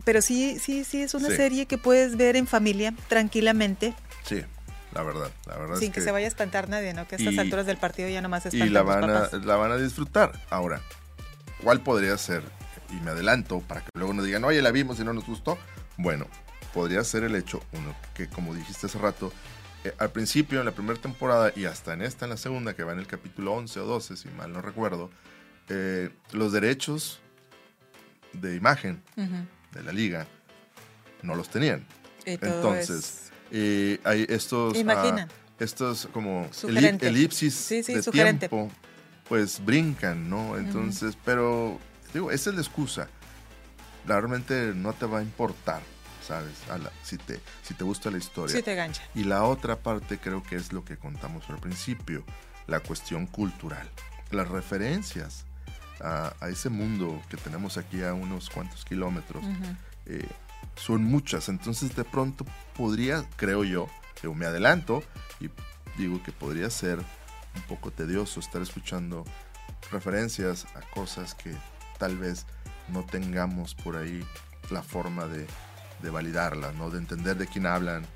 pero 0.04 0.22
sí, 0.22 0.58
sí, 0.58 0.84
sí, 0.84 1.02
es 1.02 1.14
una 1.14 1.28
serie 1.28 1.66
que 1.66 1.78
puedes 1.78 2.16
ver 2.16 2.36
en 2.36 2.46
familia 2.46 2.94
tranquilamente. 3.08 3.94
Sí. 4.24 4.44
La 4.92 5.02
verdad, 5.02 5.30
la 5.46 5.58
verdad. 5.58 5.76
Sin 5.76 5.92
que, 5.92 6.00
se 6.00 6.10
vaya 6.10 6.24
a 6.24 6.28
espantar 6.28 6.70
nadie, 6.70 6.94
¿no? 6.94 7.06
Que 7.06 7.16
a 7.16 7.18
estas 7.18 7.36
alturas 7.36 7.66
del 7.66 7.76
partido 7.76 8.08
ya 8.08 8.22
nomás 8.22 8.46
espantan 8.46 8.68
Y 8.68 8.70
la 8.70 8.82
van, 8.82 9.10
a, 9.10 9.28
la 9.44 9.56
van 9.56 9.72
a 9.72 9.76
disfrutar. 9.76 10.32
Ahora, 10.48 10.80
¿Cuál 11.62 11.80
podría 11.80 12.16
ser? 12.18 12.42
Y 12.90 13.02
me 13.02 13.10
adelanto 13.10 13.60
para 13.60 13.80
que 13.80 13.90
luego 13.94 14.12
nos 14.12 14.24
digan, 14.24 14.44
oye, 14.44 14.62
la 14.62 14.70
vimos 14.70 15.00
y 15.00 15.04
no 15.04 15.12
nos 15.12 15.26
gustó. 15.26 15.58
Bueno, 15.96 16.26
podría 16.72 17.02
ser 17.04 17.24
el 17.24 17.34
hecho, 17.34 17.62
uno, 17.72 17.94
que 18.14 18.28
como 18.28 18.54
dijiste 18.54 18.86
hace 18.86 18.98
rato, 18.98 19.32
eh, 19.84 19.94
al 19.98 20.10
principio, 20.10 20.60
en 20.60 20.66
la 20.66 20.72
primera 20.72 21.00
temporada 21.00 21.52
y 21.54 21.64
hasta 21.64 21.94
en 21.94 22.02
esta, 22.02 22.26
en 22.26 22.30
la 22.30 22.36
segunda, 22.36 22.74
que 22.74 22.84
va 22.84 22.92
en 22.92 22.98
el 22.98 23.06
capítulo 23.06 23.54
11 23.54 23.80
o 23.80 23.86
12, 23.86 24.16
si 24.16 24.28
mal 24.30 24.52
no 24.52 24.60
recuerdo, 24.60 25.10
eh, 25.68 26.10
los 26.32 26.52
derechos 26.52 27.20
de 28.32 28.54
imagen 28.54 29.02
de 29.72 29.82
la 29.82 29.92
liga 29.92 30.26
no 31.22 31.34
los 31.34 31.48
tenían. 31.48 31.86
Entonces, 32.24 33.32
eh, 33.50 33.98
hay 34.04 34.26
estos... 34.28 34.76
Ah, 34.86 35.26
estos 35.58 36.06
como 36.12 36.50
elipsis 37.02 37.68
de 37.70 38.02
tiempo 38.02 38.70
pues 39.28 39.64
brincan, 39.64 40.30
¿no? 40.30 40.56
Entonces, 40.56 41.16
pero 41.24 41.78
digo, 42.12 42.30
esa 42.30 42.50
es 42.50 42.56
la 42.56 42.62
excusa. 42.62 43.08
Realmente 44.06 44.72
no 44.74 44.92
te 44.92 45.06
va 45.06 45.18
a 45.18 45.22
importar, 45.22 45.82
¿sabes? 46.24 46.52
si, 47.02 47.18
te, 47.18 47.40
si 47.62 47.74
te 47.74 47.84
gusta 47.84 48.10
la 48.10 48.18
historia. 48.18 48.54
Sí 48.54 48.62
te 48.62 48.74
gancha. 48.74 49.02
Y 49.14 49.24
la 49.24 49.42
otra 49.44 49.76
parte 49.76 50.18
creo 50.18 50.42
que 50.42 50.56
es 50.56 50.72
lo 50.72 50.84
que 50.84 50.96
contamos 50.96 51.48
al 51.50 51.58
principio, 51.58 52.24
la 52.66 52.80
cuestión 52.80 53.26
cultural. 53.26 53.88
Las 54.30 54.48
referencias 54.48 55.44
a, 56.00 56.34
ese 56.48 56.68
mundo 56.68 57.20
que 57.28 57.36
tenemos 57.36 57.78
aquí 57.78 58.02
a 58.02 58.14
unos 58.14 58.50
cuantos 58.50 58.84
kilómetros 58.84 59.44
eh, 60.06 60.28
son 60.76 61.04
muchas. 61.04 61.48
Entonces 61.48 61.96
de 61.96 62.04
pronto 62.04 62.44
podría, 62.76 63.24
creo 63.36 63.64
yo, 63.64 63.88
yo 64.22 64.34
me 64.34 64.46
adelanto 64.46 65.02
y 65.40 65.50
digo 65.98 66.22
que 66.22 66.32
podría 66.32 66.70
ser 66.70 67.00
un 67.56 67.62
poco 67.62 67.90
tedioso 67.90 68.40
estar 68.40 68.62
escuchando 68.62 69.24
referencias 69.90 70.66
a 70.74 70.80
cosas 70.90 71.34
que 71.34 71.54
tal 71.98 72.16
vez 72.16 72.46
no 72.88 73.04
tengamos 73.04 73.74
por 73.74 73.96
ahí 73.96 74.24
la 74.70 74.82
forma 74.82 75.26
de, 75.26 75.46
de 76.02 76.10
validarlas, 76.10 76.74
¿no? 76.74 76.90
de 76.90 76.98
entender 76.98 77.36
de 77.36 77.46
quién 77.46 77.66
hablan, 77.66 78.06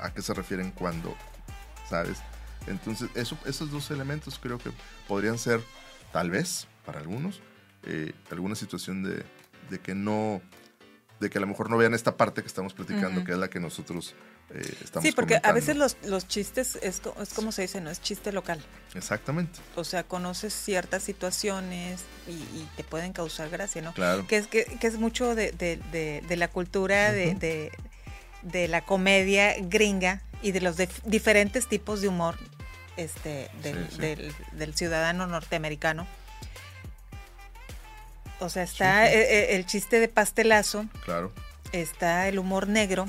a 0.00 0.12
qué 0.12 0.22
se 0.22 0.34
refieren 0.34 0.70
cuando, 0.70 1.14
¿sabes? 1.88 2.18
Entonces, 2.66 3.10
eso, 3.14 3.38
esos 3.46 3.70
dos 3.70 3.90
elementos 3.90 4.38
creo 4.38 4.58
que 4.58 4.70
podrían 5.06 5.38
ser, 5.38 5.60
tal 6.12 6.30
vez, 6.30 6.66
para 6.84 7.00
algunos, 7.00 7.40
eh, 7.84 8.12
alguna 8.30 8.54
situación 8.54 9.02
de, 9.02 9.24
de, 9.70 9.78
que 9.80 9.94
no, 9.94 10.40
de 11.20 11.30
que 11.30 11.38
a 11.38 11.40
lo 11.40 11.46
mejor 11.46 11.70
no 11.70 11.76
vean 11.76 11.94
esta 11.94 12.16
parte 12.16 12.42
que 12.42 12.48
estamos 12.48 12.74
platicando, 12.74 13.24
que 13.24 13.32
es 13.32 13.38
la 13.38 13.48
que 13.48 13.60
nosotros 13.60 14.14
eh, 14.54 14.74
sí, 15.02 15.10
porque 15.10 15.40
a 15.42 15.52
veces 15.52 15.76
los, 15.76 15.96
los 16.04 16.28
chistes 16.28 16.78
es, 16.80 17.02
es, 17.20 17.34
como 17.34 17.50
se 17.50 17.62
dice, 17.62 17.80
no 17.80 17.90
es 17.90 18.00
chiste 18.00 18.30
local. 18.30 18.60
Exactamente. 18.94 19.58
O 19.74 19.82
sea, 19.82 20.04
conoces 20.04 20.54
ciertas 20.54 21.02
situaciones 21.02 22.02
y, 22.28 22.64
te 22.76 22.84
pueden 22.84 23.12
causar 23.12 23.50
gracia, 23.50 23.82
¿no? 23.82 23.92
Claro. 23.92 24.26
Que 24.26 24.36
es, 24.36 24.46
que, 24.46 24.78
es 24.80 24.98
mucho 24.98 25.34
de, 25.34 26.28
la 26.28 26.48
cultura 26.48 27.12
de, 27.12 27.72
la 28.68 28.80
comedia 28.82 29.56
gringa 29.58 30.22
y 30.42 30.52
de 30.52 30.60
los 30.60 30.76
diferentes 31.04 31.66
tipos 31.66 32.00
de 32.00 32.08
humor 32.08 32.36
este, 32.96 33.50
del, 33.62 34.74
ciudadano 34.74 35.26
norteamericano. 35.26 36.06
O 38.38 38.48
sea, 38.48 38.62
está 38.62 39.10
el, 39.10 39.18
e, 39.18 39.56
el, 39.56 39.66
chiste 39.66 39.98
de 39.98 40.08
pastelazo. 40.08 40.86
Claro. 41.04 41.32
Está 41.72 42.28
el 42.28 42.38
humor 42.38 42.68
negro 42.68 43.08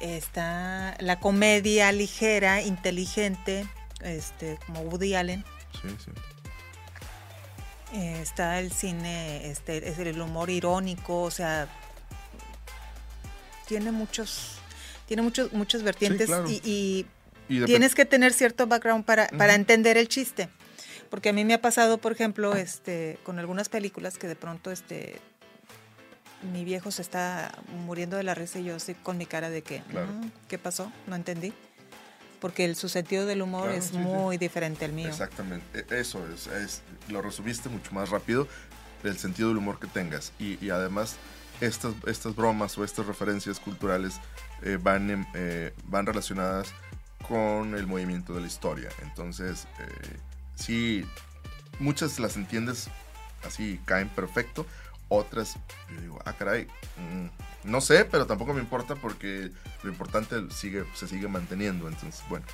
está 0.00 0.96
la 0.98 1.20
comedia 1.20 1.92
ligera, 1.92 2.62
inteligente, 2.62 3.66
este, 4.02 4.58
como 4.66 4.80
Woody 4.82 5.14
Allen. 5.14 5.44
Sí, 5.80 5.88
sí. 6.04 6.10
Eh, 7.92 8.20
está 8.22 8.60
el 8.60 8.72
cine, 8.72 9.50
este, 9.50 9.88
es 9.88 9.98
el 9.98 10.20
humor 10.20 10.48
irónico, 10.48 11.22
o 11.22 11.30
sea, 11.30 11.68
tiene 13.66 13.90
muchos, 13.90 14.58
tiene 15.06 15.22
muchos, 15.22 15.52
muchos 15.52 15.82
vertientes 15.82 16.30
y, 16.64 17.06
tienes 17.48 17.96
que 17.96 18.04
tener 18.04 18.32
cierto 18.32 18.68
background 18.68 19.04
para, 19.04 19.26
para 19.28 19.54
entender 19.54 19.96
el 19.96 20.06
chiste. 20.08 20.48
Porque 21.10 21.30
a 21.30 21.32
mí 21.32 21.44
me 21.44 21.54
ha 21.54 21.60
pasado, 21.60 21.98
por 21.98 22.12
ejemplo, 22.12 22.54
este, 22.54 23.18
con 23.24 23.40
algunas 23.40 23.68
películas 23.68 24.16
que 24.16 24.28
de 24.28 24.36
pronto 24.36 24.70
este, 24.70 25.20
mi 26.52 26.64
viejo 26.64 26.90
se 26.90 27.02
está 27.02 27.52
muriendo 27.86 28.16
de 28.16 28.22
la 28.22 28.34
risa 28.34 28.58
y 28.58 28.64
yo 28.64 28.76
así 28.76 28.94
con 28.94 29.18
mi 29.18 29.26
cara 29.26 29.50
de 29.50 29.62
que, 29.62 29.80
mm, 29.80 30.30
¿qué 30.48 30.58
pasó? 30.58 30.92
No 31.06 31.16
entendí. 31.16 31.52
Porque 32.40 32.64
el, 32.64 32.74
su 32.74 32.88
sentido 32.88 33.26
del 33.26 33.42
humor 33.42 33.70
es 33.70 33.92
muy 33.92 34.38
diferente 34.38 34.86
al 34.86 34.92
mío. 34.92 35.08
Exactamente, 35.08 35.84
e, 35.90 36.00
eso 36.00 36.26
es, 36.32 36.82
lo 37.08 37.20
resumiste 37.20 37.68
mucho 37.68 37.92
más 37.92 38.08
rápido, 38.08 38.48
el 39.04 39.18
sentido 39.18 39.48
del 39.48 39.58
humor 39.58 39.78
que 39.78 39.86
tengas. 39.86 40.32
Y, 40.38 40.70
además, 40.70 41.16
estas, 41.60 41.92
estas 42.06 42.34
bromas 42.34 42.78
o 42.78 42.84
estas 42.84 43.06
referencias 43.06 43.60
culturales 43.60 44.14
eh, 44.62 44.78
van, 44.80 45.26
eh, 45.34 45.74
van 45.84 46.06
relacionadas 46.06 46.72
con 47.28 47.74
el 47.74 47.86
movimiento 47.86 48.32
de 48.34 48.40
la 48.40 48.46
historia. 48.46 48.88
Entonces, 49.02 49.66
eh, 49.78 50.16
sí, 50.54 51.04
muchas 51.78 52.18
las 52.18 52.36
entiendes 52.36 52.88
así, 53.46 53.80
caen 53.84 54.08
perfecto, 54.08 54.66
otras, 55.10 55.56
yo 55.92 56.00
digo, 56.00 56.18
ah, 56.24 56.32
caray, 56.32 56.66
mm, 56.96 57.68
no 57.70 57.80
sé, 57.82 58.06
pero 58.06 58.26
tampoco 58.26 58.54
me 58.54 58.60
importa 58.60 58.94
porque 58.94 59.50
lo 59.82 59.90
importante 59.90 60.36
sigue, 60.50 60.84
se 60.94 61.06
sigue 61.06 61.28
manteniendo. 61.28 61.88
Entonces, 61.88 62.22
bueno. 62.30 62.46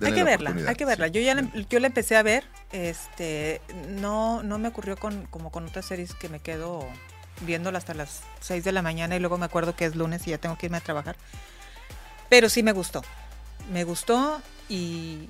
Hay 0.00 0.12
que 0.12 0.24
verla, 0.24 0.54
hay 0.66 0.76
que 0.76 0.84
verla. 0.84 1.08
Yo 1.08 1.20
ya 1.20 1.34
la, 1.34 1.50
yo 1.68 1.80
la 1.80 1.86
empecé 1.86 2.16
a 2.16 2.22
ver, 2.22 2.44
este, 2.70 3.60
no, 3.88 4.42
no 4.42 4.58
me 4.58 4.68
ocurrió 4.68 4.96
con, 4.96 5.26
como 5.26 5.50
con 5.50 5.66
otras 5.66 5.86
series 5.86 6.14
que 6.14 6.28
me 6.28 6.40
quedo 6.40 6.86
viéndola 7.42 7.78
hasta 7.78 7.94
las 7.94 8.22
6 8.40 8.62
de 8.64 8.72
la 8.72 8.82
mañana 8.82 9.16
y 9.16 9.20
luego 9.20 9.38
me 9.38 9.46
acuerdo 9.46 9.74
que 9.74 9.84
es 9.84 9.96
lunes 9.96 10.26
y 10.26 10.30
ya 10.30 10.38
tengo 10.38 10.56
que 10.56 10.66
irme 10.66 10.78
a 10.78 10.82
trabajar. 10.82 11.16
Pero 12.28 12.48
sí 12.48 12.62
me 12.62 12.72
gustó. 12.72 13.02
Me 13.72 13.84
gustó 13.84 14.40
y 14.68 15.28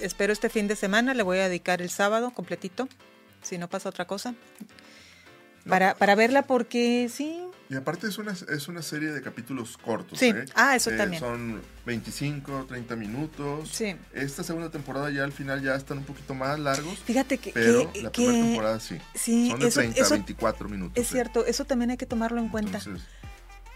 espero 0.00 0.32
este 0.32 0.48
fin 0.48 0.68
de 0.68 0.76
semana, 0.76 1.12
le 1.14 1.22
voy 1.22 1.38
a 1.38 1.48
dedicar 1.48 1.82
el 1.82 1.90
sábado 1.90 2.30
completito, 2.30 2.88
si 3.42 3.58
no 3.58 3.68
pasa 3.68 3.88
otra 3.88 4.06
cosa. 4.06 4.34
Para, 5.68 5.94
para 5.94 6.14
verla 6.14 6.42
porque 6.42 7.08
sí. 7.12 7.40
Y 7.70 7.76
aparte 7.76 8.06
es 8.06 8.18
una, 8.18 8.32
es 8.32 8.68
una 8.68 8.82
serie 8.82 9.10
de 9.10 9.22
capítulos 9.22 9.78
cortos. 9.78 10.18
Sí, 10.18 10.26
¿eh? 10.26 10.44
ah, 10.54 10.76
eso 10.76 10.90
Eh, 10.90 10.96
también. 10.98 11.20
Son 11.20 11.62
25, 11.86 12.66
30 12.68 12.94
minutos. 12.96 13.70
Sí. 13.72 13.96
Esta 14.12 14.42
segunda 14.44 14.70
temporada 14.70 15.10
ya 15.10 15.24
al 15.24 15.32
final 15.32 15.62
ya 15.62 15.74
están 15.74 15.98
un 15.98 16.04
poquito 16.04 16.34
más 16.34 16.58
largos. 16.58 16.98
Fíjate 17.00 17.38
que, 17.38 17.52
Pero 17.52 17.90
que- 17.92 18.02
la 18.02 18.12
que 18.12 18.22
primera 18.26 18.44
temporada 18.44 18.80
sí. 18.80 18.98
sí, 19.14 19.50
Son 19.50 19.60
de 19.60 19.68
eso- 19.68 19.80
30 19.80 20.00
eso 20.00 20.14
a 20.14 20.16
24 20.18 20.68
minutos. 20.68 21.02
es 21.02 21.08
¿eh? 21.08 21.12
cierto, 21.12 21.46
eso 21.46 21.64
también 21.64 21.90
hay 21.90 21.96
que 21.96 22.06
tomarlo 22.06 22.38
en 22.40 22.48
cuenta. 22.48 22.78
Entonces, 22.78 23.02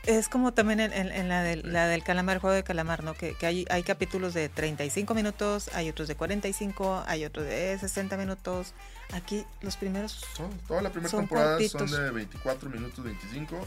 Es 0.04 0.28
como 0.28 0.54
también 0.54 0.80
en, 0.80 0.92
en- 0.92 1.10
en 1.12 1.28
la, 1.28 1.42
del, 1.42 1.62
Sí. 1.62 1.68
la 1.68 1.86
del 1.88 2.02
calamar, 2.02 2.36
el 2.36 2.40
juego 2.40 2.54
de 2.54 2.62
calamar, 2.62 3.02
¿no? 3.04 3.12
Que, 3.14 3.34
que 3.34 3.46
hay, 3.46 3.66
hay 3.68 3.82
capítulos 3.82 4.32
de 4.32 4.48
35 4.48 5.12
minutos, 5.14 5.68
hay 5.74 5.88
otros 5.90 6.08
de 6.08 6.14
45, 6.14 7.02
hay 7.06 7.24
otros 7.26 7.44
de 7.46 7.76
60 7.78 8.16
minutos. 8.16 8.72
Aquí 9.12 9.44
los 9.62 9.76
primeros... 9.76 10.24
son- 10.36 10.50
toda 10.66 10.82
la 10.82 10.90
primera 10.90 11.10
Son 11.10 11.20
temporada 11.20 11.52
cortitos. 11.56 11.90
son 11.90 12.00
de 12.04 12.10
24 12.10 12.68
minutos, 12.70 13.02
25 13.04 13.66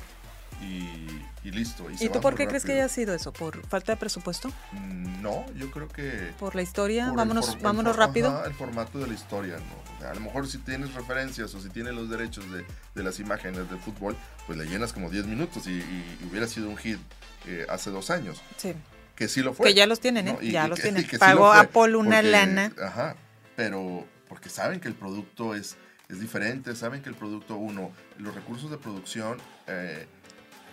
y, 0.61 1.47
y 1.47 1.51
listo. 1.51 1.89
Y, 1.89 1.97
se 1.97 2.05
¿Y 2.05 2.07
va 2.09 2.13
tú 2.13 2.21
por 2.21 2.35
qué 2.35 2.47
crees 2.47 2.63
que 2.63 2.73
haya 2.73 2.87
sido 2.89 3.15
eso? 3.15 3.33
¿Por 3.33 3.65
falta 3.67 3.93
de 3.93 3.97
presupuesto? 3.97 4.49
Mm, 4.73 5.21
No, 5.21 5.45
yo 5.55 5.71
creo 5.71 5.87
que... 5.87 6.31
¿Por 6.39 6.55
la 6.55 6.61
historia? 6.61 7.07
por 7.07 7.15
vámonos 7.17 7.55
el 7.55 7.59
vámonos 7.59 7.95
rápido. 7.95 8.29
ajá, 8.29 8.45
el 8.45 8.53
formato 8.53 8.99
de 8.99 9.07
la 9.07 9.13
historia, 9.15 9.55
¿no? 9.57 9.95
O 9.97 9.99
sea, 10.01 10.11
a 10.11 10.13
lo 10.13 10.21
mejor 10.21 10.47
si 10.47 10.59
tienes 10.59 10.93
referencias 10.93 11.53
o 11.55 11.59
si 11.61 11.69
tienes 11.69 11.93
los 11.95 12.09
derechos 12.09 12.49
de, 12.51 12.63
de 12.93 13.03
las 13.03 13.19
imágenes 13.19 13.67
del 13.69 13.79
fútbol, 13.79 14.15
pues 14.45 14.59
le 14.59 14.65
llenas 14.65 14.93
como 14.93 15.09
10 15.09 15.25
minutos 15.25 15.65
y, 15.65 15.71
y 15.71 16.27
hubiera 16.29 16.45
sido 16.47 16.69
un 16.69 16.77
hit 16.77 16.99
eh, 17.47 17.65
hace 17.69 17.89
dos 17.89 18.11
años. 18.11 18.41
Sí. 18.57 18.73
Que 19.15 19.27
sí 19.27 19.41
lo 19.41 19.53
fue. 19.53 19.67
Que 19.67 19.73
ya 19.73 19.87
los 19.87 19.99
tienen, 19.99 20.27
¿eh? 20.27 20.37
ya 20.43 20.67
los 20.67 20.79
tienen. 20.79 21.07
sí 21.09 21.17
Pagó 21.17 21.49
fue, 21.51 21.59
Apple 21.59 21.95
una 21.95 22.17
porque- 22.17 22.31
lana. 22.31 22.71
Ajá, 22.83 23.15
pero 23.55 24.05
porque 24.31 24.47
saben 24.49 24.79
que 24.79 24.87
el 24.87 24.93
producto 24.93 25.55
es, 25.55 25.75
es 26.07 26.21
diferente, 26.21 26.73
saben 26.73 27.01
que 27.01 27.09
el 27.09 27.15
producto, 27.15 27.57
uno, 27.57 27.91
los 28.17 28.33
recursos 28.33 28.71
de 28.71 28.77
producción, 28.77 29.37
eh, 29.67 30.07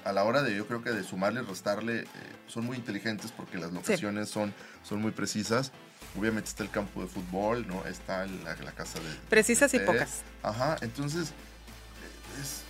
a 0.05 0.13
la 0.13 0.23
hora 0.23 0.43
de, 0.45 0.55
yo 0.55 0.65
creo 0.69 0.81
que 0.81 0.91
de 0.91 1.03
sumarle 1.03 1.41
y 1.43 1.45
restarle, 1.45 2.03
eh, 2.03 2.07
son 2.47 2.65
muy 2.67 2.77
inteligentes 2.77 3.33
porque 3.33 3.59
las 3.59 3.73
locaciones 3.73 4.29
son, 4.29 4.55
son 4.85 5.01
muy 5.03 5.11
precisas. 5.11 5.73
Obviamente 6.17 6.49
está 6.51 6.63
el 6.63 6.71
campo 6.71 7.01
de 7.03 7.09
fútbol, 7.09 7.67
¿no? 7.67 7.85
Está 7.85 8.27
la, 8.27 8.55
la 8.55 8.71
casa 8.71 9.01
de... 9.01 9.13
Precisas 9.29 9.75
y 9.75 9.81
de- 9.81 9.85
pocas. 9.87 10.23
Ajá, 10.45 10.77
entonces... 10.81 11.31
eh, 11.31 12.41
es- 12.41 12.63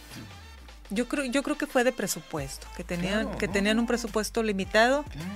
Yo 0.88 1.06
creo, 1.06 1.26
yo 1.26 1.42
creo 1.42 1.58
que 1.58 1.66
fue 1.66 1.84
de 1.84 1.92
presupuesto, 1.92 2.66
que 2.78 2.82
tenían, 2.82 3.24
Claro, 3.24 3.38
que 3.38 3.46
no, 3.46 3.52
tenían 3.52 3.78
un 3.78 3.86
presupuesto 3.86 4.42
limitado, 4.42 5.02
claro. 5.04 5.28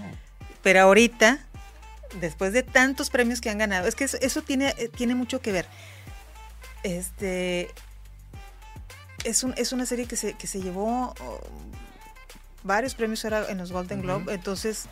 pero 0.63 0.81
ahorita, 0.81 1.45
después 2.21 2.53
de 2.53 2.63
tantos 2.63 3.11
premios 3.11 3.41
que 3.41 3.51
han 3.51 3.59
ganado, 3.59 3.89
es 3.89 3.95
que 3.95 4.05
eso, 4.05 4.17
eso 4.21 4.43
tiene, 4.43 4.75
eh, 4.79 4.89
tiene 4.89 5.15
mucho 5.15 5.41
que 5.41 5.53
ver. 5.53 5.67
Este 6.83 7.71
es, 9.25 9.43
un, 9.45 9.55
es 9.57 9.73
una 9.73 9.87
serie 9.87 10.07
que 10.07 10.17
se, 10.17 10.35
que 10.35 10.47
se 10.47 10.61
llevó 10.61 11.15
oh, 11.21 11.41
varios 12.65 12.95
premios 12.95 13.25
ahora 13.25 13.47
en 13.51 13.59
los 13.59 13.71
Golden. 13.73 14.03
Globe, 14.03 14.33
entonces 14.35 14.87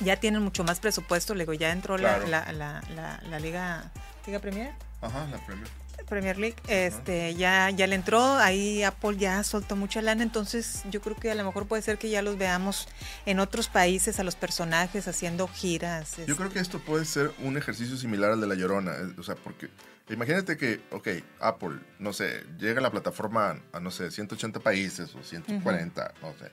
ya 0.00 0.16
tienen 0.16 0.42
mucho 0.42 0.64
más 0.64 0.80
presupuesto, 0.80 1.34
luego 1.34 1.52
ya 1.52 1.70
entró 1.70 1.98
la- 1.98 2.16
Claro. 2.18 2.26
la, 2.28 2.52
la, 2.52 2.82
la, 2.94 3.20
la 3.28 3.38
Liga, 3.38 3.90
Liga 4.26 4.38
Premier. 4.38 4.72
Ajá, 5.02 5.26
la 5.30 5.38
premio. 5.44 5.66
Premier 6.08 6.36
League, 6.38 6.56
este, 6.68 7.34
ya, 7.34 7.70
ya 7.70 7.86
le 7.86 7.94
entró, 7.94 8.22
ahí 8.22 8.82
Apple 8.82 9.16
ya 9.16 9.42
soltó 9.44 9.76
mucha 9.76 10.02
lana, 10.02 10.22
entonces 10.22 10.82
yo 10.90 11.00
creo 11.00 11.16
que 11.16 11.30
a 11.30 11.34
lo 11.34 11.44
mejor 11.44 11.66
puede 11.66 11.82
ser 11.82 11.96
que 11.98 12.10
ya 12.10 12.20
los 12.22 12.36
veamos 12.36 12.86
en 13.24 13.38
otros 13.40 13.68
países 13.68 14.20
a 14.20 14.24
los 14.24 14.36
personajes 14.36 15.08
haciendo 15.08 15.48
giras. 15.48 16.16
Yo 16.16 16.22
este. 16.24 16.34
creo 16.36 16.50
que 16.50 16.58
esto 16.58 16.80
puede 16.80 17.04
ser 17.04 17.32
un 17.42 17.56
ejercicio 17.56 17.96
similar 17.96 18.32
al 18.32 18.40
de 18.40 18.46
La 18.46 18.54
Llorona. 18.54 18.92
eh, 18.92 19.14
O 19.18 19.22
sea, 19.22 19.36
porque 19.36 19.70
imagínate 20.10 20.56
que, 20.56 20.80
ok, 20.90 21.08
Apple, 21.40 21.78
no 21.98 22.12
sé, 22.12 22.44
llega 22.58 22.80
a 22.80 22.82
la 22.82 22.90
plataforma 22.90 23.56
a, 23.72 23.80
no 23.80 23.90
sé, 23.90 24.10
180 24.10 24.60
países 24.60 25.14
o 25.14 25.22
140, 25.22 26.12
no 26.20 26.34
sé. 26.38 26.50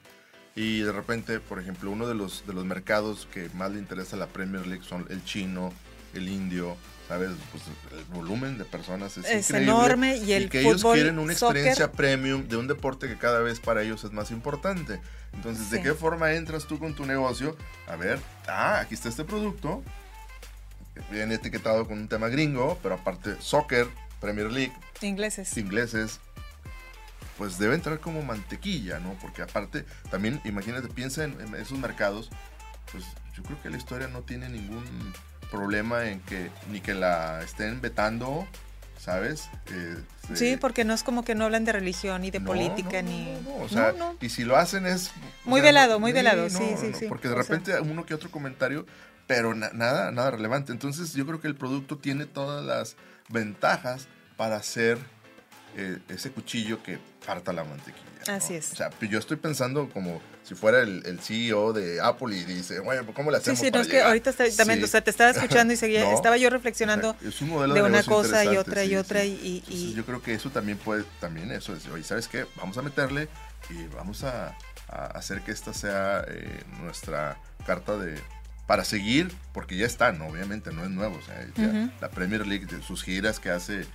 Y 0.55 0.81
de 0.81 0.91
repente, 0.91 1.39
por 1.39 1.59
ejemplo, 1.59 1.91
uno 1.91 2.07
de 2.07 2.15
los, 2.15 2.45
de 2.47 2.53
los 2.53 2.65
mercados 2.65 3.27
que 3.33 3.49
más 3.53 3.71
le 3.71 3.79
interesa 3.79 4.15
a 4.15 4.19
la 4.19 4.27
Premier 4.27 4.65
League 4.67 4.83
son 4.83 5.05
el 5.09 5.23
chino, 5.23 5.73
el 6.13 6.27
indio, 6.27 6.75
¿sabes? 7.09 7.31
Pues 7.51 7.63
el 7.99 8.05
volumen 8.13 8.57
de 8.57 8.63
personas 8.63 9.17
es, 9.17 9.25
Es 9.25 9.49
increíble. 9.49 9.71
enorme 9.73 10.17
y 10.17 10.31
el 10.31 10.49
que 10.49 10.61
ellos 10.61 10.75
fútbol, 10.81 10.93
quieren 10.95 11.19
una 11.19 11.33
soccer- 11.33 11.49
experiencia 11.57 11.91
premium 11.91 12.47
de 12.47 12.55
un 12.55 12.67
deporte 12.67 13.07
que 13.09 13.17
cada 13.17 13.39
vez 13.41 13.59
para 13.59 13.81
ellos 13.81 14.03
es 14.05 14.11
más 14.13 14.29
importante. 14.31 15.01
Entonces, 15.33 15.69
¿de 15.71 15.77
Sí. 15.77 15.83
qué 15.83 15.93
forma 15.93 16.31
entras 16.33 16.65
tú 16.67 16.79
con 16.79 16.93
tu 16.95 17.05
negocio? 17.05 17.57
A 17.87 17.95
ver, 17.97 18.19
ah, 18.47 18.79
aquí 18.79 18.93
está 18.93 19.09
este 19.09 19.23
producto, 19.25 19.83
viene 21.11 21.35
etiquetado 21.35 21.87
con 21.87 21.97
un 21.97 22.07
tema 22.07 22.27
gringo, 22.29 22.79
pero 22.83 22.95
aparte 22.95 23.35
soccer, 23.41 23.87
Premier 24.21 24.51
League, 24.51 24.73
ingleses. 25.01 25.57
ingleses, 25.57 26.19
pues 27.37 27.57
debe 27.57 27.73
entrar 27.75 27.99
como 27.99 28.21
mantequilla, 28.21 28.99
¿no? 28.99 29.13
Porque 29.21 29.41
aparte, 29.41 29.85
también 30.11 30.41
imagínate, 30.45 30.89
piensa 30.89 31.23
en, 31.23 31.39
en 31.41 31.55
esos 31.55 31.77
mercados, 31.79 32.29
pues 32.91 33.03
yo 33.35 33.43
creo 33.43 33.61
que 33.61 33.69
la 33.69 33.77
historia 33.77 34.07
no 34.07 34.21
tiene 34.23 34.49
ningún 34.49 34.83
problema 35.51 36.05
en 36.09 36.19
que 36.21 36.49
ni 36.71 36.81
que 36.81 36.93
la 36.93 37.41
estén 37.41 37.81
vetando, 37.81 38.47
¿sabes? 38.97 39.49
Eh, 39.71 39.97
Sí, 40.35 40.57
porque 40.57 40.85
no 40.85 40.93
es 40.93 41.01
como 41.01 41.25
que 41.25 41.33
no 41.33 41.45
hablan 41.45 41.65
de 41.65 41.71
religión 41.71 42.21
ni 42.21 42.29
de 42.29 42.39
no, 42.39 42.45
política 42.45 43.01
no, 43.01 43.09
ni... 43.09 43.33
no, 43.41 43.57
no, 43.57 43.63
o 43.63 43.67
sea, 43.69 43.95
y 44.21 44.29
si 44.29 44.43
lo 44.43 44.57
hacen 44.57 44.85
es... 44.85 45.07
o 45.45 45.49
Muy 45.49 45.59
sea, 45.61 45.69
velado, 45.69 45.99
muy 45.99 46.11
velado, 46.11 46.47
sí, 46.51 46.75
sí, 46.79 46.91
sí, 46.93 47.05
Porque 47.09 47.27
de 47.27 47.33
o 47.33 47.37
sea. 47.43 47.57
repente 47.57 47.81
uno 47.81 48.05
que 48.05 48.13
otro 48.13 48.29
comentario, 48.29 48.85
pero 49.25 49.55
na- 49.55 49.71
nada, 49.73 50.11
nada 50.11 50.29
relevante. 50.29 50.71
Entonces 50.71 51.13
yo 51.13 51.25
creo 51.25 51.41
que 51.41 51.47
el 51.47 51.55
producto 51.55 51.97
tiene 51.97 52.27
todas 52.27 52.63
las 52.63 52.95
ventajas 53.29 54.07
para 54.37 54.57
hacer 54.57 54.99
eh, 55.75 55.97
ese 56.09 56.29
cuchillo 56.31 56.83
que 56.83 56.99
parta 57.25 57.53
la 57.53 57.63
mantequilla. 57.63 58.05
¿no? 58.27 58.33
Así 58.33 58.53
es. 58.55 58.73
O 58.73 58.75
sea, 58.75 58.89
yo 59.01 59.17
estoy 59.19 59.37
pensando 59.37 59.89
como 59.89 60.21
si 60.43 60.55
fuera 60.55 60.81
el, 60.81 61.03
el 61.05 61.19
CEO 61.19 61.73
de 61.73 62.01
Apple 62.01 62.35
y 62.35 62.43
dice, 62.43 62.79
bueno, 62.79 63.03
¿cómo 63.13 63.31
le 63.31 63.37
Sí, 63.37 63.41
hacemos 63.41 63.59
sí, 63.59 63.65
no 63.67 63.71
para 63.71 63.81
es 63.81 63.87
que 63.87 63.93
llegar?" 63.93 64.07
ahorita 64.07 64.29
está- 64.31 64.43
también, 64.57 64.79
Sí. 64.79 64.85
o 64.85 64.87
sea, 64.87 65.01
te 65.01 65.09
estaba 65.11 65.29
escuchando 65.31 65.73
y 65.73 65.77
seguía, 65.77 66.03
No. 66.03 66.13
estaba 66.15 66.37
yo 66.37 66.49
reflexionando. 66.49 67.15
Es 67.25 67.41
un 67.41 67.49
de 67.73 67.81
una 67.81 68.03
cosa 68.03 68.43
y 68.45 68.57
otra 68.57 68.83
y 68.83 68.89
sí, 68.89 68.95
otra 68.95 69.21
sí. 69.21 69.39
y, 69.41 69.47
y- 69.47 69.55
Entonces, 69.57 69.79
y- 69.79 69.93
yo 69.93 70.05
creo 70.05 70.21
que 70.21 70.33
eso 70.33 70.49
también 70.49 70.77
puede, 70.77 71.03
también 71.19 71.51
eso 71.51 71.75
es, 71.75 71.87
oye, 71.87 72.03
¿sabes 72.03 72.27
qué? 72.27 72.45
Vamos 72.55 72.77
a 72.77 72.81
meterle 72.81 73.27
y 73.69 73.85
vamos 73.95 74.23
a, 74.23 74.55
a 74.89 75.05
hacer 75.07 75.41
que 75.41 75.51
esta 75.51 75.73
sea 75.73 76.23
eh, 76.27 76.63
nuestra 76.81 77.37
carta 77.65 77.97
de 77.97 78.19
para 78.67 78.85
seguir, 78.85 79.31
porque 79.51 79.75
ya 79.77 79.87
está, 79.87 80.11
¿no? 80.11 80.27
Obviamente 80.27 80.71
no 80.71 80.83
es 80.83 80.91
nuevo, 80.91 81.17
o 81.17 81.21
sea, 81.25 81.43
ya 81.55 81.89
la 81.99 82.09
Premier 82.09 82.45
League, 82.45 82.67
de 82.67 82.83
sus 82.83 83.01
giras 83.03 83.39
que 83.39 83.49
hace 83.49 83.85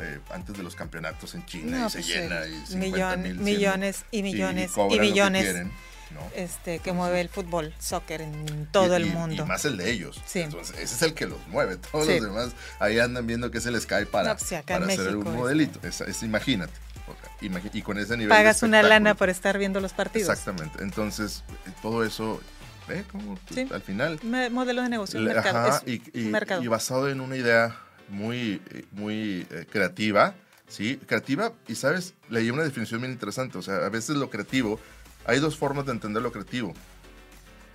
eh, 0.00 0.20
antes 0.30 0.56
de 0.56 0.62
los 0.62 0.74
campeonatos 0.74 1.34
en 1.34 1.44
China 1.46 1.78
No, 1.78 1.86
y 1.86 1.90
se 1.90 1.98
pues, 1.98 2.08
llena 2.08 2.44
eh, 2.44 2.50
y 2.50 2.66
50 2.66 2.78
millón- 2.78 3.22
mil, 3.22 3.32
100 3.34 3.44
millones 3.44 4.04
y 4.10 4.22
millones 4.22 4.70
y, 4.70 4.74
cobran 4.74 4.90
lo 4.96 5.02
que 5.02 5.08
millones 5.08 5.44
quieren, 5.44 5.72
¿no? 6.12 6.20
este 6.34 6.78
que 6.78 6.92
mueve 6.92 7.20
el 7.20 7.28
fútbol, 7.28 7.74
soccer 7.78 8.20
en 8.22 8.66
todo 8.72 8.92
Y- 8.94 9.02
el 9.02 9.06
y- 9.06 9.10
mundo. 9.10 9.44
Y 9.44 9.46
más 9.46 9.64
el 9.64 9.76
de 9.76 9.90
ellos. 9.90 10.20
Sí. 10.26 10.40
Entonces, 10.40 10.76
ese 10.78 10.94
es 10.94 11.02
el 11.02 11.14
que 11.14 11.26
los 11.26 11.38
mueve. 11.48 11.76
Todos 11.92 12.06
Sí. 12.06 12.14
los 12.20 12.22
demás 12.30 12.52
ahí 12.78 12.98
andan 12.98 13.26
viendo 13.26 13.50
que 13.50 13.58
es 13.58 13.66
el 13.66 13.80
Sky 13.80 14.04
para, 14.10 14.30
No, 14.34 14.36
pues, 14.38 14.62
para 14.64 14.86
hacer 14.86 15.16
un 15.16 15.26
es- 15.26 15.32
modelito. 15.34 15.80
Es, 15.86 16.00
es- 16.00 16.22
imagínate. 16.22 16.72
o 17.06 17.14
sea, 17.20 17.48
imagi- 17.48 17.70
y 17.72 17.82
con 17.82 17.98
ese 17.98 18.16
nivel. 18.16 18.28
Pagas 18.28 18.62
una 18.62 18.82
lana 18.82 19.14
por 19.14 19.30
estar 19.30 19.56
viendo 19.58 19.80
los 19.80 19.92
partidos. 19.94 20.28
Exactamente. 20.28 20.82
Entonces, 20.82 21.42
eh, 21.66 21.70
todo 21.80 22.04
eso, 22.04 22.40
¿ve? 22.86 23.02
Como 23.10 23.38
Sí. 23.52 23.66
al 23.72 23.80
final. 23.82 24.20
Me- 24.22 24.50
Modelo 24.50 24.82
de 24.82 24.90
negocio, 24.90 25.18
mercado. 25.20 25.58
ajá, 25.70 25.82
y, 25.86 26.02
y- 26.12 26.24
mercado. 26.26 26.62
y 26.62 26.66
basado 26.68 27.08
en 27.08 27.20
una 27.22 27.36
idea 27.36 27.76
muy, 28.08 28.60
eh, 28.70 28.84
muy 28.92 29.46
eh, 29.50 29.66
creativa. 29.70 30.34
¿Sí? 30.68 30.98
Creativa, 31.06 31.54
y 31.66 31.76
sabes, 31.76 32.12
leí 32.28 32.50
una 32.50 32.62
definición 32.62 33.00
bien 33.00 33.12
interesante. 33.12 33.56
O 33.56 33.62
sea, 33.62 33.76
a 33.86 33.88
veces 33.88 34.16
lo 34.16 34.28
creativo, 34.28 34.78
hay 35.24 35.38
dos 35.40 35.56
formas 35.56 35.86
de 35.86 35.92
entender 35.92 36.22
lo 36.22 36.30
creativo 36.30 36.74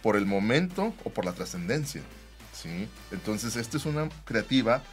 por 0.04 0.16
el 0.16 0.28
momento 0.28 0.94
o 1.04 1.10
por 1.10 1.26
la 1.26 1.34
trascendencia. 1.34 2.04
¿sí? 2.54 2.88
Entonces, 3.12 3.56
esta 3.56 3.78
es 3.78 3.86
una 3.86 4.10
creativa 4.26 4.84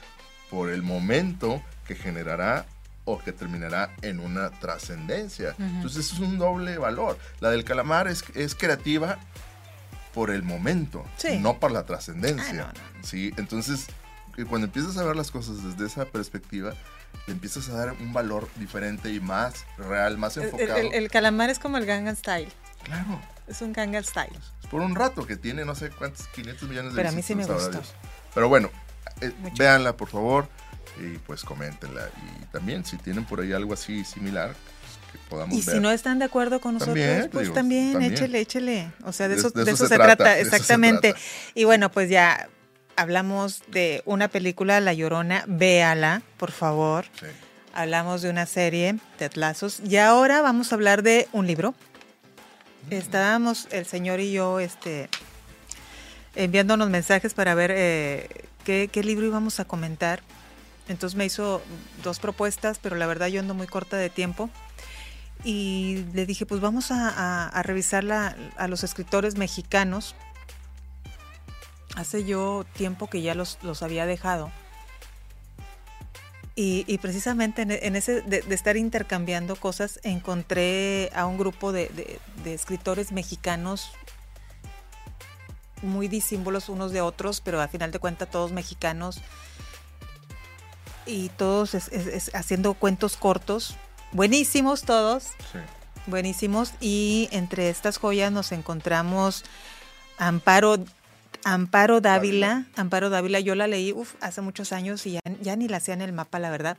por 0.48 0.70
el 0.70 0.82
momento 0.82 1.62
que 1.86 1.94
generará 1.94 2.64
o 3.04 3.18
que 3.18 3.32
terminará 3.32 3.94
en 4.00 4.18
una 4.18 4.48
trascendencia. 4.50 5.50
Ujú. 5.58 5.62
Entonces, 5.64 6.10
es 6.12 6.18
un 6.20 6.38
doble 6.38 6.78
valor. 6.78 7.18
La 7.40 7.50
del 7.50 7.64
calamar 7.64 8.08
es, 8.08 8.24
es 8.34 8.54
creativa 8.54 9.18
por 10.14 10.30
el 10.30 10.42
momento, 10.42 11.04
Sí. 11.18 11.38
no 11.38 11.58
por 11.60 11.70
la 11.70 11.84
trascendencia. 11.84 12.68
Ah, 12.70 12.72
no, 12.74 12.98
no. 13.00 13.06
¿sí? 13.06 13.32
Entonces, 13.36 13.86
que 14.44 14.46
cuando 14.48 14.66
empiezas 14.66 14.96
a 14.96 15.04
ver 15.04 15.16
las 15.16 15.30
cosas 15.30 15.62
desde 15.62 15.86
esa 15.86 16.06
perspectiva, 16.06 16.72
le 17.26 17.32
empiezas 17.34 17.68
a 17.68 17.72
dar 17.74 17.92
un 18.00 18.12
valor 18.12 18.48
diferente 18.56 19.10
y 19.12 19.20
más 19.20 19.66
real, 19.76 20.16
más 20.16 20.36
el- 20.38 20.44
enfocado. 20.44 20.76
el- 20.78 20.94
el 20.94 21.10
calamar 21.10 21.50
es 21.50 21.58
como 21.58 21.76
el 21.76 21.84
Gangnam 21.84 22.16
Style. 22.16 22.48
Claro. 22.84 23.20
Es 23.46 23.60
un 23.60 23.72
Gangnam 23.72 24.02
Style. 24.02 24.38
Por 24.70 24.80
un 24.80 24.94
rato 24.94 25.26
que 25.26 25.36
tiene 25.36 25.64
no 25.64 25.74
sé 25.74 25.90
cuántos, 25.90 26.26
500 26.28 26.68
millones 26.68 26.92
de 26.92 26.96
Pero 26.96 27.08
a 27.10 27.12
mí 27.12 27.22
sí 27.22 27.34
me 27.34 27.44
gustó. 27.44 27.70
Dios. 27.70 27.92
Pero 28.34 28.48
bueno, 28.48 28.70
eh, 29.20 29.32
véanla 29.58 29.96
por 29.96 30.08
favor 30.08 30.48
y 30.98 31.18
pues 31.18 31.42
coméntenla. 31.44 32.08
Y 32.40 32.44
también 32.46 32.84
si 32.86 32.96
tienen 32.96 33.24
por 33.26 33.40
ahí 33.40 33.52
algo 33.52 33.74
así 33.74 34.04
similar, 34.04 34.54
pues, 34.54 35.12
que 35.12 35.18
podamos 35.28 35.58
Y 35.58 35.62
ver. 35.66 35.74
si 35.74 35.80
no 35.82 35.90
están 35.90 36.18
de 36.20 36.24
acuerdo 36.24 36.60
con 36.60 36.74
nosotros, 36.74 36.96
También, 36.96 37.28
pues 37.30 37.42
digo, 37.44 37.54
también, 37.54 37.92
también. 37.92 38.12
échele, 38.14 38.40
échele. 38.40 38.92
O 39.04 39.12
sea, 39.12 39.28
de, 39.28 39.34
De- 39.34 39.40
eso, 39.40 39.50
de 39.50 39.64
de 39.64 39.70
eso 39.72 39.84
se 39.84 39.88
se, 39.88 39.94
trata, 39.96 40.16
trata, 40.16 40.34
de 40.36 40.40
eso 40.42 40.50
se 40.50 40.56
exactamente. 40.56 41.10
trata. 41.12 41.26
Y 41.54 41.64
bueno, 41.64 41.90
pues 41.90 42.08
ya 42.08 42.48
hablamos 42.96 43.62
de 43.68 44.02
una 44.04 44.28
película, 44.28 44.80
La 44.80 44.92
Llorona, 44.92 45.44
véala, 45.46 46.22
por 46.36 46.50
favor. 46.50 47.06
Sí. 47.18 47.26
Hablamos 47.72 48.22
de 48.22 48.30
una 48.30 48.46
serie, 48.46 48.98
Ted 49.16 49.32
Lasos. 49.34 49.80
Y 49.80 49.96
ahora 49.96 50.42
vamos 50.42 50.72
a 50.72 50.74
hablar 50.74 51.02
de 51.02 51.28
un 51.32 51.46
libro. 51.46 51.74
Estábamos 52.90 53.68
el 53.70 53.86
señor 53.86 54.20
y 54.20 54.32
yo 54.32 54.58
este, 54.58 55.08
enviándonos 56.34 56.90
mensajes 56.90 57.34
para 57.34 57.54
ver 57.54 57.70
eh, 57.74 58.28
qué, 58.64 58.90
libro 59.04 59.26
íbamos 59.26 59.60
a 59.60 59.64
comentar. 59.64 60.20
Entonces 60.88 61.16
me 61.16 61.24
hizo 61.24 61.62
dos 62.02 62.18
propuestas, 62.18 62.78
pero 62.80 62.96
la 62.96 63.06
verdad 63.06 63.28
yo 63.28 63.40
ando 63.40 63.54
muy 63.54 63.66
corta 63.66 63.96
de 63.96 64.10
tiempo. 64.10 64.50
Y 65.44 66.04
le 66.12 66.26
dije, 66.26 66.46
pues 66.46 66.60
vamos 66.60 66.90
a, 66.90 67.62
revisar 67.62 68.04
a 68.10 68.68
los 68.68 68.82
escritores 68.82 69.36
mexicanos. 69.36 70.14
Hace 71.96 72.24
yo 72.24 72.64
tiempo 72.74 73.08
que 73.08 73.22
ya 73.22 73.34
los, 73.34 73.58
los 73.62 73.82
había 73.82 74.06
dejado. 74.06 74.50
Y, 76.62 76.98
precisamente 76.98 77.62
en, 77.62 77.96
ese 77.96 78.20
de, 78.20 78.44
estar 78.50 78.76
intercambiando 78.76 79.56
cosas, 79.56 79.98
encontré 80.02 81.10
a 81.14 81.24
un 81.24 81.38
grupo 81.38 81.72
de, 81.72 82.20
escritores 82.44 83.12
mexicanos 83.12 83.92
muy 85.80 86.06
disímbolos 86.06 86.68
unos 86.68 86.92
de 86.92 87.00
otros, 87.00 87.40
pero 87.40 87.62
a 87.62 87.68
final 87.68 87.92
de 87.92 87.98
cuentas 87.98 88.30
todos 88.30 88.52
mexicanos 88.52 89.22
y 91.06 91.30
todos 91.30 91.74
haciendo 92.34 92.74
cuentos 92.74 93.16
cortos, 93.16 93.76
buenísimos 94.12 94.82
todos, 94.82 95.28
buenísimos. 96.06 96.74
Y 96.78 97.30
entre 97.32 97.70
estas 97.70 97.96
joyas 97.96 98.32
nos 98.32 98.52
encontramos 98.52 99.44
Amparo 100.18 100.76
Amparo 101.44 102.00
Dávila, 102.00 102.66
Amparo 102.76 103.10
Dávila, 103.10 103.40
yo 103.40 103.54
la 103.54 103.66
leí 103.66 103.94
hace 104.20 104.40
muchos 104.40 104.72
años 104.72 105.06
y 105.06 105.18
ya, 105.40 105.56
ni 105.56 105.68
la 105.68 105.78
hacía 105.78 105.94
en 105.94 106.02
el 106.02 106.12
mapa, 106.12 106.38
la 106.38 106.50
verdad. 106.50 106.76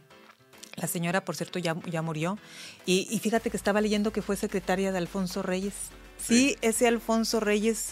La 0.75 0.87
señora, 0.87 1.25
por 1.25 1.35
cierto, 1.35 1.59
ya, 1.59 1.75
ya 1.85 2.01
murió. 2.01 2.37
Y, 2.85 3.19
fíjate 3.19 3.49
que 3.49 3.57
estaba 3.57 3.81
leyendo 3.81 4.11
que 4.11 4.21
fue 4.21 4.35
secretaria 4.37 4.91
de 4.91 4.97
Alfonso 4.97 5.41
Reyes. 5.41 5.73
Sí, 6.17 6.55
ese 6.61 6.87
Alfonso 6.87 7.39
Reyes, 7.39 7.89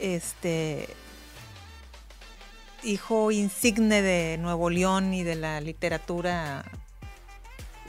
este, 0.00 0.88
hijo 2.82 3.30
insigne 3.30 4.00
de 4.00 4.38
Nuevo 4.38 4.70
León 4.70 5.12
y 5.12 5.22
de 5.22 5.34
la 5.34 5.60
literatura 5.60 6.64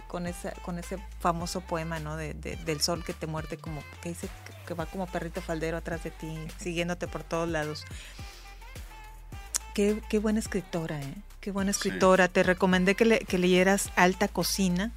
con, 0.08 0.28
esa, 0.28 0.52
con 0.64 0.80
ese 0.80 0.98
famoso 1.20 1.62
poema, 1.62 2.00
¿no? 2.00 2.18
De, 2.18 2.34
del 2.34 2.82
sol 2.82 3.04
que 3.06 3.14
te 3.14 3.28
muerde, 3.28 3.58
como 3.58 3.82
que 4.02 4.10
dice 4.10 4.28
que 4.66 4.74
va 4.74 4.86
como 4.86 5.07
perrito 5.07 5.41
faldero 5.41 5.78
atrás 5.78 6.03
de 6.03 6.11
ti, 6.11 6.38
siguiéndote 6.57 7.07
por 7.07 7.24
todos 7.24 7.49
lados. 7.49 7.86
Qué, 9.74 10.01
qué 10.09 10.20
buena 10.20 10.39
escritora, 10.39 11.01
¿eh? 11.01 11.16
Qué 11.41 11.51
buena 11.51 11.72
escritora. 11.72 12.28
Te 12.28 12.43
recomendé 12.43 12.95
que, 12.95 13.20
que, 13.20 13.38
leyeras 13.38 13.91
Alta 13.95 14.28
Cocina. 14.28 14.91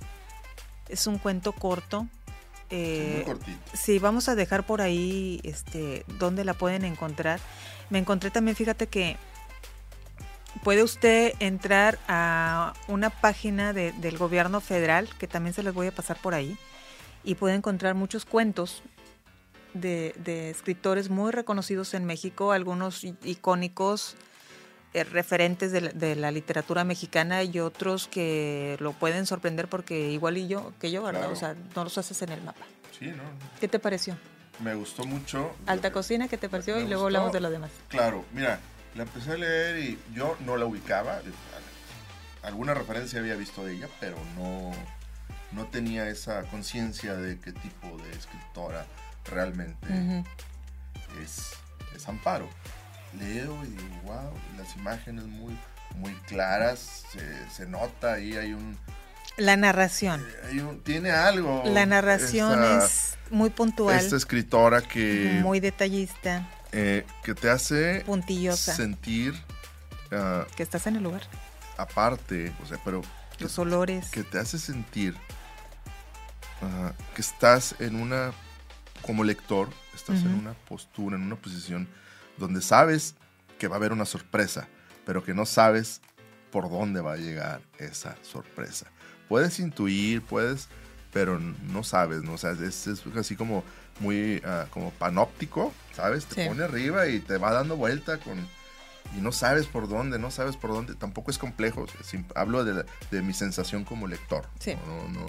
Es 0.89 1.07
un 1.07 1.19
cuento 1.19 1.53
corto. 1.53 2.07
Eh, 2.71 3.25
sí, 3.73 3.99
vamos 3.99 4.29
a 4.29 4.35
dejar 4.35 4.65
por 4.65 4.81
ahí 4.81 5.41
este, 5.45 6.05
dónde 6.19 6.45
la 6.45 6.55
pueden 6.55 6.85
encontrar. 6.85 7.41
Me 7.91 7.99
encontré 7.99 8.31
también, 8.31 8.57
fíjate 8.57 8.87
que 8.87 9.17
puede 10.63 10.83
usted 10.83 11.35
entrar 11.39 11.99
a 12.09 12.75
una 12.89 13.11
página 13.11 13.73
del 13.73 14.19
gobierno 14.19 14.61
federal, 14.61 15.09
que 15.19 15.29
también 15.29 15.55
se 15.55 15.63
les 15.63 15.75
voy 15.75 15.89
a 15.89 15.93
pasar 15.93 16.17
por 16.21 16.35
ahí, 16.35 16.57
y 17.25 17.35
puede 17.35 17.55
encontrar 17.55 17.95
muchos 17.95 18.25
cuentos 18.25 18.83
de, 19.81 20.51
escritores 20.51 21.11
muy 21.11 21.33
reconocidos 21.33 21.95
en 21.95 22.05
México, 22.05 22.53
algunos 22.53 23.05
icónicos, 23.05 24.17
eh, 24.95 25.05
referentes 25.05 25.73
de 25.73 26.17
la, 26.17 26.31
literatura 26.31 26.85
mexicana 26.85 27.43
y 27.43 27.59
otros 27.61 28.09
que 28.09 28.77
lo 28.81 28.93
pueden 28.93 29.27
sorprender 29.27 29.69
porque 29.69 30.11
igual 30.11 30.39
y 30.39 30.49
yo, 30.49 30.73
que 30.81 30.91
yo, 30.91 31.03
¿verdad? 31.03 31.31
O 31.31 31.37
sea, 31.37 31.55
no 31.75 31.85
los 31.85 31.99
haces 31.99 32.21
en 32.23 32.31
el 32.31 32.43
mapa. 32.43 32.65
Sí, 32.99 33.07
¿no? 33.07 33.23
¿Qué 33.61 33.69
te 33.69 33.79
pareció? 33.79 34.17
Me 34.61 34.75
gustó 34.75 35.05
mucho. 35.05 35.55
Alta 35.67 35.93
Cocina, 35.93 36.29
¿qué 36.29 36.39
te 36.39 36.49
pareció? 36.49 36.81
y 36.81 36.87
luego 36.87 37.05
hablamos 37.05 37.33
de 37.33 37.41
lo 37.41 37.51
demás. 37.51 37.71
Claro, 37.89 38.25
mira, 38.33 38.59
la 38.95 39.03
empecé 39.03 39.33
a 39.33 39.37
leer 39.37 39.79
y 39.79 39.99
yo 40.15 40.37
no 40.41 40.57
la 40.57 40.65
ubicaba. 40.65 41.21
Alguna 42.43 42.73
referencia 42.75 43.19
había 43.19 43.35
visto 43.35 43.65
de 43.65 43.75
ella, 43.75 43.89
pero 44.01 44.17
no, 44.37 44.73
no 45.53 45.67
tenía 45.67 46.09
esa 46.09 46.43
conciencia 46.45 47.15
de 47.17 47.39
qué 47.39 47.53
tipo 47.53 47.99
de 47.99 48.11
escritora 48.13 48.87
realmente 49.31 50.25
es, 51.23 51.53
es, 51.95 52.09
Amparo. 52.09 52.49
Leo 53.19 53.65
y 53.65 53.69
digo, 53.69 54.01
wow, 54.05 54.33
las 54.59 54.77
imágenes 54.77 55.25
muy, 55.25 55.57
muy 55.97 56.13
claras, 56.27 57.05
se, 57.55 57.67
nota 57.67 58.15
ahí, 58.15 58.37
hay 58.37 58.53
un... 58.53 58.77
La 59.37 59.57
narración. 59.57 60.25
Eh, 60.51 60.81
tiene 60.85 61.11
algo. 61.11 61.63
La 61.67 61.87
narración 61.87 62.63
es 62.63 63.17
muy 63.31 63.51
puntual. 63.51 63.99
Esta 63.99 64.17
escritora 64.17 64.81
que... 64.81 65.41
Muy 65.43 65.61
detallista. 65.61 66.49
Eh, 66.73 67.07
que 67.23 67.35
te 67.35 67.49
hace 67.49 68.03
puntillosa 68.05 68.75
sentir 68.75 69.35
ah, 70.11 70.47
que 70.57 70.63
estás 70.63 70.87
en 70.87 70.97
el 70.97 71.03
lugar. 71.03 71.23
Aparte, 71.79 72.53
o 72.63 72.67
sea, 72.67 72.79
pero 72.85 73.03
los 73.39 73.59
olores 73.59 74.11
que 74.11 74.23
te 74.23 74.39
hace 74.39 74.59
sentir 74.59 75.17
ah, 76.63 76.93
que 77.15 77.23
estás 77.23 77.77
en 77.79 77.97
una 77.97 78.33
como 79.07 79.25
lector, 79.25 79.69
estás 79.95 80.23
en 80.23 80.35
una 80.35 80.53
postura, 80.53 81.17
en 81.17 81.23
una 81.23 81.37
posición 81.37 81.89
donde 82.37 82.61
sabes 82.61 83.15
que 83.59 83.69
va 83.69 83.77
a 83.77 83.79
haber 83.79 83.93
una 83.93 84.05
sorpresa, 84.05 84.69
pero 85.05 85.23
que 85.23 85.33
no 85.33 85.47
sabes 85.47 86.01
por 86.51 86.69
dónde 86.69 87.01
va 87.01 87.13
a 87.13 87.17
llegar 87.17 87.61
esa 87.79 88.17
sorpresa. 88.23 88.87
Puedes 89.29 89.59
intuir, 89.59 90.23
puedes, 90.23 90.69
pero 91.13 91.39
no 91.39 91.85
sabes, 91.85 92.23
¿no? 92.23 92.35
O 92.35 92.39
sea, 92.39 92.53
es, 92.53 92.87
es 92.87 93.03
así 93.17 93.37
como 93.37 93.65
muy 94.01 94.43
ah, 94.45 94.67
como 94.71 94.91
panóptico, 94.91 95.73
¿sabes? 95.93 96.27
Te 96.27 96.47
pone 96.47 96.65
arriba 96.65 97.09
y 97.09 97.21
te 97.21 97.39
va 97.39 97.53
dando 97.53 97.77
vuelta 97.77 98.19
con 98.19 98.47
y 99.17 99.21
no 99.21 99.33
sabes 99.33 99.67
por 99.67 99.89
dónde, 99.89 100.19
no 100.19 100.31
sabes 100.31 100.57
por 100.57 100.71
dónde, 100.71 100.95
tampoco 100.95 101.31
es 101.31 101.39
complejo. 101.39 101.87
hablo 102.35 102.65
de, 102.65 102.85
de, 103.11 103.23
mi 103.23 103.33
sensación 103.33 103.85
como 103.85 104.09
lector. 104.09 104.47
Sí. 104.59 104.75
No, 104.87 105.09
no, 105.09 105.21
no, 105.21 105.27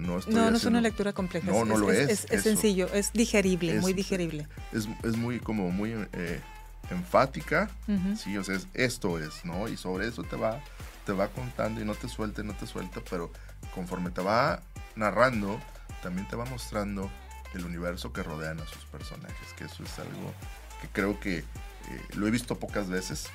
no, 0.00 0.20
no 0.26 0.56
es 0.56 0.64
una 0.64 0.80
lectura 0.80 1.12
compleja. 1.12 1.50
No, 1.50 1.64
no 1.64 1.76
lo 1.76 1.90
es. 1.90 2.26
Es, 2.30 2.42
sencillo, 2.42 2.88
es 2.92 3.12
digerible, 3.12 3.80
muy 3.80 3.92
digerible. 3.92 4.48
Es, 4.72 4.88
es, 5.02 5.16
muy 5.16 5.40
como 5.40 5.70
muy 5.70 5.92
eh, 6.12 6.40
enfática, 6.90 7.70
sí, 8.16 8.36
o 8.36 8.44
sea, 8.44 8.58
esto 8.74 9.18
es, 9.18 9.44
¿no? 9.44 9.68
Y 9.68 9.76
sobre 9.76 10.08
eso 10.08 10.22
te 10.22 10.36
va, 10.36 10.60
te 11.04 11.12
va 11.12 11.28
contando 11.28 11.80
y 11.80 11.84
no 11.84 11.94
te 11.94 12.08
suelta, 12.08 12.42
no 12.42 12.54
te 12.54 12.66
suelta, 12.66 13.00
pero 13.08 13.30
conforme 13.74 14.10
te 14.10 14.22
va 14.22 14.62
narrando, 14.94 15.60
también 16.02 16.28
te 16.28 16.36
va 16.36 16.44
mostrando 16.44 17.10
el 17.54 17.64
universo 17.64 18.12
que 18.12 18.22
rodean 18.22 18.60
a 18.60 18.66
sus 18.66 18.84
personajes, 18.86 19.52
que 19.56 19.64
eso 19.64 19.82
es 19.82 19.98
algo 19.98 20.32
que 20.80 20.88
creo 20.88 21.18
que 21.20 21.38
eh, 21.38 21.44
lo 22.14 22.26
he 22.26 22.30
visto 22.30 22.58
pocas 22.58 22.88
veces, 22.88 23.26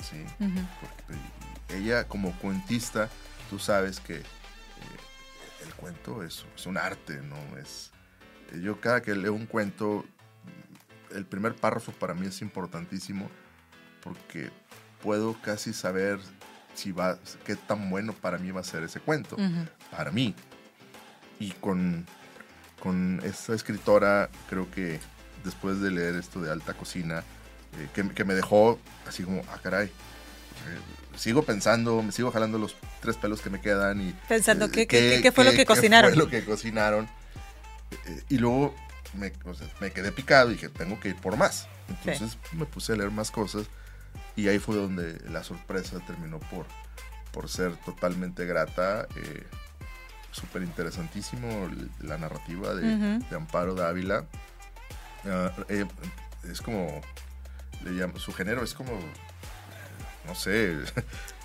¿sí? 0.00 0.24
Porque 0.38 1.76
ella 1.76 2.04
como 2.04 2.32
cuentista, 2.38 3.08
tú 3.50 3.58
sabes 3.58 4.00
que 4.00 4.22
cuento 5.84 6.22
es, 6.22 6.44
un 6.66 6.76
arte, 6.76 7.20
¿no? 7.22 7.58
Es, 7.58 7.92
eh, 8.52 8.60
yo 8.60 8.80
cada 8.80 9.02
que 9.02 9.14
leo 9.14 9.34
un 9.34 9.46
cuento, 9.46 10.04
el 11.10 11.26
primer 11.26 11.54
párrafo 11.54 11.92
para 11.92 12.14
mí 12.14 12.26
es 12.26 12.42
importantísimo 12.42 13.30
porque 14.02 14.50
puedo 15.02 15.40
casi 15.42 15.72
saber 15.72 16.18
si 16.74 16.92
va, 16.92 17.18
qué 17.44 17.56
tan 17.56 17.90
bueno 17.90 18.12
para 18.12 18.38
mí 18.38 18.50
va 18.50 18.60
a 18.60 18.64
ser 18.64 18.82
ese 18.82 19.00
cuento, 19.00 19.36
para 19.90 20.10
mí. 20.10 20.34
Y 21.38 21.52
con 21.52 22.06
con 22.84 23.18
esta 23.24 23.54
escritora, 23.54 24.28
creo 24.50 24.70
que 24.70 25.00
después 25.42 25.80
de 25.80 25.90
leer 25.90 26.16
esto 26.16 26.42
de 26.42 26.52
Alta 26.52 26.74
Cocina, 26.74 27.24
eh, 27.78 27.88
que, 28.14 28.24
me 28.24 28.34
dejó 28.34 28.78
así 29.08 29.24
como, 29.24 29.42
ah, 29.50 29.58
caray. 29.62 29.90
Eh, 30.68 31.16
sigo 31.16 31.42
pensando, 31.42 32.02
me 32.02 32.12
sigo 32.12 32.30
jalando 32.30 32.58
los 32.58 32.76
tres 33.00 33.16
pelos 33.16 33.40
que 33.40 33.50
me 33.50 33.60
quedan 33.60 34.00
y... 34.00 34.12
Pensando, 34.28 34.70
¿qué, 34.70 34.86
qué, 34.86 35.32
fue 35.32 35.44
lo 35.44 35.52
que 35.52 35.64
cocinaron? 35.64 36.10
¿Qué 36.10 36.16
fue 36.16 36.24
lo 36.24 36.30
que 36.30 36.44
cocinaron? 36.44 37.08
y 38.28 38.38
luego 38.38 38.74
me, 39.14 39.32
me, 39.80 39.92
quedé 39.92 40.10
picado 40.10 40.50
y 40.50 40.54
dije, 40.54 40.68
tengo 40.68 40.98
que 40.98 41.10
ir 41.10 41.16
por 41.16 41.36
más. 41.36 41.68
Entonces 41.88 42.38
me 42.52 42.66
puse 42.66 42.92
a 42.92 42.96
leer 42.96 43.10
más 43.10 43.30
cosas 43.30 43.66
y 44.36 44.48
ahí 44.48 44.58
fue 44.58 44.76
donde 44.76 45.20
la 45.30 45.44
sorpresa 45.44 46.00
terminó 46.06 46.40
por, 46.40 46.66
por 47.32 47.48
ser 47.48 47.76
totalmente 47.76 48.46
grata. 48.46 49.06
Eh, 49.16 49.44
súper 50.32 50.62
interesantísimo 50.62 51.70
la 52.00 52.18
narrativa 52.18 52.74
de, 52.74 53.20
Amparo 53.34 53.74
Dávila. 53.74 54.24
Eh, 55.68 55.86
es 56.50 56.60
como, 56.60 57.00
le 57.84 58.18
su 58.18 58.32
género 58.32 58.64
es 58.64 58.74
como, 58.74 58.98
no 60.26 60.34
sé. 60.34 60.76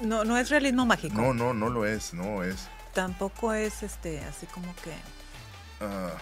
No, 0.02 0.24
no 0.24 0.38
es 0.38 0.50
realismo 0.50 0.86
mágico. 0.86 1.16
No, 1.16 1.34
no, 1.34 1.54
no 1.54 1.70
lo 1.70 1.86
es, 1.86 2.14
no 2.14 2.44
es. 2.44 2.70
Tampoco 2.94 3.54
es 3.54 3.84
este, 3.84 4.20
así 4.22 4.46
como 4.48 4.74
que... 4.78 4.94
Ah, 5.82 6.18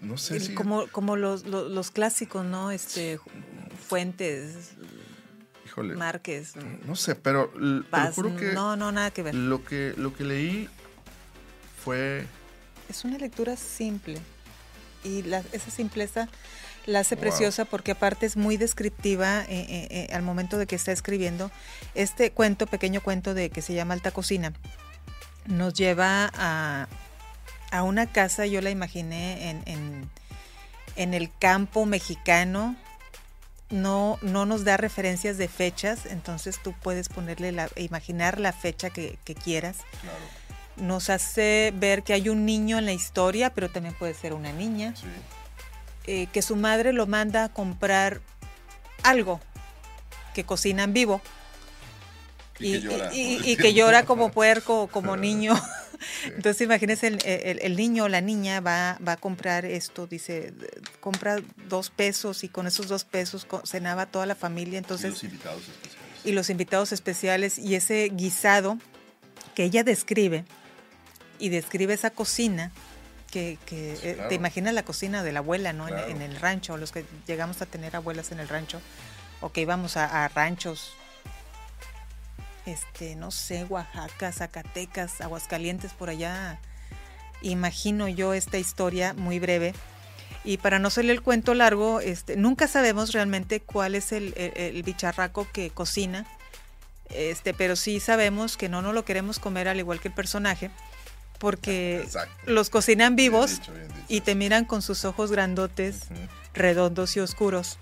no 0.00 0.16
sé 0.16 0.40
si... 0.40 0.54
Como, 0.54 0.86
como 0.88 1.16
los, 1.16 1.44
los, 1.46 1.90
clásicos, 1.90 2.44
¿no? 2.44 2.70
Este, 2.70 3.18
Fuentes, 3.88 4.74
Márquez. 5.76 6.54
No 6.86 6.96
sé, 6.96 7.14
pero 7.14 7.52
que 7.52 8.52
no, 8.54 8.76
no, 8.76 8.92
nada 8.92 9.10
que 9.10 9.22
ver. 9.22 9.34
Lo 9.34 9.64
que, 9.64 9.94
lo 9.96 10.14
que 10.14 10.24
leí 10.24 10.68
fue... 11.84 12.26
Es 12.88 13.04
una 13.04 13.18
lectura 13.18 13.56
simple. 13.56 14.18
y 15.04 15.24
esa 15.52 15.70
simpleza 15.70 16.28
la 16.86 17.00
hace 17.00 17.16
preciosa 17.16 17.64
porque 17.64 17.92
aparte 17.92 18.26
es 18.26 18.36
muy 18.36 18.56
descriptiva 18.56 19.42
eh, 19.42 19.46
eh, 19.48 19.88
eh, 19.90 20.14
al 20.14 20.22
momento 20.22 20.58
de 20.58 20.66
que 20.66 20.76
está 20.76 20.92
escribiendo. 20.92 21.50
Este 21.94 22.30
cuento, 22.30 22.66
pequeño 22.66 23.02
cuento 23.02 23.34
de 23.34 23.50
que 23.50 23.62
se 23.62 23.74
llama 23.74 23.94
Alta 23.94 24.10
Cocina, 24.10 24.52
nos 25.46 25.74
lleva 25.74 26.30
a, 26.34 26.88
a 27.70 27.82
una 27.82 28.06
casa, 28.06 28.46
yo 28.46 28.60
la 28.60 28.70
imaginé 28.70 29.50
en, 29.50 29.62
en, 29.66 30.10
en 30.96 31.14
el 31.14 31.30
campo 31.38 31.86
mexicano, 31.86 32.76
no, 33.70 34.18
no 34.22 34.46
nos 34.46 34.64
da 34.64 34.76
referencias 34.76 35.36
de 35.38 35.48
fechas, 35.48 36.06
entonces 36.06 36.58
tú 36.62 36.74
puedes 36.82 37.08
ponerle 37.08 37.52
la, 37.52 37.68
imaginar 37.76 38.40
la 38.40 38.52
fecha 38.52 38.90
que, 38.90 39.18
quieras. 39.44 39.78
Nos 40.76 41.10
hace 41.10 41.72
ver 41.76 42.02
que 42.02 42.12
hay 42.12 42.28
un 42.28 42.46
niño 42.46 42.78
en 42.78 42.86
la 42.86 42.92
historia, 42.92 43.52
pero 43.52 43.68
también 43.68 43.94
puede 43.94 44.14
ser 44.14 44.32
una 44.32 44.52
niña. 44.52 44.94
Eh, 46.10 46.26
que 46.32 46.40
su 46.40 46.56
madre 46.56 46.94
lo 46.94 47.06
manda 47.06 47.44
a 47.44 47.48
comprar 47.50 48.22
algo 49.02 49.42
que 50.32 50.42
cocina 50.42 50.84
en 50.84 50.94
vivo. 50.94 51.20
Y, 52.60 53.56
que 53.56 53.74
llora, 53.74 54.06
como 54.06 54.32
puerco, 54.32 54.86
como 54.86 55.18
niño. 55.18 55.54
Entonces 56.24 56.62
imagínense, 56.62 57.08
el, 57.08 57.76
niño 57.76 58.04
o 58.04 58.08
la 58.08 58.22
niña 58.22 58.60
va, 58.60 58.96
va 59.06 59.12
a 59.12 59.16
comprar 59.18 59.66
esto, 59.66 60.06
dice, 60.06 60.54
compra 61.00 61.42
dos 61.68 61.90
pesos 61.90 62.42
y 62.42 62.48
con 62.48 62.66
esos 62.66 62.88
dos 62.88 63.04
pesos 63.04 63.46
cenaba 63.66 64.06
toda 64.06 64.24
la 64.24 64.34
familia. 64.34 64.78
Entonces, 64.78 65.10
y 65.12 65.12
los 65.12 65.22
invitados 65.24 65.60
especiales. 65.68 66.24
Y 66.24 66.32
los 66.32 66.48
invitados 66.48 66.92
especiales 66.92 67.58
y 67.58 67.74
ese 67.74 68.08
guisado 68.14 68.78
que 69.54 69.64
ella 69.64 69.84
describe 69.84 70.46
y 71.38 71.50
describe 71.50 71.92
esa 71.92 72.08
cocina 72.08 72.72
que, 73.30 73.58
eh, 73.70 74.26
te 74.28 74.34
imaginas 74.34 74.74
la 74.74 74.84
cocina 74.84 75.22
de 75.22 75.32
la 75.32 75.40
abuela, 75.40 75.72
¿no? 75.72 75.88
En, 75.88 76.22
el 76.22 76.36
rancho, 76.36 76.76
los 76.76 76.92
que 76.92 77.04
llegamos 77.26 77.62
a 77.62 77.66
tener 77.66 77.94
abuelas 77.96 78.32
en 78.32 78.40
el 78.40 78.48
rancho 78.48 78.80
o 79.40 79.52
que 79.52 79.60
íbamos 79.60 79.96
a 79.96 80.26
ranchos 80.28 80.92
este, 82.68 83.16
no 83.16 83.30
sé, 83.30 83.64
Oaxaca, 83.64 84.30
Zacatecas, 84.30 85.20
Aguascalientes, 85.20 85.92
por 85.92 86.10
allá. 86.10 86.60
Imagino 87.40 88.08
yo 88.08 88.34
esta 88.34 88.58
historia 88.58 89.14
muy 89.14 89.38
breve. 89.38 89.74
Y 90.44 90.58
para 90.58 90.78
no 90.78 90.88
hacerle 90.88 91.12
el 91.12 91.22
cuento 91.22 91.54
largo, 91.54 92.00
este, 92.00 92.36
nunca 92.36 92.68
sabemos 92.68 93.12
realmente 93.12 93.60
cuál 93.60 93.94
es 93.94 94.12
el, 94.12 94.34
bicharraco 94.84 95.46
que 95.50 95.70
cocina, 95.70 96.26
este, 97.10 97.54
pero 97.54 97.74
sí 97.74 98.00
sabemos 98.00 98.56
que 98.56 98.68
no 98.68 98.82
nos 98.82 98.94
lo 98.94 99.04
queremos 99.04 99.38
comer 99.38 99.68
al 99.68 99.78
igual 99.78 100.00
que 100.00 100.08
el 100.08 100.14
personaje, 100.14 100.70
porque 101.38 102.06
los 102.46 102.70
cocinan 102.70 103.16
vivos 103.16 103.60
y 104.08 104.20
te 104.20 104.34
miran 104.34 104.64
con 104.64 104.82
sus 104.82 105.04
ojos 105.04 105.30
grandotes, 105.30 106.08
redondos 106.52 107.16
y 107.16 107.20
oscuros. 107.20 107.78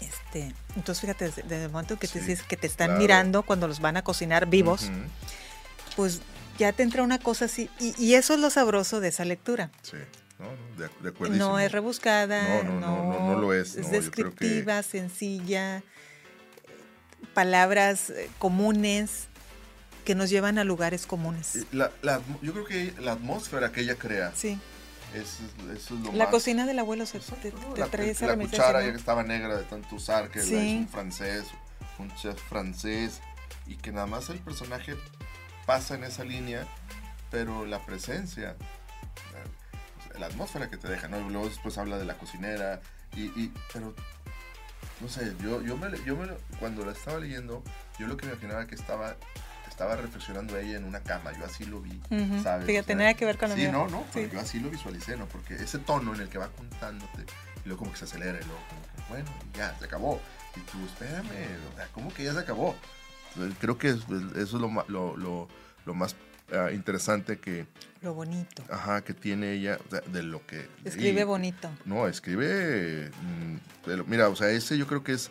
Este, 0.00 0.54
entonces 0.76 1.00
fíjate, 1.00 1.30
desde 1.30 1.64
el 1.64 1.70
momento 1.70 1.98
que 1.98 2.08
te 2.08 2.20
dices 2.20 2.42
que 2.42 2.56
te 2.56 2.66
están 2.66 2.98
mirando 2.98 3.42
cuando 3.42 3.68
los 3.68 3.80
van 3.80 3.96
a 3.96 4.02
cocinar 4.02 4.46
vivos, 4.46 4.90
pues 5.96 6.20
ya 6.58 6.72
te 6.72 6.82
entra 6.82 7.02
una 7.02 7.18
cosa 7.18 7.46
así. 7.46 7.70
Y, 7.78 8.14
eso 8.14 8.34
es 8.34 8.40
lo 8.40 8.50
sabroso 8.50 9.00
de 9.00 9.08
esa 9.08 9.24
lectura. 9.24 9.70
Sí, 9.82 9.96
no, 10.38 11.02
de, 11.02 11.08
acuerdo. 11.08 11.34
No 11.36 11.58
es 11.58 11.72
rebuscada, 11.72 12.62
no, 12.62 12.80
no, 12.80 13.34
no, 13.34 13.40
lo 13.40 13.54
es. 13.54 13.76
Es 13.76 13.90
descriptiva, 13.90 14.82
sencilla, 14.82 15.82
palabras 17.32 18.10
eh, 18.10 18.28
comunes 18.38 19.28
que 20.04 20.14
nos 20.14 20.30
llevan 20.30 20.58
a 20.58 20.64
lugares 20.64 21.06
comunes. 21.06 21.66
yo 21.72 22.52
creo 22.52 22.64
que 22.64 22.94
la 23.00 23.12
atmósfera 23.12 23.72
que 23.72 23.82
ella 23.82 23.96
crea. 23.96 24.32
Sí 24.34 24.58
eso, 25.14 25.42
es 25.72 25.90
lo 25.90 26.12
la 26.12 26.30
cocina 26.30 26.66
del 26.66 26.78
abuelo 26.78 27.04
se 27.04 27.18
te, 27.18 27.52
la, 27.76 27.86
trae 27.86 28.10
esa 28.10 28.26
la 28.28 28.36
cuchara 28.36 28.82
ya 28.82 28.92
que 28.92 28.96
estaba 28.96 29.22
negra 29.22 29.56
de 29.56 29.64
tanto 29.64 29.96
usar, 29.96 30.30
que 30.30 30.38
es 30.40 30.50
un 30.50 30.88
francés, 30.88 31.44
un 31.98 32.14
chef 32.14 32.40
francés, 32.48 33.20
y 33.66 33.76
que 33.76 33.92
nada 33.92 34.06
más 34.06 34.30
el 34.30 34.38
personaje 34.38 34.96
pasa 35.66 35.94
en 35.94 36.04
esa 36.04 36.24
línea, 36.24 36.66
pero 37.30 37.66
la 37.66 37.84
presencia, 37.84 38.56
la, 40.18 40.26
atmósfera 40.26 40.70
que 40.70 40.78
te 40.78 40.88
deja, 40.88 41.08
¿no? 41.08 41.20
Y 41.20 41.30
luego 41.30 41.48
después 41.48 41.76
habla 41.76 41.98
de 41.98 42.04
la 42.04 42.16
cocinera, 42.16 42.80
y, 43.14 43.24
y 43.38 43.52
pero 43.72 43.94
no 45.00 45.08
sé, 45.08 45.34
yo, 45.42 45.60
yo, 45.60 45.76
me, 45.76 45.90
yo 46.04 46.16
me, 46.16 46.28
cuando 46.58 46.86
la 46.86 46.92
estaba 46.92 47.18
leyendo, 47.18 47.62
yo 47.98 48.06
lo 48.06 48.16
que 48.16 48.26
me 48.26 48.32
imaginaba 48.32 48.66
que 48.66 48.76
estaba 48.76 49.16
estaba 49.72 49.96
reflexionando 49.96 50.58
ella 50.58 50.76
en 50.76 50.84
una 50.84 51.00
cama, 51.00 51.32
yo 51.32 51.46
así 51.46 51.64
lo 51.64 51.80
vi, 51.80 51.98
¿sabes? 52.42 52.66
Fíjate, 52.66 52.94
nada 52.94 53.14
que 53.14 53.24
ver 53.24 53.38
con 53.38 53.48
la 53.48 53.56
Sí, 53.56 53.68
no, 53.68 53.88
no, 53.88 54.04
yo 54.14 54.38
así 54.38 54.60
lo 54.60 54.70
visualicé, 54.70 55.16
¿no? 55.16 55.26
Porque 55.26 55.54
ese 55.54 55.78
tono 55.78 56.14
en 56.14 56.20
el 56.20 56.28
que 56.28 56.38
va 56.38 56.48
contándote, 56.48 57.24
y 57.64 57.68
luego 57.68 57.80
como 57.80 57.92
que 57.92 57.98
se 57.98 58.04
acelera, 58.04 58.38
y 58.38 58.44
luego 58.44 58.60
como 58.68 58.82
que, 58.82 59.08
bueno, 59.08 59.30
ya, 59.54 59.76
se 59.78 59.86
acabó. 59.86 60.20
Y 60.54 60.60
tú, 60.70 60.84
espérame, 60.84 61.26
¿cómo 61.94 62.12
que 62.12 62.24
ya 62.24 62.34
se 62.34 62.40
acabó? 62.40 62.76
Creo 63.60 63.78
que 63.78 63.88
eso 63.88 64.04
es 64.36 64.52
lo, 64.52 64.84
lo, 64.88 65.16
lo, 65.16 65.48
lo 65.86 65.94
más 65.94 66.14
ah, 66.52 66.70
interesante 66.70 67.38
que... 67.38 67.66
Lo 68.02 68.12
bonito. 68.12 68.62
Ajá, 68.70 69.02
que 69.02 69.14
tiene 69.14 69.52
ella, 69.52 69.78
de 70.08 70.22
lo 70.22 70.46
que... 70.46 70.68
Escribe 70.84 71.24
bonito. 71.24 71.70
No, 71.86 72.06
escribe... 72.06 73.10
Mm, 73.22 73.56
mira, 74.06 74.28
o 74.28 74.36
sea, 74.36 74.50
ese 74.50 74.76
yo 74.76 74.86
creo 74.86 75.02
que 75.02 75.12
es, 75.12 75.30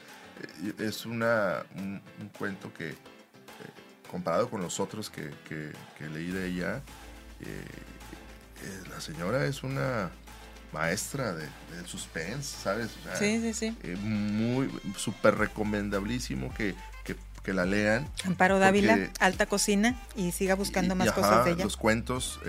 es 0.79 1.05
una, 1.05 1.63
un 1.75 2.01
cuento 2.35 2.73
que 2.73 2.95
comparado 4.11 4.49
con 4.49 4.61
los 4.61 4.79
otros 4.79 5.09
que, 5.09 5.31
leí 5.99 6.31
de 6.31 6.47
ella, 6.47 6.81
eh, 7.39 7.45
eh, 8.63 8.83
la 8.89 8.99
señora 8.99 9.45
es 9.45 9.63
una 9.63 10.11
maestra 10.73 11.33
de, 11.33 11.47
suspense, 11.87 12.57
¿sabes? 12.61 12.91
sí, 13.17 13.39
sí, 13.41 13.53
sí. 13.53 13.77
Eh, 13.83 13.95
muy, 13.95 14.69
súper 14.97 15.37
recomendablísimo 15.37 16.53
que, 16.53 16.75
la 17.47 17.65
lean. 17.65 18.07
Amparo 18.23 18.59
Dávila, 18.59 19.09
Alta 19.19 19.47
Cocina, 19.47 19.99
y 20.15 20.31
siga 20.31 20.53
buscando 20.53 20.93
más 20.95 21.11
cosas 21.11 21.43
de 21.43 21.51
ella. 21.51 21.63
Los 21.63 21.75
cuentos, 21.75 22.39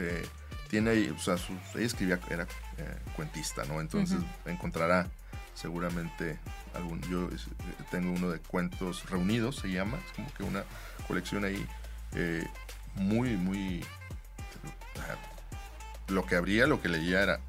tiene 0.69 1.11
o 1.11 1.19
sea, 1.19 1.37
ella 1.75 1.87
escribía, 1.87 2.21
era 2.29 2.47
cuentista, 3.17 3.65
¿no? 3.65 3.81
Entonces 3.81 4.19
encontrará 4.45 5.09
seguramente 5.55 6.38
algún, 6.74 7.00
yo 7.03 7.28
tengo 7.90 8.12
uno 8.12 8.30
de 8.30 8.40
cuentos 8.40 9.09
reunidos, 9.11 9.57
se 9.57 9.70
llama, 9.70 9.98
es 10.07 10.12
como 10.12 10.32
que 10.34 10.42
una 10.42 10.64
colección 11.07 11.44
ahí 11.44 11.66
eh, 12.14 12.46
muy, 12.94 13.36
muy... 13.36 13.84
Lo 16.09 16.26
que 16.26 16.36
abría, 16.36 16.66
lo 16.66 16.80
que 16.82 16.88
leía 16.88 17.22
era, 17.22 17.40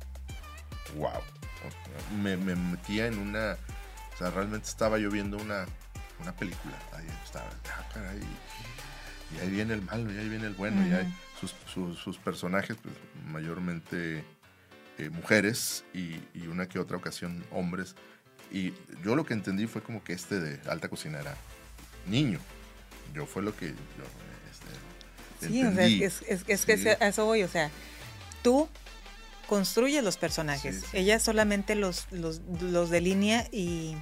wow, 0.95 1.21
me, 2.21 2.37
metía 2.37 3.07
en 3.07 3.19
una... 3.19 3.57
O 4.13 4.17
sea, 4.17 4.29
realmente 4.29 4.67
estaba 4.67 4.99
yo 4.99 5.09
viendo 5.09 5.37
una, 5.37 5.65
una 6.21 6.31
película. 6.33 6.75
Ahí 6.93 7.07
estaba, 7.25 7.49
ah, 7.95 8.13
y 9.35 9.39
ahí 9.39 9.49
viene 9.49 9.73
el 9.73 9.81
malo, 9.81 10.13
y 10.13 10.17
ahí 10.17 10.29
viene 10.29 10.47
el 10.47 10.53
bueno, 10.53 10.85
y 10.87 10.93
hay 10.93 11.13
sus, 11.39 11.97
sus, 11.97 12.17
personajes, 12.19 12.77
pues, 12.81 12.95
mayormente 13.25 14.23
eh, 14.97 15.09
mujeres 15.09 15.83
y, 15.93 16.19
y, 16.33 16.47
una 16.47 16.67
que 16.67 16.79
otra 16.79 16.97
ocasión 16.97 17.43
hombres. 17.51 17.95
Y 18.51 18.73
yo 19.03 19.15
lo 19.15 19.25
que 19.25 19.33
entendí 19.33 19.65
fue 19.67 19.81
como 19.81 20.03
que 20.03 20.13
este 20.13 20.39
de 20.39 20.59
alta 20.69 20.87
cocina 20.87 21.19
era 21.19 21.35
niño. 22.07 22.39
Yo 23.13 23.25
fue 23.25 23.41
lo 23.41 23.55
que 23.55 23.69
yo 23.69 23.75
este, 24.51 25.47
sí, 25.47 25.61
es, 26.47 26.65
que 26.65 26.97
a 26.99 27.07
eso 27.07 27.25
voy, 27.25 27.43
o 27.43 27.47
sea, 27.47 27.69
tú 28.41 28.69
construyes 29.47 30.03
los 30.03 30.17
personajes, 30.17 30.83
ella 30.93 31.19
solamente 31.19 31.75
los, 31.75 32.07
los, 32.11 32.41
los 32.61 32.89
delinea 32.89 33.47
y, 33.51 33.95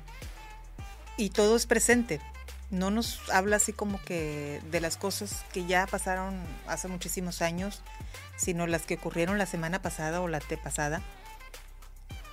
y 1.18 1.30
todo 1.30 1.56
es 1.56 1.66
presente. 1.66 2.22
No 2.72 2.90
nos 2.90 3.20
habla 3.30 3.58
así 3.58 3.74
como 3.74 4.02
que 4.02 4.62
de 4.72 4.80
las 4.80 4.98
cosas 4.98 5.44
que 5.54 5.66
ya 5.66 5.86
pasaron 5.88 6.42
hace 6.68 6.88
muchísimos 6.88 7.42
años, 7.42 7.82
sino 8.38 8.66
las 8.66 8.84
que 8.84 8.96
ocurrieron 8.96 9.38
la 9.38 9.46
semana 9.46 9.82
pasada 9.82 10.22
o 10.22 10.28
la 10.28 10.40
pasada 10.64 11.02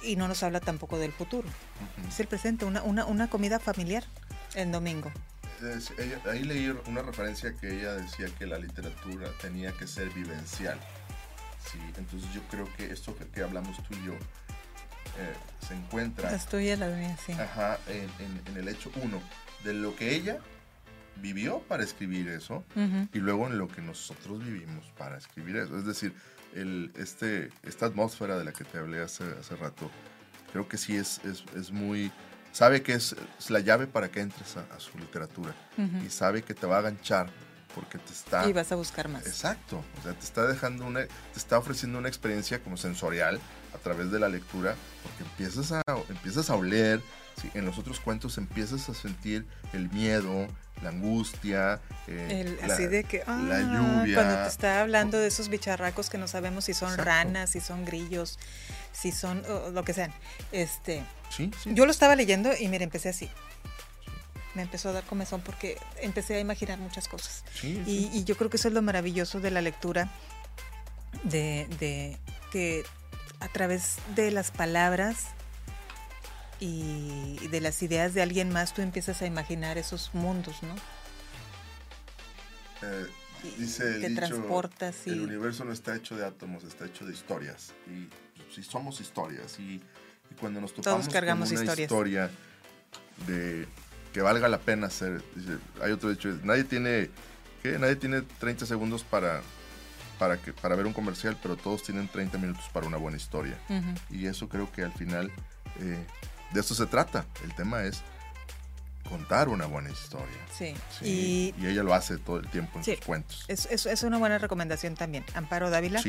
Y 0.03 0.17
no 0.17 0.29
nos 0.29 0.43
habla 0.43 0.61
tampoco 0.61 0.99
del 0.99 1.13
futuro. 1.13 1.49
Es 2.09 2.21
el 2.21 2.29
presente, 2.29 2.65
una, 2.65 2.83
una, 2.83 3.05
una 3.05 3.29
comida 3.29 3.59
familiar 3.59 4.05
el 4.55 4.73
domingo 4.73 5.13
ahí 6.31 6.43
leí 6.45 6.69
una 6.87 7.03
referencia 7.03 7.55
que 7.55 7.81
ella 7.81 7.95
decía 7.95 8.29
que 8.39 8.47
la 8.47 8.59
literatura 8.59 9.29
tenía 9.41 9.73
que 9.73 9.87
ser 9.87 10.11
vivencial. 10.11 10.79
Sí, 11.71 11.79
entonces 11.97 12.33
yo 12.33 12.43
creo 12.51 12.69
que 12.77 12.91
esto 12.93 13.15
que, 13.17 13.43
hablamos 13.43 13.77
tú 13.85 13.95
y 13.95 14.07
yo 14.07 14.15
eh, 14.15 15.35
se 15.67 15.75
encuentra... 15.75 16.31
Las 16.31 16.47
tuyas, 16.47 16.79
las 16.79 16.97
mías, 16.97 17.19
sí. 17.25 17.33
Ajá, 17.33 17.79
en, 17.89 18.57
el 18.57 18.69
hecho 18.69 18.91
uno, 19.03 19.21
de 19.65 19.75
lo 19.75 19.95
que 19.97 20.15
ella 20.15 20.39
vivió 21.17 21.61
para 21.61 21.83
escribir 21.83 22.29
eso 22.29 22.65
y 23.13 23.19
luego 23.19 23.47
en 23.47 23.59
lo 23.59 23.69
que 23.69 23.83
nosotros 23.83 24.45
vivimos 24.45 24.85
para 24.97 25.19
escribir 25.19 25.57
eso. 25.57 25.77
Es 25.77 25.85
decir, 25.85 26.13
el, 26.55 26.93
este, 26.97 27.51
esta 27.63 27.87
atmósfera 27.87 28.39
de 28.39 28.45
la 28.45 28.53
que 28.53 28.65
te 28.65 28.79
hablé 28.79 29.01
hace, 29.01 29.25
hace 29.39 29.57
rato, 29.57 29.91
creo 30.53 30.69
que 30.69 30.77
sí 30.79 30.97
es, 30.97 31.21
es, 31.25 31.45
es 31.57 31.73
muy 31.73 32.11
sabe 32.53 32.83
que 32.83 32.95
es, 32.95 33.15
la 33.49 33.61
llave 33.61 33.87
para 33.87 34.11
que 34.11 34.21
entres 34.21 34.57
a, 34.57 34.81
su 34.81 34.99
literatura 34.99 35.55
y 36.05 36.11
sabe 36.11 36.43
que 36.43 36.55
te 36.55 36.67
va 36.67 36.77
a 36.77 36.79
aganchar 36.81 37.31
porque 37.75 37.99
te 37.99 38.13
está... 38.13 38.49
Y 38.49 38.53
vas 38.53 38.73
a 38.73 38.77
buscar 38.77 39.09
más. 39.09 39.27
Exacto, 39.27 39.85
o 40.01 40.03
sea, 40.03 40.13
te 40.13 40.25
está 40.25 40.47
dejando 40.47 40.85
una, 40.85 41.07
te 41.07 41.37
está 41.39 41.59
ofreciendo 41.59 41.99
una 41.99 42.09
experiencia 42.09 42.61
como 42.61 42.77
sensorial 42.77 43.39
a 43.75 43.79
través 43.79 44.11
de 44.11 44.19
la 44.19 44.29
lectura, 44.29 44.75
porque 45.03 45.23
empiezas 45.23 45.71
a, 45.71 45.83
empiezas 46.09 46.51
a 46.51 46.57
oler, 46.57 47.01
en 47.55 47.65
los 47.65 47.79
otros 47.79 48.01
cuentos 48.01 48.39
empiezas 48.39 48.89
a 48.89 48.95
sentir 48.95 49.47
el 49.73 49.91
miedo, 49.91 50.47
la 50.83 50.91
angustia, 50.91 51.81
eh, 52.07 52.59
así 52.63 52.87
de 52.87 53.05
que 53.05 53.19
la 53.19 53.25
ah, 53.27 53.61
lluvia. 53.61 54.15
Cuando 54.15 54.43
te 54.43 54.49
está 54.49 54.81
hablando 54.81 55.19
de 55.19 55.29
esos 55.29 55.49
bicharracos 55.49 56.11
que 56.11 56.19
no 56.19 56.29
sabemos 56.29 56.65
si 56.65 56.75
son 56.75 56.97
ranas, 56.97 57.51
si 57.51 57.61
son 57.61 57.85
grillos, 57.85 58.39
si 58.93 59.13
son 59.13 59.43
lo 59.73 59.85
que 59.85 59.93
sean. 59.93 60.13
Este, 60.53 61.05
sí, 61.31 61.51
sí. 61.63 61.71
Yo 61.75 61.85
lo 61.85 61.91
estaba 61.91 62.17
leyendo 62.17 62.51
y 62.59 62.69
mire, 62.69 62.85
empecé 62.85 63.09
así 63.09 63.29
me 64.55 64.63
empezó 64.63 64.89
a 64.89 64.93
dar 64.93 65.05
comezón 65.05 65.41
porque 65.41 65.79
empecé 66.01 66.35
a 66.35 66.41
imaginar 66.41 66.81
muchas 66.81 67.07
cosas. 67.07 67.45
y, 67.63 68.25
yo 68.25 68.37
creo 68.37 68.51
que 68.51 68.57
eso 68.57 68.67
es 68.67 68.75
lo 68.75 68.83
maravilloso 68.83 69.39
de 69.39 69.53
la 69.53 69.61
lectura, 69.61 70.11
de, 71.23 72.17
que 72.51 72.85
a 73.41 73.49
través 73.49 73.97
de 74.17 74.31
las 74.33 74.51
palabras 74.51 75.27
y 76.61 77.49
de 77.49 77.61
las 77.61 77.83
ideas 77.83 78.15
de 78.15 78.23
alguien 78.23 78.51
más 78.53 78.75
tú 78.75 78.83
empiezas 78.83 79.23
a 79.23 79.27
imaginar 79.27 79.79
esos 79.79 80.15
mundos, 80.15 80.63
¿no? 80.63 80.75
Eh, 82.83 83.07
dice 83.59 83.97
el 83.97 84.03
te 84.03 84.11
transportas 84.15 85.07
y... 85.07 85.11
el 85.11 85.21
universo 85.23 85.65
no 85.65 85.73
está 85.73 85.97
hecho 85.97 86.17
de 86.17 86.25
átomos, 86.25 86.65
está 86.65 86.87
hecho 86.87 87.05
de 87.05 87.13
historias. 87.13 87.73
Y 87.87 88.09
si 88.55 88.63
somos 88.63 89.01
historias 89.01 89.59
y, 89.59 89.83
cuando 90.41 90.61
nos 90.61 90.75
topamos 90.75 91.01
Todos 91.01 91.13
cargamos 91.13 91.51
con 91.51 91.59
una 91.59 91.75
historia 91.75 92.31
de 93.27 93.67
que 94.13 94.21
valga 94.21 94.47
la 94.49 94.59
pena 94.59 94.89
hacer. 94.89 95.23
hay 95.83 95.93
otro 95.93 96.11
dicho, 96.11 96.29
nadie 96.45 96.65
tiene, 96.65 97.11
¿qué? 97.63 97.79
Nadie 97.79 97.97
tiene 97.97 98.23
30 98.23 98.67
segundos 98.67 99.05
para, 99.05 99.43
para, 100.19 100.37
que, 100.37 100.53
para 100.53 100.77
ver 100.77 100.87
un 100.87 100.93
comercial, 100.93 101.37
pero 101.43 101.57
todos 101.57 101.83
tienen 101.83 102.09
30 102.09 102.39
minutos 102.39 102.65
para 102.73 102.87
una 102.87 102.99
buena 102.99 103.17
historia. 103.17 103.59
Y 104.11 104.27
eso 104.27 104.49
creo 104.49 104.71
que 104.71 104.83
al 104.83 104.93
final 104.93 105.33
eh, 105.81 106.05
de 106.53 106.61
eso 106.61 106.75
se 106.75 106.87
trata. 106.87 107.27
El 107.43 107.55
tema 107.55 107.85
es 107.85 108.03
contar 109.09 109.49
una 109.49 109.67
buena 109.67 109.91
historia. 109.91 110.27
Sí. 110.57 110.75
Y, 111.03 111.55
ella 111.67 111.83
lo 111.83 111.95
hace 111.95 112.19
todo 112.19 112.39
el 112.39 112.49
tiempo 112.49 112.79
en 112.79 112.85
sus 112.85 113.01
cuentos. 113.01 113.45
Es, 113.49 113.67
es, 113.67 114.03
una 114.03 114.19
buena 114.19 114.39
recomendación 114.39 114.95
también. 114.95 115.25
Amparo 115.35 115.71
Dávila, 115.71 116.03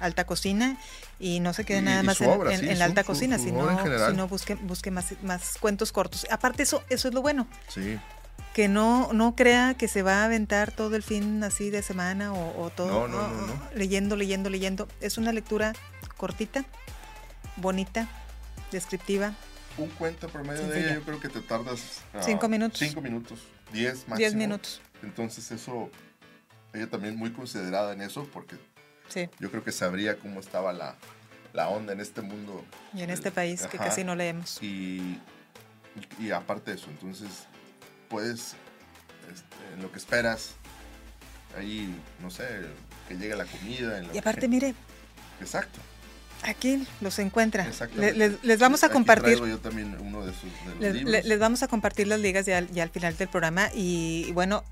Alta 0.00 0.24
Cocina, 0.24 0.78
y 1.20 1.40
no 1.40 1.52
se 1.52 1.64
quede 1.64 1.82
nada 1.82 2.02
más 2.02 2.20
en, 2.20 2.78
la 2.78 2.84
Alta 2.84 3.04
Cocina, 3.04 3.38
sino, 3.38 4.28
busque, 4.28 4.54
busque 4.54 4.90
más, 4.90 5.14
más 5.22 5.58
cuentos 5.60 5.92
cortos. 5.92 6.26
Aparte, 6.30 6.62
eso, 6.62 6.82
eso 6.88 7.08
es 7.08 7.14
lo 7.14 7.22
bueno. 7.22 7.46
Sí. 7.68 7.98
Que 8.54 8.68
no, 8.68 9.12
no 9.12 9.36
crea 9.36 9.74
que 9.74 9.86
se 9.86 10.02
va 10.02 10.22
a 10.22 10.24
aventar 10.24 10.72
todo 10.72 10.96
el 10.96 11.02
fin 11.02 11.44
así 11.44 11.68
de 11.68 11.82
semana 11.82 12.32
o, 12.32 12.70
todo 12.70 13.06
leyendo, 13.74 14.16
leyendo, 14.16 14.48
leyendo. 14.48 14.88
Es 15.00 15.18
una 15.18 15.32
lectura 15.32 15.74
cortita, 16.16 16.64
bonita, 17.56 18.08
descriptiva, 18.72 19.34
un 19.78 19.88
cuento 19.90 20.28
promedio 20.28 20.66
de 20.68 20.80
ella, 20.80 20.94
yo 20.94 21.02
creo 21.02 21.20
que 21.20 21.28
te 21.28 21.40
tardas. 21.40 22.02
Ah, 22.14 22.20
cinco 22.22 22.48
minutos. 22.48 22.78
Cinco 22.78 23.00
minutos, 23.00 23.40
diez 23.72 23.98
máximo. 24.00 24.16
Diez 24.16 24.34
minutos. 24.34 24.80
Entonces, 25.02 25.50
eso. 25.50 25.90
Ella 26.72 26.88
también 26.90 27.16
muy 27.16 27.32
considerada 27.32 27.92
en 27.92 28.02
eso, 28.02 28.28
porque 28.32 28.56
sí. 29.08 29.28
yo 29.38 29.50
creo 29.50 29.64
que 29.64 29.72
sabría 29.72 30.18
cómo 30.18 30.40
estaba 30.40 30.72
la, 30.72 30.96
onda 31.68 31.92
en 31.92 32.00
este 32.00 32.20
mundo. 32.20 32.64
Y 32.92 33.02
en 33.02 33.10
este 33.10 33.30
país 33.30 33.66
que 33.66 33.78
casi 33.78 34.04
no 34.04 34.14
leemos. 34.14 34.62
Y, 34.62 35.20
y, 36.18 36.30
aparte 36.32 36.72
de 36.72 36.76
eso, 36.76 36.90
entonces, 36.90 37.46
puedes, 38.08 38.56
este, 39.32 39.74
en 39.74 39.82
lo 39.82 39.90
que 39.90 39.98
esperas, 39.98 40.54
ahí, 41.56 41.94
no 42.20 42.30
sé, 42.30 42.46
que 43.08 43.16
llegue 43.16 43.36
la 43.36 43.46
comida. 43.46 44.02
y 44.12 44.18
aparte, 44.18 44.48
mire. 44.48 44.74
Exacto. 45.40 45.80
Aquí 46.46 46.86
los 47.00 47.18
encuentra. 47.18 47.66
Les, 47.96 48.42
les, 48.42 48.58
vamos 48.60 48.84
a 48.84 48.88
compartir. 48.88 49.38
Yo 49.38 49.58
también 49.58 49.96
uno 50.00 50.24
de 50.24 50.32
les, 50.78 51.24
les, 51.24 51.38
vamos 51.40 51.62
a 51.64 51.68
compartir 51.68 52.06
las 52.06 52.20
ligas 52.20 52.46
ya, 52.46 52.58
al 52.58 52.90
final 52.90 53.16
del 53.16 53.28
programa. 53.28 53.68
Y, 53.74 54.30
bueno, 54.32 54.62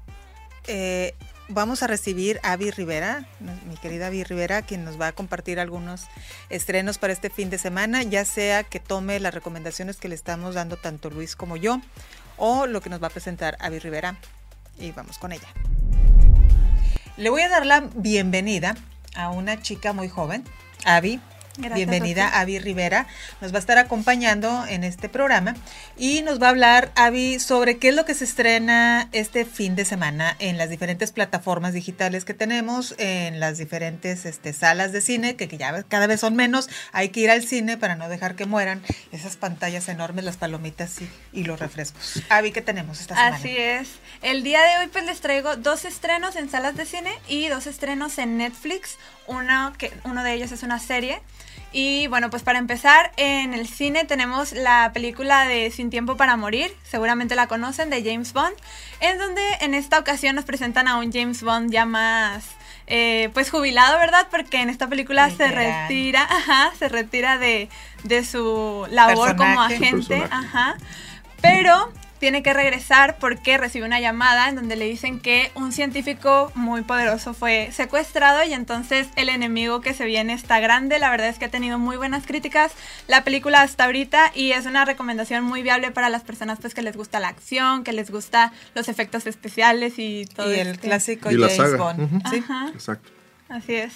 eh, 0.68 1.14
vamos 1.49 1.83
a 1.83 1.89
recibir 1.89 2.39
a 2.45 2.53
Avi 2.53 2.70
Rivera, 2.70 3.27
mi 3.68 3.77
querida 3.77 4.07
Avi 4.07 4.22
Rivera, 4.22 4.62
quien 4.62 4.85
nos 4.85 5.01
va 5.01 5.09
a 5.09 5.12
compartir 5.12 5.59
algunos 5.59 6.07
estrenos 6.49 6.99
para 6.99 7.12
este 7.12 7.29
fin 7.29 7.51
de 7.51 7.59
semana, 7.59 8.05
ya 8.05 8.25
sea 8.25 8.62
que 8.62 8.79
tome 8.79 9.18
las 9.18 9.35
recomendaciones 9.35 9.97
que 9.97 10.09
le 10.09 10.14
estamos 10.14 10.55
dando 10.55 10.77
tanto 10.77 11.11
Luis 11.11 11.35
como 11.35 11.57
yo, 11.57 11.81
o 12.37 12.66
lo 12.66 12.83
que 12.83 12.91
nos 12.91 13.03
va 13.03 13.09
a 13.09 13.11
presentar 13.11 13.57
Avi 13.59 13.81
Rivera. 13.81 14.16
Y 14.79 14.93
vamos 14.93 15.18
con 15.18 15.33
ella. 15.33 15.49
Le 17.16 17.31
voy 17.31 17.43
a 17.43 17.49
dar 17.49 17.66
la 17.66 17.81
bienvenida 17.95 18.77
a 19.16 19.31
una 19.31 19.61
chica 19.61 19.93
muy 19.93 20.09
joven, 20.09 20.45
Avi. 20.85 21.20
Bienvenida 21.57 22.41
Avi 22.41 22.59
Rivera. 22.59 23.07
Nos 23.41 23.53
va 23.53 23.57
a 23.57 23.61
estar 23.61 23.79
acompañando 23.79 24.67
en 24.67 24.83
este 24.83 25.09
programa 25.09 25.55
y 25.97 26.23
nos 26.23 26.43
va 26.43 26.49
a 26.49 26.51
hablar 26.51 26.91
Avi 26.97 27.39
sobre 27.39 27.79
qué 27.79 27.91
es 27.91 27.95
lo 27.95 28.05
que 28.05 28.15
se 28.15 28.25
estrena 28.25 29.09
este 29.13 29.45
fin 29.45 29.77
de 29.77 29.85
semana 29.85 30.35
en 30.41 30.59
las 30.59 30.69
diferentes 30.69 31.13
plataformas 31.13 31.73
digitales 31.73 32.25
que 32.25 32.35
tenemos, 32.35 32.97
en 32.99 33.39
las 33.39 33.59
diferentes 33.59 34.27
este, 34.27 34.53
salas 34.53 34.91
de 34.91 35.01
cine, 35.01 35.37
que, 35.37 35.47
ya 35.47 35.85
cada 35.85 36.09
vez 36.09 36.21
son 36.21 36.35
menos. 36.35 36.69
Hay 36.91 37.11
que 37.11 37.21
ir 37.21 37.31
al 37.31 37.45
cine 37.45 37.77
para 37.77 37.95
no 37.95 38.09
dejar 38.09 38.35
que 38.35 38.47
mueran 38.47 38.83
esas 39.13 39.37
pantallas 39.37 39.89
enormes, 39.89 40.25
las 40.25 40.37
palomitas 40.37 40.97
y, 41.33 41.45
los 41.45 41.61
refrescos. 41.61 42.23
Avi, 42.31 42.51
¿qué 42.51 42.63
tenemos 42.63 43.01
esta 43.01 43.15
semana? 43.15 43.37
Así 43.37 43.57
es. 43.57 43.91
El 44.23 44.43
día 44.43 44.61
de 44.63 44.79
hoy 44.79 44.89
pues 44.89 45.05
les 45.05 45.21
traigo 45.21 45.57
dos 45.57 45.85
estrenos 45.85 46.35
en 46.35 46.51
salas 46.51 46.75
de 46.75 46.85
cine 46.85 47.13
y 47.29 47.49
dos 47.49 47.69
estrenos 47.69 48.19
en 48.19 48.39
Netflix. 48.39 48.99
Uno, 49.27 49.72
que, 49.79 49.93
uno 50.05 50.22
de 50.22 50.35
ellos 50.35 50.53
es 50.53 50.62
una 50.62 50.79
serie 50.79 51.20
y 51.75 52.07
bueno, 52.07 52.31
pues 52.31 52.45
para 52.45 52.61
empezar, 52.61 53.11
en 53.16 53.53
el 53.53 53.66
cine 53.66 54.05
tenemos 54.05 54.53
la 54.53 54.93
película 54.95 55.45
de 55.45 55.72
Sin 55.72 55.91
Tiempo 55.91 56.16
para 56.16 56.37
Morir, 56.37 56.72
seguramente 56.85 57.35
la 57.35 57.49
conocen, 57.49 57.91
de 57.91 58.05
James 58.05 58.33
Bond, 58.33 58.55
en 59.01 59.18
donde 59.18 59.43
en 59.61 59.75
esta 59.75 59.99
ocasión 59.99 60.37
nos 60.37 60.45
presentan 60.45 60.87
a 60.87 60.99
un 60.99 61.12
James 61.12 61.43
Bond 61.43 61.72
ya 61.72 61.85
más... 61.85 62.47
Eh, 62.87 63.31
pues 63.33 63.51
jubilado, 63.51 63.99
¿verdad? 63.99 64.29
Porque 64.31 64.61
en 64.61 64.68
esta 64.68 64.89
película 64.89 65.31
se 65.31 65.49
retira, 65.51 66.22
ajá, 66.22 66.70
se 66.79 66.91
retira 66.91 67.39
de, 67.39 67.70
de 68.03 68.25
su 68.27 68.87
labor 68.91 69.37
como 69.37 69.62
agente, 69.62 70.22
ajá. 70.31 70.77
Pero 71.41 71.91
tiene 72.25 72.43
que 72.43 72.55
regresar 72.55 73.18
porque 73.18 73.59
recibe 73.59 73.85
una 73.85 74.01
llamada 74.01 74.49
en 74.49 74.55
donde 74.55 74.77
le 74.77 74.87
dicen 74.87 75.20
que 75.20 75.51
un 75.55 75.72
científico 75.72 76.51
muy 76.55 76.81
poderoso 76.81 77.35
fue 77.35 77.68
secuestrado 77.70 78.43
y 78.45 78.55
entonces 78.55 79.09
el 79.16 79.29
enemigo 79.29 79.83
que 79.83 79.93
se 79.93 80.07
viene 80.07 80.33
está 80.33 80.59
grande. 80.59 80.99
La 80.99 81.11
verdad 81.11 81.29
es 81.29 81.39
que 81.39 81.45
ha 81.45 81.51
tenido 81.51 81.79
muy 81.79 81.99
buenas 81.99 82.27
críticas 82.27 82.72
la 83.09 83.25
película 83.25 83.61
hasta 83.61 83.85
ahorita 83.85 84.33
y 84.35 84.53
es 84.53 84.64
una 84.64 84.87
recomendación 84.87 85.45
muy 85.45 85.62
viable 85.62 85.91
para 85.91 86.09
las 86.09 86.22
personas 86.22 86.61
pues 86.62 86.72
que 86.72 86.81
les 86.81 86.97
gusta 86.97 87.20
la 87.20 87.29
acción, 87.29 87.85
que 87.85 87.93
les 87.93 88.11
gusta 88.11 88.55
los 88.75 88.89
efectos 88.89 89.27
especiales 89.27 89.99
y 89.99 90.25
todo. 90.25 90.51
Y 90.51 90.61
el 90.61 90.68
este 90.68 90.81
clásico 90.81 91.29
James 91.29 91.77
Bond. 91.77 92.22
Exacto. 92.72 93.11
Así 93.51 93.75
es. 93.75 93.93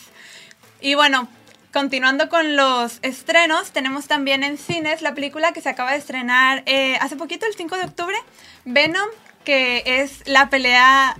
Y 0.83 0.97
bueno, 0.97 1.31
Continuando 1.79 2.29
con 2.29 2.57
los 2.57 2.99
estrenos, 3.03 3.71
tenemos 3.71 4.09
también 4.09 4.43
en 4.43 4.59
cines 4.59 5.01
la 5.01 5.15
película 5.15 5.53
que 5.53 5.61
se 5.61 5.69
acaba 5.69 5.93
de 5.93 5.99
estrenar 5.99 6.65
eh, 6.67 6.97
hace 7.01 7.15
poquito, 7.15 7.47
el 7.47 7.55
5 7.55 7.77
de 7.77 7.85
octubre, 7.85 8.17
Venom, 8.65 9.09
que 9.45 9.85
es 9.87 10.27
la 10.27 10.51
pelea 10.51 11.17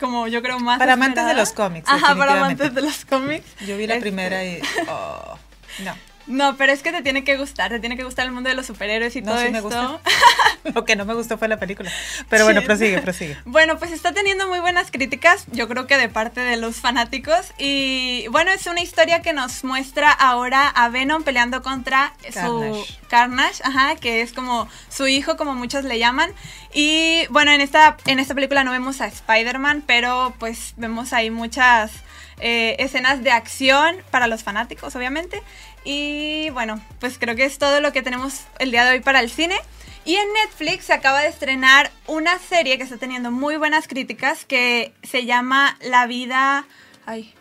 como 0.00 0.26
yo 0.26 0.40
creo 0.40 0.60
más... 0.60 0.78
Para 0.78 0.94
amantes 0.94 1.26
de 1.26 1.34
los 1.34 1.52
cómics. 1.52 1.86
Ajá, 1.90 2.16
para 2.16 2.38
amantes 2.38 2.74
de 2.74 2.80
los 2.80 3.04
cómics. 3.04 3.44
Yo 3.66 3.76
vi 3.76 3.86
la 3.86 3.96
este 3.96 4.00
primera 4.00 4.46
y... 4.46 4.62
Oh, 4.88 5.36
no. 5.84 5.94
No, 6.28 6.56
pero 6.56 6.72
es 6.72 6.82
que 6.82 6.92
te 6.92 7.02
tiene 7.02 7.24
que 7.24 7.36
gustar, 7.36 7.70
te 7.70 7.80
tiene 7.80 7.96
que 7.96 8.04
gustar 8.04 8.26
el 8.26 8.32
mundo 8.32 8.50
de 8.50 8.54
los 8.54 8.66
superhéroes 8.66 9.16
y 9.16 9.22
todo 9.22 9.40
sí 9.40 9.50
Me 9.50 9.62
gusta. 9.62 9.98
Lo 10.74 10.84
que 10.84 10.94
no 10.94 11.04
me 11.06 11.14
gustó 11.14 11.38
fue 11.38 11.48
la 11.48 11.58
película. 11.58 11.90
Pero 12.28 12.44
bueno, 12.44 12.62
prosigue, 12.62 13.00
prosigue. 13.00 13.36
Bueno, 13.44 13.78
pues 13.78 13.92
está 13.92 14.12
teniendo 14.12 14.46
muy 14.46 14.60
buenas 14.60 14.90
críticas, 14.90 15.46
yo 15.50 15.68
creo 15.68 15.86
que 15.86 15.96
de 15.96 16.08
parte 16.08 16.40
de 16.40 16.56
los 16.56 16.76
fanáticos. 16.76 17.52
Y 17.58 18.26
bueno, 18.28 18.50
es 18.50 18.66
una 18.66 18.82
historia 18.82 19.22
que 19.22 19.32
nos 19.32 19.64
muestra 19.64 20.12
ahora 20.12 20.68
a 20.68 20.88
Venom 20.90 21.22
peleando 21.22 21.62
contra 21.62 22.14
su 22.30 22.84
Carnage, 23.08 23.62
ajá, 23.64 23.96
que 23.96 24.20
es 24.20 24.32
como 24.32 24.68
su 24.90 25.06
hijo, 25.06 25.36
como 25.36 25.54
muchos 25.54 25.84
le 25.84 25.98
llaman. 25.98 26.30
Y 26.74 27.26
bueno, 27.30 27.50
en 27.52 27.62
esta, 27.62 27.96
en 28.06 28.18
esta 28.18 28.34
película 28.34 28.64
no 28.64 28.70
vemos 28.70 29.00
a 29.00 29.06
Spider-Man, 29.06 29.82
pero 29.86 30.34
pues 30.38 30.74
vemos 30.76 31.12
ahí 31.12 31.30
muchas 31.30 31.92
eh, 32.40 32.76
escenas 32.78 33.22
de 33.22 33.30
acción 33.30 33.96
para 34.10 34.26
los 34.26 34.42
fanáticos, 34.42 34.94
obviamente. 34.94 35.42
Y 35.84 36.50
bueno, 36.50 36.80
pues 37.00 37.18
creo 37.18 37.36
que 37.36 37.44
es 37.44 37.58
todo 37.58 37.80
lo 37.80 37.92
que 37.92 38.02
tenemos 38.02 38.42
el 38.58 38.70
día 38.70 38.84
de 38.84 38.92
hoy 38.92 39.00
para 39.00 39.20
el 39.20 39.30
cine. 39.30 39.56
Y 40.04 40.16
en 40.16 40.32
Netflix 40.32 40.86
se 40.86 40.94
acaba 40.94 41.20
de 41.20 41.28
estrenar 41.28 41.90
una 42.06 42.38
serie 42.38 42.78
que 42.78 42.84
está 42.84 42.96
teniendo 42.96 43.30
muy 43.30 43.56
buenas 43.56 43.88
críticas 43.88 44.44
que 44.44 44.94
se 45.02 45.26
llama 45.26 45.76
La 45.82 46.06
vida... 46.06 46.64
Ay, 47.04 47.34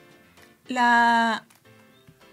la... 0.68 1.46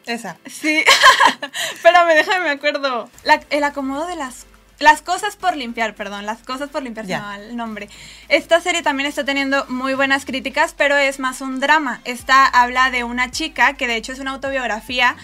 Esa. 0.07 0.36
Sí. 0.46 0.84
Espérame, 1.74 2.14
déjame, 2.14 2.44
me 2.46 2.50
acuerdo. 2.50 3.09
el 3.50 3.64
acomodo 3.64 4.07
de 4.07 4.16
las 4.16 4.46
Las 4.80 5.02
cosas 5.02 5.36
por 5.36 5.57
limpiar, 5.57 5.94
perdón, 5.94 6.26
las 6.26 6.42
cosas 6.42 6.68
por 6.68 6.82
limpiar, 6.82 7.07
se 7.07 7.14
el 7.14 7.57
nombre. 7.57 7.88
Esta 8.28 8.61
serie 8.61 8.82
también 8.82 9.09
está 9.09 9.24
teniendo 9.24 9.64
muy 9.68 9.94
buenas 9.94 10.24
críticas, 10.24 10.74
pero 10.76 10.96
es 10.96 11.20
más 11.20 11.40
un 11.40 11.61
drama. 11.61 12.00
Esta 12.05 12.44
habla 12.44 12.90
de 12.90 13.05
una 13.05 13.30
chica, 13.30 13.74
que 13.74 13.86
de 13.86 13.96
hecho 13.96 14.12
es 14.12 14.18
una 14.18 14.32
autobiografía, 14.32 15.16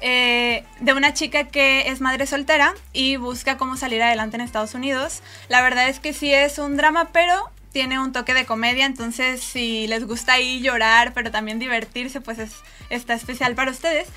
eh, 0.00 0.64
de 0.80 0.92
una 0.92 1.14
chica 1.14 1.44
que 1.44 1.88
es 1.88 2.00
madre 2.00 2.26
soltera 2.26 2.74
y 2.92 3.16
busca 3.16 3.56
cómo 3.56 3.76
salir 3.76 4.02
adelante 4.02 4.36
en 4.36 4.42
Estados 4.42 4.74
Unidos. 4.74 5.22
La 5.48 5.62
verdad 5.62 5.88
es 5.88 6.00
que 6.00 6.12
sí 6.12 6.32
es 6.32 6.58
un 6.58 6.76
drama, 6.76 7.08
pero 7.12 7.50
tiene 7.72 7.98
un 7.98 8.12
toque 8.12 8.34
de 8.34 8.46
comedia, 8.46 8.86
entonces 8.86 9.42
si 9.42 9.86
les 9.86 10.06
gusta 10.06 10.34
ahí 10.34 10.60
llorar, 10.60 11.12
pero 11.14 11.30
también 11.30 11.58
divertirse, 11.58 12.20
pues 12.20 12.38
es, 12.38 12.52
está 12.90 13.14
especial 13.14 13.54
para 13.54 13.70
ustedes. 13.70 14.08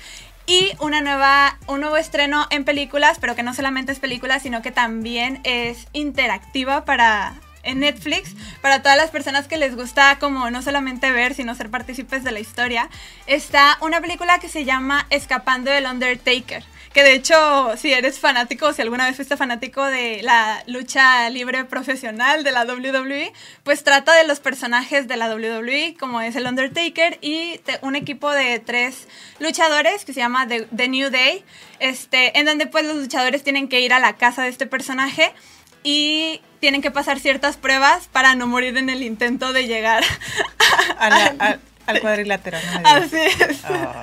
Y 0.46 0.72
una 0.80 1.00
nueva, 1.00 1.58
un 1.68 1.80
nuevo 1.80 1.96
estreno 1.96 2.46
en 2.50 2.64
películas, 2.64 3.18
pero 3.20 3.36
que 3.36 3.42
no 3.42 3.54
solamente 3.54 3.92
es 3.92 4.00
película, 4.00 4.40
sino 4.40 4.60
que 4.62 4.72
también 4.72 5.40
es 5.44 5.86
interactiva 5.92 6.84
para 6.84 7.34
en 7.62 7.80
Netflix 7.80 8.34
para 8.60 8.82
todas 8.82 8.96
las 8.96 9.10
personas 9.10 9.48
que 9.48 9.56
les 9.56 9.76
gusta 9.76 10.18
como 10.18 10.50
no 10.50 10.62
solamente 10.62 11.10
ver, 11.10 11.34
sino 11.34 11.54
ser 11.54 11.70
partícipes 11.70 12.24
de 12.24 12.32
la 12.32 12.40
historia. 12.40 12.88
Está 13.26 13.78
una 13.80 14.00
película 14.00 14.38
que 14.38 14.48
se 14.48 14.64
llama 14.64 15.06
Escapando 15.10 15.70
del 15.70 15.86
Undertaker 15.86 16.64
que 16.92 17.02
de 17.02 17.14
hecho, 17.14 17.74
si 17.76 17.92
eres 17.92 18.18
fanático, 18.18 18.72
si 18.72 18.82
alguna 18.82 19.06
vez 19.06 19.16
fuiste 19.16 19.36
fanático 19.36 19.84
de 19.84 20.22
la 20.22 20.62
lucha 20.66 21.28
libre 21.30 21.64
profesional 21.64 22.44
de 22.44 22.52
la 22.52 22.64
WWE, 22.64 23.32
pues 23.62 23.82
trata 23.82 24.14
de 24.14 24.26
los 24.26 24.40
personajes 24.40 25.08
de 25.08 25.16
la 25.16 25.34
WWE, 25.34 25.96
como 25.98 26.20
es 26.20 26.36
el 26.36 26.46
Undertaker 26.46 27.18
y 27.22 27.60
un 27.80 27.96
equipo 27.96 28.30
de 28.30 28.58
tres 28.58 29.08
luchadores 29.38 30.04
que 30.04 30.12
se 30.12 30.20
llama 30.20 30.46
The, 30.46 30.88
New 30.88 31.10
Day, 31.10 31.44
este, 31.78 32.38
en 32.38 32.44
donde 32.44 32.66
pues 32.66 32.84
los 32.84 32.96
luchadores 32.96 33.42
tienen 33.42 33.68
que 33.68 33.80
ir 33.80 33.94
a 33.94 33.98
la 33.98 34.16
casa 34.16 34.42
de 34.42 34.50
este 34.50 34.66
personaje 34.66 35.32
y 35.82 36.40
tienen 36.60 36.82
que 36.82 36.90
pasar 36.90 37.20
ciertas 37.20 37.56
pruebas 37.56 38.08
para 38.08 38.34
no 38.34 38.46
morir 38.46 38.76
en 38.76 38.88
el 38.88 39.02
intento 39.02 39.52
de 39.52 39.66
llegar 39.66 40.04
a, 40.98 41.10
la, 41.10 41.58
al 41.86 42.00
cuadrilátero, 42.00 42.58
¿no? 42.60 42.80
Así 42.88 43.16
es. 43.16 43.64
Ah. 43.64 44.02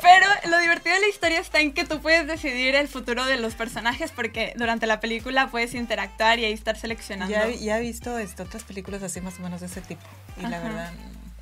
Pero 0.00 0.26
lo 0.50 0.58
divertido 0.58 0.94
de 0.94 1.02
la 1.02 1.08
historia 1.08 1.38
está 1.38 1.60
en 1.60 1.72
que 1.72 1.84
tú 1.84 2.00
puedes 2.00 2.26
decidir 2.26 2.74
el 2.74 2.88
futuro 2.88 3.24
de 3.26 3.36
los 3.36 3.54
personajes 3.54 4.10
porque 4.10 4.54
durante 4.56 4.86
la 4.86 5.00
película 5.00 5.50
puedes 5.50 5.74
interactuar 5.74 6.38
y 6.38 6.46
ahí 6.46 6.52
estar 6.52 6.78
seleccionando. 6.78 7.32
Ya, 7.32 7.48
ya 7.50 7.78
he 7.78 7.82
visto 7.82 8.18
este, 8.18 8.42
otras 8.42 8.64
películas 8.64 9.02
así 9.02 9.20
más 9.20 9.38
o 9.38 9.42
menos 9.42 9.60
de 9.60 9.66
ese 9.66 9.80
tipo. 9.82 10.02
Y 10.38 10.42
la 10.42 10.60
verdad, 10.60 10.92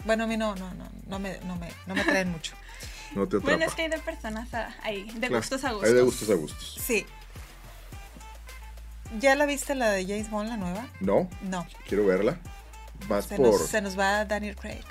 bueno, 0.05 0.25
a 0.25 0.27
mí 0.27 0.37
no, 0.37 0.55
no, 0.57 0.75
no, 0.75 0.89
no 1.07 1.19
me, 1.19 1.39
no 1.41 1.57
me, 1.57 1.69
no 1.87 1.95
me 1.95 2.05
traen 2.05 2.31
mucho. 2.31 2.55
No 3.15 3.29
te 3.29 3.39
bueno, 3.39 3.65
es 3.65 3.75
que 3.75 3.83
hay 3.83 3.89
de 3.89 3.99
personas 3.99 4.49
ahí, 4.83 5.11
de 5.15 5.29
gustos 5.29 5.65
a 5.65 5.71
gustos. 5.73 5.89
Hay 5.89 5.95
de 5.95 6.03
gustos 6.03 6.31
a 6.31 6.35
gustos. 6.35 6.81
Sí. 6.85 7.07
¿Ya 9.19 9.35
la 9.35 9.47
viste 9.47 9.75
la 9.75 9.91
de 9.91 10.05
James 10.05 10.31
Bond, 10.31 10.49
la 10.49 10.57
nueva? 10.57 10.89
No. 11.01 11.29
No. 11.43 11.67
Quiero 11.89 12.07
verla. 12.07 12.39
Más 13.09 13.27
se 13.27 13.37
por... 13.37 13.47
Nos, 13.47 13.67
se 13.67 13.81
nos 13.81 13.99
va 13.99 14.25
Daniel 14.25 14.57
Craig 14.57 14.85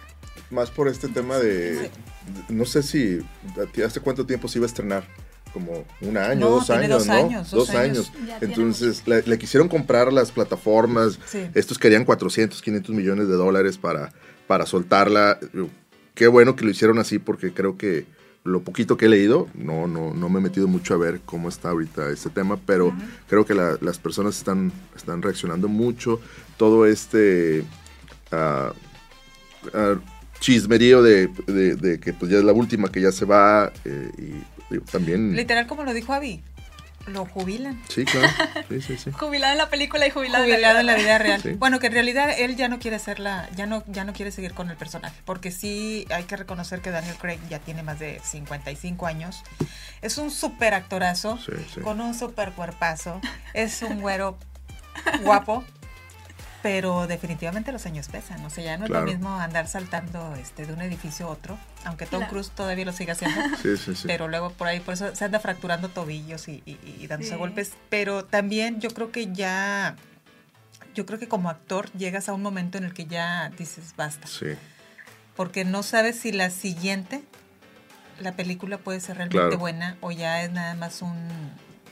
más 0.50 0.72
por 0.72 0.88
este 0.88 1.08
tema 1.08 1.38
de, 1.38 1.90
no 2.50 2.66
sé 2.66 2.84
si, 2.84 3.20
¿hace 3.86 4.00
cuánto 4.00 4.26
tiempo 4.26 4.48
se 4.48 4.60
iba 4.60 4.66
a 4.66 4.68
estrenar? 4.68 5.04
Como 5.54 5.86
un 6.02 6.18
año, 6.18 6.50
dos, 6.50 6.70
años, 6.70 6.90
dos 6.90 7.08
¿no? 7.08 7.14
años, 7.14 7.52
dos, 7.52 7.70
años. 7.70 8.12
Entonces, 8.42 9.04
le, 9.08 9.38
quisieron 9.38 9.70
comprar 9.70 10.12
las 10.12 10.30
plataformas. 10.30 11.18
Estos 11.54 11.80
querían 11.80 12.04
400, 12.04 12.62
500 12.62 12.94
millones 12.94 13.30
de 13.30 13.36
dólares 13.36 13.78
para, 13.78 14.12
para 14.48 14.66
soltarla. 14.66 15.40
Qué 16.14 16.28
bueno 16.28 16.58
que 16.58 16.66
lo 16.66 16.72
hicieron 16.72 17.00
así 17.00 17.20
porque 17.20 17.54
creo 17.54 17.78
que 17.78 18.06
lo 18.46 18.62
poquito 18.62 18.96
que 18.96 19.08
he 19.08 19.10
leído, 19.10 19.50
no, 19.56 19.88
no, 19.88 20.14
no 20.14 20.30
me 20.30 20.40
he 20.40 20.44
metido 20.44 20.68
mucho 20.68 20.94
a 20.94 20.98
ver 20.98 21.20
cómo 21.26 21.50
está 21.50 21.72
ahorita 21.72 22.10
este 22.10 22.30
tema, 22.30 22.58
pero 22.66 22.94
creo 23.28 23.46
que 23.46 23.56
las 23.56 23.98
personas 23.98 24.38
están, 24.38 24.72
están 24.96 25.22
reaccionando 25.22 25.68
mucho. 25.68 26.22
Todo 26.56 26.86
este... 26.86 27.66
Uh, 28.32 28.72
chismerío 30.40 31.02
de, 31.02 31.28
de, 31.48 32.00
que 32.00 32.14
pues 32.14 32.32
ya 32.32 32.38
es 32.38 32.44
la 32.44 32.54
última 32.54 32.92
que 32.92 33.02
ya 33.02 33.12
se 33.12 33.26
va 33.26 33.72
eh, 33.84 34.12
y 34.70 34.80
también... 34.92 35.36
Literal 35.36 35.66
como 35.66 35.84
lo 35.84 35.94
dijo 35.94 36.14
Avi, 36.14 36.44
lo 37.08 37.26
jubilan. 37.26 37.82
Sí, 37.90 38.06
claro. 38.06 38.28
Sí, 38.70 38.82
sí, 38.82 38.98
sí. 38.98 39.12
jubilado 39.12 39.52
en 39.52 39.58
la 39.60 39.70
película 39.70 40.08
y 40.08 40.10
jubilado, 40.10 40.44
jubilado 40.44 40.80
en 40.80 40.86
la 40.88 40.96
vida 40.96 41.18
real. 41.18 41.42
Bueno, 41.58 41.80
que 41.80 41.88
en 41.88 41.94
realidad 41.94 42.30
él 42.38 42.56
ya 42.56 42.68
no 42.68 42.80
quiere 42.80 43.00
ser 43.00 43.20
la, 43.20 43.50
ya 43.56 43.66
no, 43.66 43.84
ya 43.88 44.04
no 44.04 44.14
quiere 44.14 44.32
seguir 44.32 44.54
con 44.54 44.70
el 44.70 44.76
personaje, 44.76 45.16
porque 45.26 45.52
sí 45.52 46.06
hay 46.10 46.24
que 46.24 46.36
reconocer 46.36 46.82
que 46.82 46.92
Daniel 46.92 47.16
Craig 47.18 47.40
ya 47.50 47.60
tiene 47.60 47.84
más 47.84 48.00
de 48.00 48.20
55 48.24 49.06
años. 49.06 49.44
Es 50.02 50.18
un 50.18 50.32
súper 50.32 50.74
actorazo, 50.74 51.40
con 51.84 52.02
un 52.02 52.14
súper 52.14 52.52
cuerpazo. 52.54 53.22
Es 53.54 53.82
un 53.82 54.02
güero 54.02 54.38
guapo 55.24 55.64
pero 56.66 57.06
definitivamente 57.06 57.72
los 57.72 57.86
años 57.86 58.08
pesan, 58.08 58.44
o 58.44 58.50
sea, 58.50 58.64
ya 58.64 58.78
no 58.80 58.86
es 58.86 58.90
lo 58.90 59.04
mismo 59.04 59.40
andar 59.40 59.68
saltando 59.68 60.34
este, 60.34 60.66
de 60.66 60.74
un 60.74 60.82
edificio 60.82 61.28
a 61.28 61.30
otro, 61.30 61.60
aunque 61.84 62.08
Tom 62.08 62.26
Cruise 62.26 62.50
todavía 62.50 62.86
lo 62.86 62.92
sigue 62.92 63.12
haciendo, 63.12 63.40
sí, 63.62 63.78
sí, 63.78 63.94
sí. 63.94 64.08
pero 64.08 64.28
luego 64.28 64.50
por 64.50 64.68
ahí, 64.68 64.80
por 64.80 64.96
eso 64.96 65.16
se 65.16 65.26
anda 65.26 65.40
fracturando 65.40 65.90
tobillos 65.90 66.48
y, 66.48 66.64
dándose 67.08 67.36
golpes, 67.36 67.74
pero 67.92 68.26
también 68.26 68.82
yo 68.82 68.90
creo 68.90 69.12
que 69.12 69.32
ya, 69.32 69.96
yo 70.96 71.06
creo 71.06 71.20
que 71.20 71.28
como 71.28 71.52
actor 71.52 71.92
llegas 71.92 72.30
a 72.30 72.34
un 72.34 72.42
momento 72.42 72.80
en 72.80 72.86
el 72.86 72.96
que 72.96 73.06
ya 73.06 73.52
dices 73.56 73.94
basta, 73.96 74.28
porque 75.36 75.66
no 75.66 75.84
sabes 75.84 76.20
si 76.20 76.32
la 76.32 76.50
siguiente, 76.50 77.22
la 78.20 78.32
película 78.32 78.80
puede 78.80 79.02
ser 79.02 79.18
realmente 79.18 79.56
buena 79.56 79.98
o 80.02 80.10
ya 80.10 80.42
es 80.42 80.52
nada 80.52 80.74
más 80.74 81.04
un 81.04 81.30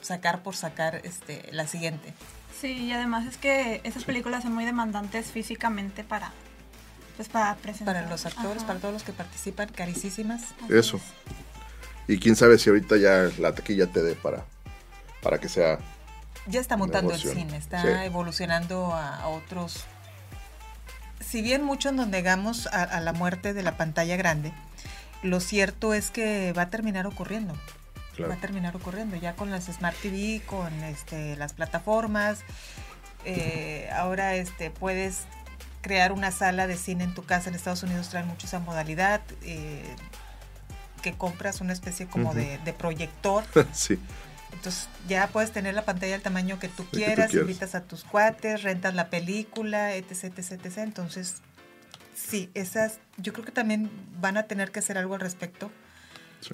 sacar 0.02 0.42
por 0.42 0.56
sacar 0.56 1.00
este, 1.04 1.48
la 1.52 1.68
siguiente. 1.68 2.16
Sí, 2.64 2.86
y 2.86 2.94
además 2.94 3.26
es 3.28 3.36
que 3.36 3.82
esas 3.84 4.06
películas 4.06 4.44
son 4.44 4.54
muy 4.54 4.64
demandantes 4.64 5.34
físicamente 5.34 6.06
para 6.06 6.32
pues 7.18 7.28
para 7.28 7.56
presentar. 7.56 7.96
Para 7.96 8.10
los 8.10 8.26
actores, 8.26 8.64
para 8.64 8.80
todos 8.80 8.94
los 8.94 9.04
que 9.04 9.12
participan, 9.12 9.68
carísimas. 9.68 10.44
Eso. 10.70 11.02
Y 12.08 12.20
quién 12.20 12.38
sabe 12.38 12.58
si 12.58 12.70
ahorita 12.70 12.96
ya 12.96 13.30
la 13.38 13.54
taquilla 13.54 13.88
te 13.88 14.02
dé 14.02 14.16
para, 14.16 14.46
para 15.22 15.40
que 15.40 15.50
sea. 15.50 15.78
Ya 16.48 16.62
está 16.62 16.78
mutando 16.78 17.14
el 17.14 17.20
cine, 17.20 17.58
está 17.58 18.06
evolucionando 18.06 18.94
a, 18.94 19.28
otros. 19.28 19.84
Si 21.20 21.42
bien 21.42 21.66
mucho 21.66 21.92
nos 21.92 22.08
negamos 22.08 22.68
a 22.68 23.02
la 23.02 23.12
muerte 23.12 23.54
de 23.54 23.64
la 23.64 23.76
pantalla 23.76 24.16
grande, 24.16 24.54
lo 25.22 25.42
cierto 25.42 25.94
es 25.94 26.12
que 26.12 26.54
va 26.54 26.62
a 26.62 26.70
terminar 26.70 27.08
ocurriendo 27.08 27.56
va 28.22 28.36
a 28.36 28.38
terminar 28.38 28.76
ocurriendo 28.76 29.16
ya 29.16 29.36
con 29.36 29.50
las 29.50 29.66
Smart 29.66 29.98
TV, 30.02 30.42
con 30.46 30.72
este, 30.84 31.36
las 31.36 31.54
plataformas. 31.54 32.40
Eh, 33.26 33.90
ahora 33.96 34.36
este, 34.36 34.70
puedes 34.70 35.22
crear 35.82 36.12
una 36.12 36.32
sala 36.32 36.68
de 36.68 36.78
cine 36.78 37.04
en 37.04 37.14
tu 37.14 37.24
casa. 37.24 37.50
En 37.50 37.56
Estados 37.56 37.84
Unidos 37.84 38.10
traen 38.10 38.28
mucho 38.28 38.48
esa 38.48 38.60
modalidad. 38.60 39.22
Eh, 39.42 39.96
que 41.02 41.14
compras 41.14 41.60
una 41.60 41.74
especie 41.74 42.08
como 42.08 42.34
de, 42.34 42.58
proyector. 42.78 43.44
sí. 43.74 44.00
Entonces 44.54 44.88
ya 45.08 45.28
puedes 45.28 45.52
tener 45.52 45.74
la 45.74 45.84
pantalla 45.84 46.16
al 46.16 46.22
tamaño 46.22 46.60
que 46.60 46.70
tú, 46.70 46.86
quieras, 46.86 47.34
invitas 47.34 47.76
a 47.76 47.82
tus 47.82 48.04
cuates, 48.06 48.64
rentas 48.64 48.94
la 48.94 49.10
película, 49.10 49.96
etc, 49.96 50.26
etc, 50.38 50.52
etc. 50.64 50.78
Entonces, 50.78 51.42
sí, 52.16 52.50
esas, 52.54 53.00
yo 53.18 53.34
creo 53.34 53.44
que 53.44 53.52
también 53.52 53.92
van 54.22 54.38
a 54.38 54.44
tener 54.44 54.72
que 54.72 54.80
hacer 54.80 54.98
algo 54.98 55.16
al 55.16 55.20
respecto 55.20 55.72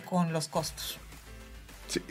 con 0.05 0.33
los 0.33 0.47
costos 0.47 0.99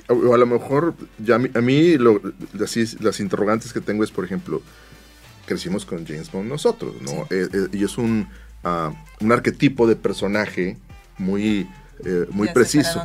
o 0.08 0.34
a 0.34 0.38
lo 0.38 0.46
mejor, 0.46 0.94
ya 1.18 1.36
a 1.36 1.60
mí, 1.60 1.96
lo, 1.96 2.20
las 2.52 3.20
interrogantes 3.20 3.72
que 3.72 3.80
tengo 3.80 4.04
es, 4.04 4.10
por 4.10 4.24
ejemplo, 4.24 4.62
crecimos 5.46 5.84
con 5.84 6.06
James 6.06 6.30
Bond 6.30 6.48
nosotros, 6.48 6.94
¿no? 7.00 7.22
Eh, 7.30 7.48
eh, 7.52 7.68
y 7.72 7.84
es 7.84 7.98
un, 7.98 8.28
uh, 8.64 8.92
un 9.24 9.32
arquetipo 9.32 9.86
de 9.86 9.96
personaje 9.96 10.76
muy, 11.16 11.68
eh, 12.04 12.26
muy 12.30 12.48
preciso. 12.50 13.04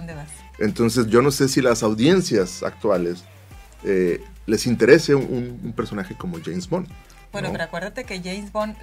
Entonces, 0.59 1.07
yo 1.07 1.21
no 1.21 1.31
sé 1.31 1.47
si 1.47 1.61
las 1.61 1.81
audiencias 1.81 2.61
actuales 2.63 3.23
les 4.45 4.67
interese 4.67 5.15
un, 5.15 5.73
personaje 5.75 6.15
como 6.15 6.39
James 6.43 6.69
Bond. 6.69 6.87
Bueno, 7.31 7.49
pero 7.51 7.63
acuérdate 7.63 8.03
que 8.03 8.21
James 8.21 8.51
Bond, 8.51 8.75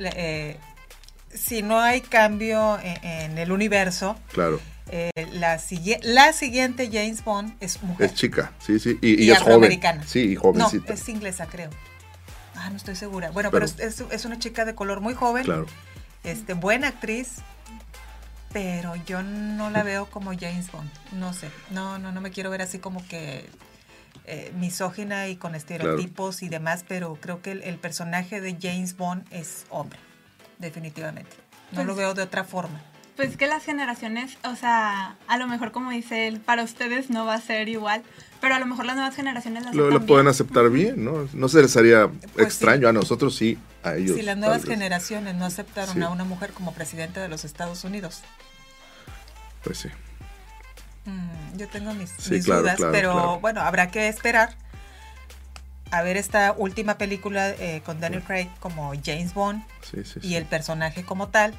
si 1.32 1.62
no 1.62 1.78
hay 1.78 2.01
cambio 2.01 2.78
en 2.82 3.38
el 3.38 3.53
universo, 3.53 4.16
claro 4.32 4.61
eh, 4.93 5.11
la, 5.34 5.61
la 6.03 6.32
siguiente 6.32 6.91
James 6.93 7.22
Bond 7.22 7.55
es 7.61 7.80
mujer. 7.82 8.07
Es 8.07 8.14
chica, 8.14 8.53
sí, 8.59 8.80
sí. 8.80 8.99
Y, 9.01 9.30
es 9.30 9.38
joven. 9.38 9.80
Sí, 10.05 10.32
y 10.32 10.34
jovencita. 10.34 10.88
No, 10.88 10.95
es 10.95 11.09
inglesa, 11.09 11.47
creo. 11.47 11.70
Ah, 12.57 12.70
no 12.70 12.76
estoy 12.76 12.97
segura. 12.97 13.30
Bueno, 13.30 13.53
pero, 13.53 13.66
es, 13.66 14.24
una 14.24 14.38
chica 14.41 14.64
de 14.64 14.74
color 14.74 15.01
muy 15.01 15.14
joven. 15.14 15.45
Claro. 15.45 15.66
Este, 16.24 16.55
buena 16.55 16.88
actriz. 16.88 17.36
Pero 18.53 18.97
yo 19.07 19.22
no 19.22 19.70
la 19.70 19.84
veo 19.84 20.07
como 20.07 20.32
James 20.32 20.72
Bond. 20.72 20.91
No 21.12 21.32
sé. 21.32 21.49
No, 21.70 22.01
no, 22.01 22.11
no 22.11 22.20
me 22.20 22.32
quiero 22.32 22.51
ver 22.51 22.62
así 22.62 22.80
como 22.80 23.07
que 23.07 23.49
eh, 24.24 24.53
misógina 24.57 25.28
y 25.28 25.36
con 25.36 25.55
estereotipos 25.55 26.43
y 26.43 26.49
demás. 26.49 26.84
Pero 26.88 27.16
creo 27.20 27.43
que 27.43 27.53
el, 27.53 27.78
personaje 27.78 28.41
de 28.41 28.59
James 28.61 28.97
Bond 28.97 29.24
es 29.30 29.66
hombre. 29.70 30.01
Definitivamente. 30.59 31.30
No 31.70 31.84
lo 31.84 31.95
pues 31.95 31.99
veo 31.99 32.14
de 32.14 32.22
otra 32.22 32.43
forma. 32.43 32.82
Pues 33.21 33.37
que 33.37 33.47
las 33.47 33.62
generaciones, 33.62 34.39
o 34.45 34.57
sea, 34.57 35.18
a 35.29 35.37
lo 35.37 35.47
mejor 35.47 35.73
como 35.73 35.91
dice 35.91 36.27
él, 36.27 36.41
para 36.41 36.62
ustedes 36.62 37.11
no 37.11 37.27
va 37.27 37.35
a 37.35 37.41
ser 37.43 37.68
igual, 37.68 38.03
pero 38.41 38.55
a 38.55 38.59
lo 38.59 38.64
mejor 38.64 38.87
las 38.87 38.97
nuevas 38.97 39.14
generaciones 39.14 39.62
las 39.62 39.75
lo, 39.75 39.91
lo 39.91 40.07
pueden 40.07 40.27
aceptar 40.27 40.71
bien, 40.71 41.05
¿no? 41.05 41.29
No 41.35 41.49
se 41.51 41.61
les 41.61 41.77
haría 41.77 42.09
pues 42.33 42.47
extraño, 42.47 42.89
a 42.89 42.95
nosotros 42.95 43.37
sí, 43.37 43.59
a 43.83 43.97
ellos. 43.97 44.16
Si 44.16 44.23
las 44.23 44.39
nuevas 44.39 44.64
generaciones 44.64 45.35
no 45.35 45.45
aceptaron 45.45 46.03
a 46.03 46.09
una 46.09 46.25
mujer 46.25 46.53
como 46.53 46.73
presidente 46.73 47.21
de 47.21 47.29
los 47.29 47.45
Estados 47.45 47.85
Unidos. 47.85 48.23
Pues 49.64 49.81
sí. 49.81 49.91
Mm, 51.05 51.59
yo 51.59 51.68
tengo 51.68 51.93
mis, 51.93 52.16
dudas, 52.47 52.79
pero 52.91 53.39
bueno, 53.41 53.61
habrá 53.61 53.91
que 53.91 54.09
esperar 54.09 54.57
a 55.91 56.01
ver 56.01 56.16
esta 56.16 56.55
última 56.57 56.97
película 56.97 57.51
eh, 57.51 57.83
con 57.85 58.01
Daniel 58.01 58.23
Craig 58.23 58.49
como 58.61 58.95
James 59.05 59.35
Bond 59.35 59.62
y 60.23 60.37
el 60.37 60.47
personaje 60.47 61.05
como 61.05 61.29
tal 61.29 61.53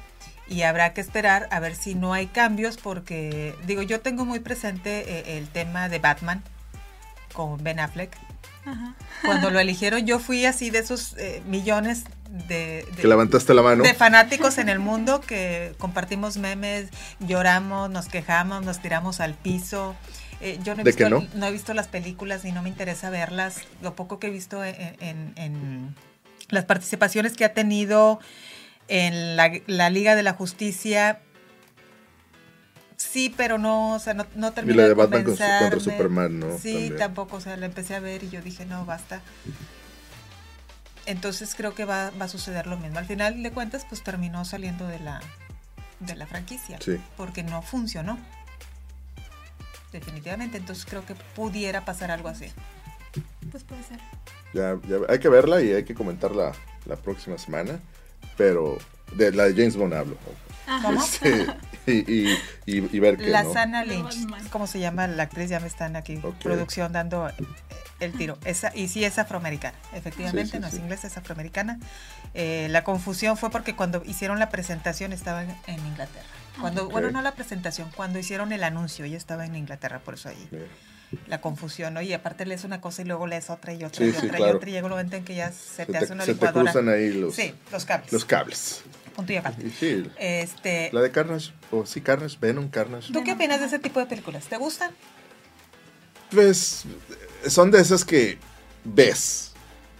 y 0.52 0.62
habrá 0.62 0.92
que 0.92 1.00
esperar 1.00 1.48
a 1.50 1.60
ver 1.60 1.74
si 1.74 1.94
no 1.94 2.12
hay 2.12 2.26
cambios 2.26 2.76
porque 2.76 3.54
digo 3.66 3.80
yo 3.80 4.00
tengo 4.00 4.26
muy 4.26 4.38
presente 4.38 5.04
eh, 5.08 5.38
el 5.38 5.48
tema 5.48 5.88
de 5.88 5.98
Batman 5.98 6.42
con 7.32 7.62
Ben 7.64 7.80
Affleck. 7.80 8.16
Cuando 9.24 9.50
lo 9.50 9.58
eligieron 9.60 10.06
yo 10.06 10.18
fui 10.18 10.44
así 10.44 10.70
de 10.70 10.80
esos 10.80 11.16
eh, 11.16 11.42
millones 11.46 12.04
de, 12.48 12.86
que 12.96 13.08
levantaste 13.08 13.54
la 13.54 13.62
mano. 13.62 13.82
de 13.82 13.94
fanáticos 13.94 14.58
en 14.58 14.68
el 14.68 14.78
mundo 14.78 15.20
que 15.20 15.74
compartimos 15.78 16.36
memes 16.36 16.88
lloramos 17.18 17.90
nos 17.90 18.08
quejamos 18.08 18.64
nos 18.64 18.80
tiramos 18.80 19.20
al 19.20 19.34
piso. 19.34 19.96
Eh, 20.40 20.58
yo 20.64 20.74
no 20.74 20.82
he, 20.82 20.84
visto, 20.84 21.08
no? 21.08 21.46
he 21.46 21.52
visto 21.52 21.72
las 21.72 21.86
películas 21.86 22.44
y 22.44 22.52
no 22.52 22.62
me 22.62 22.68
interesa 22.68 23.10
verlas. 23.10 23.60
Lo 23.80 23.94
poco 23.94 24.18
que 24.18 24.26
he 24.26 24.30
visto 24.30 24.62
en 24.64 25.94
las 26.48 26.64
participaciones 26.64 27.34
que 27.36 27.44
ha 27.44 27.54
tenido 27.54 28.20
en 28.88 29.36
la, 29.36 29.90
Liga 29.90 30.14
de 30.14 30.22
la 30.22 30.32
Justicia. 30.34 31.20
Sí, 32.96 33.34
pero 33.36 33.58
no, 33.58 33.94
o 33.94 33.98
sea, 33.98 34.14
no, 34.14 34.26
no 34.36 34.52
terminó 34.52 34.74
Y 34.74 34.82
la 34.82 34.88
de, 34.88 34.94
Batman 34.94 35.24
contra 35.24 35.80
Superman, 35.80 36.38
¿no? 36.38 36.58
Sí, 36.58 36.92
tampoco, 36.96 37.36
o 37.36 37.40
sea, 37.40 37.56
la 37.56 37.66
empecé 37.66 37.94
a 37.94 38.00
ver 38.00 38.22
y 38.22 38.30
yo 38.30 38.40
dije, 38.42 38.64
no, 38.64 38.84
basta. 38.84 39.22
Entonces 41.04 41.54
creo 41.56 41.74
que 41.74 41.84
va, 41.84 42.10
va, 42.20 42.26
a 42.26 42.28
suceder 42.28 42.66
lo 42.66 42.78
mismo. 42.78 42.98
Al 42.98 43.06
final 43.06 43.42
de 43.42 43.50
cuentas, 43.50 43.84
pues 43.88 44.04
terminó 44.04 44.44
saliendo 44.44 44.86
de 44.86 45.00
la, 45.00 45.20
de 45.98 46.14
la 46.14 46.26
franquicia. 46.26 46.78
Sí. 46.80 47.00
Porque 47.16 47.42
no 47.42 47.60
funcionó. 47.62 48.18
Definitivamente. 49.90 50.58
Entonces 50.58 50.86
creo 50.86 51.04
que 51.04 51.14
pudiera 51.34 51.84
pasar 51.84 52.12
algo 52.12 52.28
así. 52.28 52.46
Pues 53.50 53.64
puede 53.64 53.82
ser. 53.82 53.98
Ya, 54.54 54.78
ya 54.88 54.98
hay 55.08 55.18
que 55.18 55.28
verla 55.28 55.60
y 55.60 55.72
hay 55.72 55.84
que 55.84 55.94
comentarla 55.94 56.52
la 56.86 56.96
próxima 56.96 57.36
semana 57.36 57.80
pero 58.36 58.78
de 59.14 59.32
la 59.32 59.44
de 59.44 59.54
James 59.54 59.76
Bond 59.76 59.94
hablo. 59.94 60.16
Este, 60.94 61.46
y, 61.86 62.38
y, 62.66 63.00
ver 63.00 63.18
que. 63.18 63.26
La 63.26 63.44
Sana 63.44 63.84
Lynch, 63.84 64.48
¿cómo 64.50 64.66
se 64.66 64.78
llama 64.78 65.06
la 65.06 65.24
actriz? 65.24 65.50
Ya 65.50 65.60
me 65.60 65.66
están 65.66 65.96
aquí, 65.96 66.20
producción, 66.42 66.92
dando 66.92 67.28
el 68.00 68.12
tiro. 68.12 68.38
Esa, 68.44 68.74
y 68.74 68.88
sí 68.88 69.04
es 69.04 69.18
afroamericana, 69.18 69.76
efectivamente, 69.92 70.60
no 70.60 70.68
es 70.68 70.74
inglesa, 70.74 71.08
es 71.08 71.16
afroamericana. 71.16 71.78
Eh, 72.34 72.68
la 72.70 72.84
confusión 72.84 73.36
fue 73.36 73.50
porque 73.50 73.74
cuando 73.74 74.02
hicieron 74.06 74.38
la 74.38 74.48
presentación 74.50 75.12
estaba 75.12 75.42
en 75.42 75.86
Inglaterra. 75.86 76.26
Cuando, 76.60 76.88
Bueno, 76.88 77.10
no 77.10 77.22
la 77.22 77.32
presentación, 77.32 77.90
cuando 77.96 78.18
hicieron 78.18 78.52
el 78.52 78.62
anuncio, 78.62 79.04
ella 79.04 79.16
estaba 79.16 79.46
en 79.46 79.56
Inglaterra, 79.56 80.00
por 80.00 80.14
eso 80.14 80.28
ahí 80.28 80.48
la 81.26 81.40
confusión, 81.40 81.94
¿no? 81.94 82.02
Y 82.02 82.12
aparte 82.12 82.46
lees 82.46 82.64
una 82.64 82.80
cosa 82.80 83.02
y 83.02 83.04
luego 83.04 83.26
lees 83.26 83.50
otra 83.50 83.72
y 83.72 83.84
otra 83.84 84.04
y 84.04 84.10
otra 84.10 84.38
y 84.38 84.42
otra 84.42 84.68
y 84.68 84.72
llega 84.72 84.86
un 84.86 84.90
momento 84.90 85.16
en 85.16 85.24
que 85.24 85.34
ya 85.34 85.52
se, 85.52 85.86
te, 85.86 85.96
hace 85.96 86.12
una 86.12 86.24
se 86.24 86.32
licuadora. 86.32 86.72
Se 86.72 86.78
te 86.78 86.84
cruzan 86.84 86.94
ahí 86.94 87.12
los, 87.12 87.34
sí, 87.34 87.54
los 87.70 87.84
cables. 87.84 88.12
Los 88.12 88.24
cables. 88.24 88.82
Punto 89.14 89.32
y 89.32 89.36
aparte. 89.36 89.70
Sí, 89.78 90.10
este, 90.18 90.90
la 90.92 91.02
de 91.02 91.10
Carnage, 91.10 91.52
o 91.70 91.84
sí, 91.84 92.00
Carnage, 92.00 92.38
Venom, 92.40 92.68
Carnage. 92.68 93.12
¿Tú 93.12 93.22
qué 93.24 93.32
opinas 93.32 93.60
de 93.60 93.66
ese 93.66 93.78
tipo 93.78 94.00
de 94.00 94.06
películas? 94.06 94.46
¿Te 94.46 94.56
gustan? 94.56 94.92
Pues 96.30 96.84
son 97.46 97.70
de 97.70 97.80
esas 97.80 98.04
que 98.04 98.38
ves. 98.84 99.52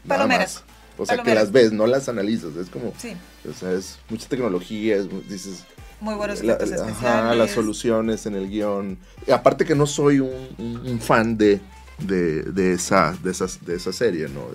Palomeras. 0.07 0.65
O 0.97 1.07
sea, 1.07 1.23
que 1.23 1.35
las 1.35 1.53
ves, 1.53 1.73
no 1.73 1.87
las 1.87 2.09
analizas. 2.09 2.57
Es 2.57 2.69
como. 2.69 2.95
Sí. 2.99 3.17
O 3.49 3.53
sea, 3.53 3.73
es 3.73 3.99
mucha 4.09 4.29
tecnología, 4.29 4.99
dices 5.29 5.65
muy 6.03 6.15
buenos 6.15 6.41
efectos 6.41 6.71
especiales. 6.71 7.39
las 7.39 7.51
soluciones 7.53 8.27
en 8.27 8.35
el 8.35 8.51
guion. 8.51 8.99
aparte 9.33 9.65
que 9.65 9.75
no 9.75 9.87
soy 9.87 10.21
un, 10.21 11.01
fan 11.01 11.39
de, 11.39 11.61
de, 11.99 12.73
esa, 12.73 13.17
de, 13.23 13.31
esas, 13.31 13.65
de 13.65 13.77
esa 13.77 13.93
serie, 13.93 14.29
¿no? 14.29 14.47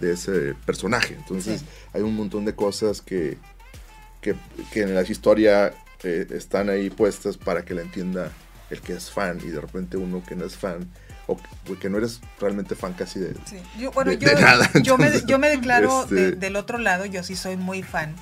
De, 0.00 0.12
ese 0.12 0.54
personaje. 0.66 1.14
Entonces 1.14 1.64
hay 1.92 2.02
un 2.02 2.14
montón 2.14 2.44
de 2.44 2.54
cosas 2.54 3.00
que, 3.00 3.38
que, 4.20 4.34
en 4.74 4.94
la 4.94 5.02
historia 5.02 5.72
eh, 6.02 6.26
están 6.30 6.68
ahí 6.68 6.90
puestas 6.90 7.38
para 7.38 7.64
que 7.64 7.74
la 7.74 7.82
entienda 7.82 8.30
el 8.68 8.80
que 8.80 8.92
es 8.92 9.10
fan 9.10 9.38
y 9.42 9.48
de 9.48 9.60
repente 9.60 9.96
uno 9.96 10.22
que 10.26 10.36
no 10.36 10.44
es 10.44 10.56
fan 10.56 10.86
o 11.26 11.38
que 11.80 11.88
no 11.88 11.98
eres 11.98 12.20
realmente 12.38 12.74
fan 12.74 12.92
casi 12.92 13.18
de, 13.18 13.34
yo, 13.78 13.90
bueno, 13.90 14.12
yo, 14.12 14.32
nada. 14.34 14.70
Yo, 14.82 14.96
me, 14.96 15.10
yo 15.26 15.38
me 15.38 15.48
declaro 15.48 16.02
este 16.02 16.32
del 16.32 16.56
otro 16.56 16.78
lado, 16.78 17.04
yo 17.04 17.22
sí 17.22 17.34
soy 17.34 17.56
muy 17.56 17.82
fan 17.82 18.14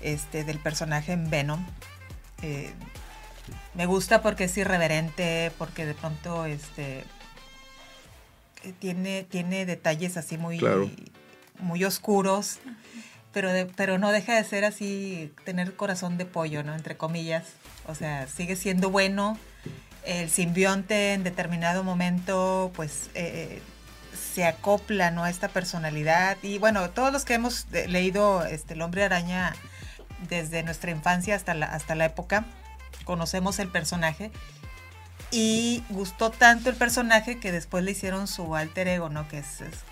este, 0.00 0.44
del 0.44 0.58
personaje 0.58 1.12
en 1.12 1.30
Venom. 1.30 1.64
Eh, 2.42 2.72
me 3.74 3.86
gusta 3.86 4.22
porque 4.22 4.44
es 4.44 4.56
irreverente, 4.56 5.52
porque 5.58 5.86
de 5.86 5.94
pronto 5.94 6.46
este 6.46 7.04
eh, 8.64 8.72
tiene, 8.78 9.24
tiene 9.24 9.66
detalles 9.66 10.16
así 10.16 10.38
muy, 10.38 10.60
muy 11.60 11.84
oscuros, 11.84 12.58
pero, 13.32 13.50
pero 13.76 13.98
no 13.98 14.12
deja 14.12 14.34
de 14.34 14.44
ser 14.44 14.64
así, 14.64 15.32
tener 15.44 15.76
corazón 15.76 16.18
de 16.18 16.24
pollo, 16.24 16.62
¿no? 16.62 16.74
Entre 16.74 16.96
comillas. 16.96 17.44
O 17.86 17.94
sea, 17.94 18.26
sigue 18.26 18.56
siendo 18.56 18.90
bueno. 18.90 19.38
El 20.04 20.30
simbionte 20.30 21.14
en 21.14 21.24
determinado 21.24 21.82
momento, 21.82 22.70
pues, 22.76 23.10
eh, 23.14 23.60
se 24.16 24.44
acopla, 24.44 25.10
¿no? 25.10 25.24
A 25.24 25.30
esta 25.30 25.48
personalidad. 25.48 26.38
Y 26.42 26.58
bueno, 26.58 26.90
todos 26.90 27.12
los 27.12 27.24
que 27.24 27.34
hemos 27.34 27.66
leído 27.70 28.44
este, 28.44 28.74
El 28.74 28.82
Hombre 28.82 29.04
Araña 29.04 29.54
desde 30.28 30.62
nuestra 30.62 30.90
infancia 30.90 31.34
hasta 31.34 31.54
la, 31.54 31.66
hasta 31.66 31.94
la 31.94 32.06
época. 32.06 32.44
Conocemos 33.04 33.58
el 33.58 33.68
personaje 33.68 34.30
y 35.30 35.82
gustó 35.88 36.30
tanto 36.30 36.70
el 36.70 36.76
personaje 36.76 37.38
que 37.38 37.52
después 37.52 37.84
le 37.84 37.90
hicieron 37.92 38.28
su 38.28 38.54
alter 38.54 38.88
ego, 38.88 39.08
¿no? 39.08 39.28
Que 39.28 39.38
es, 39.38 39.60
es 39.60 39.84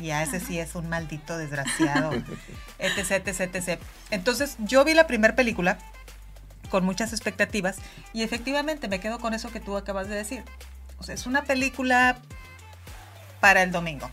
Y 0.00 0.10
a 0.10 0.22
ese 0.22 0.40
sí 0.40 0.58
es 0.58 0.74
un 0.74 0.88
maldito 0.88 1.38
desgraciado, 1.38 2.12
etc, 2.78 3.26
etc, 3.26 3.54
etc. 3.54 3.80
Entonces 4.10 4.56
yo 4.58 4.84
vi 4.84 4.94
la 4.94 5.06
primera 5.06 5.34
película 5.34 5.78
con 6.68 6.84
muchas 6.84 7.12
expectativas 7.12 7.76
y 8.12 8.22
efectivamente 8.22 8.88
me 8.88 8.98
quedo 8.98 9.18
con 9.18 9.34
eso 9.34 9.50
que 9.50 9.60
tú 9.60 9.76
acabas 9.76 10.08
de 10.08 10.16
decir. 10.16 10.44
O 10.98 11.04
sea, 11.04 11.14
es 11.14 11.26
una 11.26 11.42
película 11.44 12.18
para 13.40 13.62
el 13.62 13.72
domingo 13.72 14.08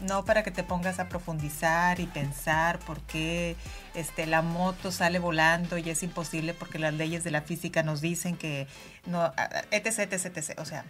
no 0.00 0.24
para 0.24 0.42
que 0.42 0.50
te 0.50 0.62
pongas 0.62 0.98
a 1.00 1.08
profundizar 1.08 2.00
y 2.00 2.06
pensar 2.06 2.78
por 2.80 3.00
qué 3.02 3.56
este, 3.94 4.26
la 4.26 4.42
moto 4.42 4.92
sale 4.92 5.18
volando 5.18 5.78
y 5.78 5.90
es 5.90 6.02
imposible 6.02 6.54
porque 6.54 6.78
las 6.78 6.94
leyes 6.94 7.24
de 7.24 7.30
la 7.30 7.42
física 7.42 7.82
nos 7.82 8.00
dicen 8.00 8.36
que 8.36 8.66
no, 9.06 9.32
etc, 9.70 9.98
etc, 10.10 10.36
etc. 10.36 10.58
O 10.58 10.64
sea, 10.64 10.84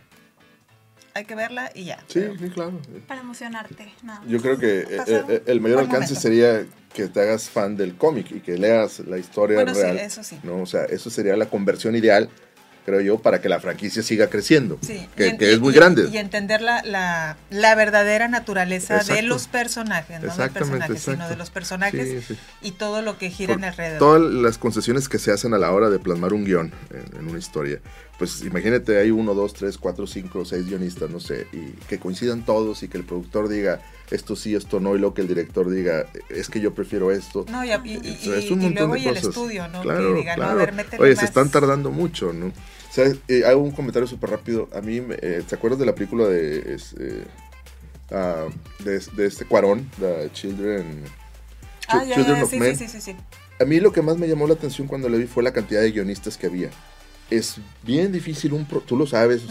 hay 1.15 1.25
que 1.25 1.35
verla 1.35 1.71
y 1.75 1.85
ya. 1.85 1.99
Sí, 2.07 2.21
sí, 2.39 2.51
claro. 2.51 2.81
Para 3.07 3.21
emocionarte. 3.21 3.93
Yo 4.27 4.41
creo 4.41 4.59
que 4.59 4.81
eh, 4.81 5.03
eh, 5.07 5.43
el 5.47 5.61
mayor 5.61 5.81
alcance 5.81 6.15
sería 6.15 6.65
que 6.95 7.09
te 7.09 7.21
hagas 7.21 7.51
fan 7.51 7.77
del 7.77 7.97
cómic 7.97 8.31
y 8.31 8.41
que 8.41 8.57
leas 8.57 9.01
la 9.01 9.19
historia 9.19 9.57
bueno, 9.57 9.75
real. 9.75 9.99
Sí, 9.99 10.05
eso 10.05 10.23
sí. 10.23 10.39
¿no? 10.43 10.63
O 10.63 10.67
sea, 10.67 10.85
eso 10.85 11.11
sería 11.11 11.37
la 11.37 11.47
conversión 11.47 11.97
ideal 11.97 12.29
creo 12.89 13.03
yo, 13.03 13.19
para 13.19 13.43
que 13.43 13.51
la 13.51 13.61
franquicia 13.61 14.03
siga 14.03 14.29
creciendo, 14.29 14.79
que, 15.15 15.37
es 15.39 15.61
muy 15.61 15.75
grande. 15.75 16.09
Y 16.11 16.17
entender 16.17 16.63
la, 16.63 17.37
la, 17.51 17.75
verdadera 17.75 18.29
naturaleza 18.29 19.05
de 19.05 19.21
los 19.21 19.47
personajes, 19.47 20.23
no 20.23 20.35
del 20.35 20.51
personaje, 20.51 20.97
sino 20.97 21.29
de 21.29 21.37
los 21.37 21.51
personajes 21.51 22.25
y 22.63 22.73
todo 22.73 23.03
lo 23.03 23.19
que 23.19 23.29
gira 23.29 23.53
en 23.53 23.65
alrededor. 23.65 23.99
Todas 23.99 24.23
las 24.23 24.57
concesiones 24.57 25.11
que 25.11 25.19
se 25.19 25.31
hacen 25.31 25.53
a 25.53 25.59
la 25.59 25.71
hora 25.71 25.91
de 25.91 25.99
plasmar 25.99 26.33
un 26.33 26.47
guion 26.47 26.73
en, 26.91 27.29
una 27.29 27.39
historia. 27.39 27.81
Pues 28.19 28.41
imagínate, 28.41 28.99
hay 28.99 29.11
uno, 29.11 29.35
dos, 29.35 29.53
tres, 29.53 29.77
cuatro, 29.77 30.07
cinco, 30.07 30.47
seis 30.47 30.67
guionistas, 30.67 31.11
no 31.11 31.21
sé, 31.21 31.47
y 31.53 31.73
que 31.89 31.99
coincidan 31.99 32.45
todos 32.45 32.83
y 32.83 32.89
que 32.89 32.97
el 32.97 33.05
productor 33.05 33.49
diga 33.51 33.81
esto 34.11 34.35
sí, 34.35 34.55
esto 34.55 34.81
no, 34.81 34.97
y 34.97 34.99
luego 34.99 35.13
que 35.13 35.21
el 35.21 35.29
director 35.29 35.71
diga 35.71 36.07
es 36.31 36.49
que 36.49 36.61
yo 36.61 36.73
prefiero 36.73 37.13
esto. 37.13 37.45
No, 37.51 37.63
y, 37.65 37.69
luego 37.69 38.97
y 38.97 39.07
el 39.07 39.17
estudio, 39.19 39.69
¿no? 39.69 39.83
Claro, 39.83 40.17
Oye, 40.99 41.17
se 41.17 41.27
están 41.27 41.51
tardando 41.51 41.91
mucho, 41.91 42.33
¿no? 42.33 42.51
Eh, 42.99 43.45
hago 43.47 43.63
un 43.63 43.71
comentario 43.71 44.07
súper 44.07 44.31
rápido. 44.31 44.69
A 44.75 44.81
mí, 44.81 45.03
eh, 45.23 45.43
¿te 45.49 45.55
acuerdas 45.55 45.79
de 45.79 45.87
la 45.87 45.95
película 45.95 46.27
de, 46.27 46.77
eh, 46.99 47.25
ah, 48.11 48.47
de, 48.85 49.27
este 49.27 49.45
Cuarón, 49.45 49.89
The 50.01 50.31
Children, 50.33 51.05
ah, 51.89 52.05
Children 52.05 52.43
of 52.43 52.53
Men? 52.53 52.77
Sí, 52.77 52.89
sí, 52.89 53.01
sí, 53.01 53.17
A 53.61 53.65
mí 53.65 53.81
lo 53.81 53.93
que 53.93 54.03
más 54.03 54.19
me 54.19 54.29
llamó 54.29 54.47
la 54.47 54.55
atención 54.55 54.89
cuando 54.89 55.09
le 55.09 55.19
vi 55.19 55.27
fue 55.27 55.43
la 55.43 55.53
cantidad 55.53 55.81
de 55.81 55.93
guionistas 55.93 56.37
que 56.37 56.47
había. 56.47 56.71
Es 57.31 57.57
bien 57.85 58.11
difícil, 58.11 58.55
un 58.55 58.67
tú 58.67 58.97
lo 58.97 59.07
sabes, 59.07 59.43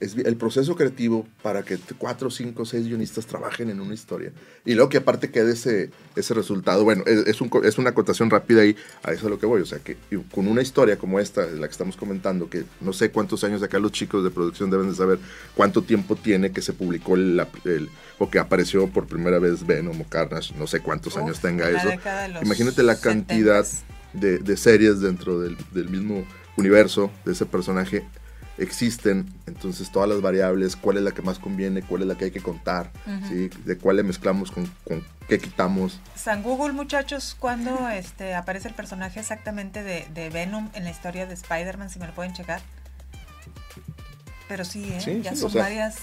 es 0.00 0.16
el 0.16 0.36
proceso 0.36 0.74
creativo 0.74 1.26
para 1.42 1.62
que 1.62 1.78
cuatro, 1.96 2.28
cinco, 2.28 2.64
seis 2.64 2.86
guionistas 2.86 3.26
trabajen 3.26 3.70
en 3.70 3.80
una 3.80 3.94
historia. 3.94 4.32
Y 4.64 4.74
luego 4.74 4.88
que 4.88 4.98
aparte 4.98 5.30
quede 5.30 5.52
ese, 5.52 5.90
ese 6.16 6.34
resultado. 6.34 6.82
Bueno, 6.82 7.04
es, 7.06 7.40
un, 7.40 7.50
es 7.62 7.78
una 7.78 7.90
acotación 7.90 8.30
rápida 8.30 8.62
ahí, 8.62 8.74
a 9.04 9.12
eso 9.12 9.26
es 9.26 9.30
lo 9.30 9.38
que 9.38 9.46
voy. 9.46 9.60
O 9.60 9.66
sea, 9.66 9.78
que 9.78 9.96
con 10.32 10.48
una 10.48 10.60
historia 10.60 10.98
como 10.98 11.20
esta, 11.20 11.46
la 11.46 11.68
que 11.68 11.72
estamos 11.72 11.96
comentando, 11.96 12.50
que 12.50 12.64
no 12.80 12.92
sé 12.92 13.10
cuántos 13.10 13.44
años 13.44 13.62
acá 13.62 13.78
los 13.78 13.92
chicos 13.92 14.24
de 14.24 14.30
producción 14.30 14.70
deben 14.70 14.90
de 14.90 14.96
saber 14.96 15.18
cuánto 15.54 15.82
tiempo 15.82 16.16
tiene 16.16 16.50
que 16.50 16.62
se 16.62 16.72
publicó 16.72 17.14
el, 17.14 17.40
o 18.18 18.28
que 18.28 18.40
apareció 18.40 18.88
por 18.88 19.06
primera 19.06 19.38
vez 19.38 19.64
Venom 19.64 20.00
o 20.00 20.04
Carnage, 20.04 20.52
no 20.58 20.66
sé 20.66 20.80
cuántos 20.80 21.16
años 21.16 21.40
tenga 21.40 21.70
eso. 21.70 21.90
Imagínate 22.42 22.82
la 22.82 22.98
cantidad 22.98 23.64
de, 24.12 24.38
de, 24.38 24.56
series 24.56 25.00
dentro 25.00 25.38
del, 25.38 25.56
del 25.72 25.88
mismo 25.88 26.24
universo 26.56 27.10
de 27.24 27.32
ese 27.32 27.46
personaje 27.46 28.06
existen, 28.58 29.32
entonces 29.46 29.90
todas 29.90 30.08
las 30.08 30.20
variables, 30.20 30.76
cuál 30.76 30.98
es 30.98 31.02
la 31.02 31.12
que 31.12 31.22
más 31.22 31.38
conviene, 31.38 31.82
cuál 31.82 32.02
es 32.02 32.08
la 32.08 32.16
que 32.16 32.26
hay 32.26 32.30
que 32.30 32.42
contar, 32.42 32.92
de 33.64 33.78
cuál 33.78 33.96
le 33.96 34.02
mezclamos 34.02 34.50
con, 34.50 34.66
con, 34.86 35.02
qué 35.28 35.38
quitamos. 35.38 35.98
San 36.14 36.42
Google, 36.42 36.74
muchachos, 36.74 37.36
cuando 37.38 37.88
este, 37.88 38.34
aparece 38.34 38.68
el 38.68 38.74
personaje 38.74 39.18
exactamente 39.20 39.82
de, 39.82 40.30
Venom 40.30 40.68
en 40.74 40.84
la 40.84 40.90
historia 40.90 41.26
de 41.26 41.34
Spider-Man, 41.34 41.88
si 41.88 41.98
me 41.98 42.06
lo 42.06 42.14
pueden 42.14 42.34
checar. 42.34 42.60
Pero 44.46 44.64
sí, 44.64 44.92
¿eh? 44.92 45.20
ya 45.22 45.34
son 45.34 45.52
varias 45.54 45.96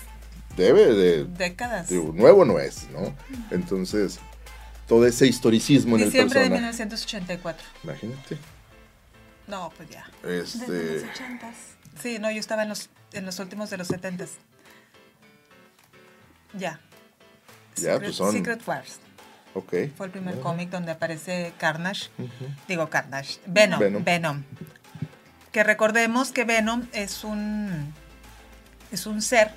debe 0.57 0.93
de 0.93 1.25
décadas. 1.25 1.91
nuevo 1.91 2.43
no 2.43 2.59
es, 2.59 2.87
¿no? 2.91 3.13
Entonces, 3.51 4.19
todo 4.87 5.05
ese 5.05 5.27
historicismo 5.27 5.95
en 5.95 6.03
el 6.03 6.11
personaje. 6.11 6.39
de 6.39 6.49
1984. 6.49 7.65
Imagínate. 7.83 8.37
No, 9.47 9.71
pues 9.75 9.89
ya. 9.89 10.05
Este... 10.23 10.71
Desde 10.71 11.01
los 11.01 11.11
ochentas. 11.11 11.55
Sí, 12.01 12.19
no, 12.19 12.29
yo 12.29 12.39
estaba 12.39 12.63
en 12.63 12.69
los, 12.69 12.89
en 13.13 13.25
los 13.25 13.39
últimos 13.39 13.69
de 13.69 13.77
los 13.77 13.87
setentas. 13.87 14.31
Ya. 16.53 16.79
Ya, 17.75 17.93
Secret, 17.93 18.01
pues 18.01 18.15
son... 18.15 18.31
Secret 18.33 18.67
Wars. 18.67 18.99
Ok. 19.53 19.73
Fue 19.95 20.05
el 20.05 20.11
primer 20.11 20.39
cómic 20.39 20.69
donde 20.69 20.91
aparece 20.91 21.53
Carnage. 21.57 22.09
Digo 22.67 22.89
Carnage. 22.89 23.39
Venom, 23.47 24.03
Venom. 24.03 24.43
Que 25.51 25.63
recordemos 25.63 26.31
que 26.31 26.43
Venom 26.43 26.87
es 26.91 27.23
un 27.23 27.93
es 28.91 29.07
un 29.07 29.21
ser 29.21 29.51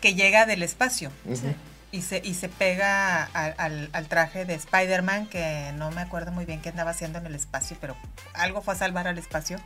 que 0.00 0.14
llega 0.14 0.44
del 0.44 0.62
espacio. 0.62 1.10
Sí 1.32 1.54
y 1.92 2.00
se, 2.00 2.22
y 2.24 2.32
se 2.32 2.48
pega 2.48 3.24
al, 3.24 3.90
al, 3.92 4.08
traje 4.08 4.46
de 4.46 4.54
Spider-Man, 4.54 5.26
que 5.26 5.72
no 5.76 5.90
me 5.90 6.00
acuerdo 6.00 6.32
muy 6.32 6.46
bien 6.46 6.62
qué 6.62 6.70
andaba 6.70 6.92
haciendo 6.92 7.18
en 7.18 7.26
el 7.26 7.34
espacio, 7.34 7.76
pero 7.82 7.94
algo 8.32 8.62
fue 8.62 8.72
a 8.72 8.78
salvar 8.78 9.06
al 9.06 9.18
espacio. 9.18 9.60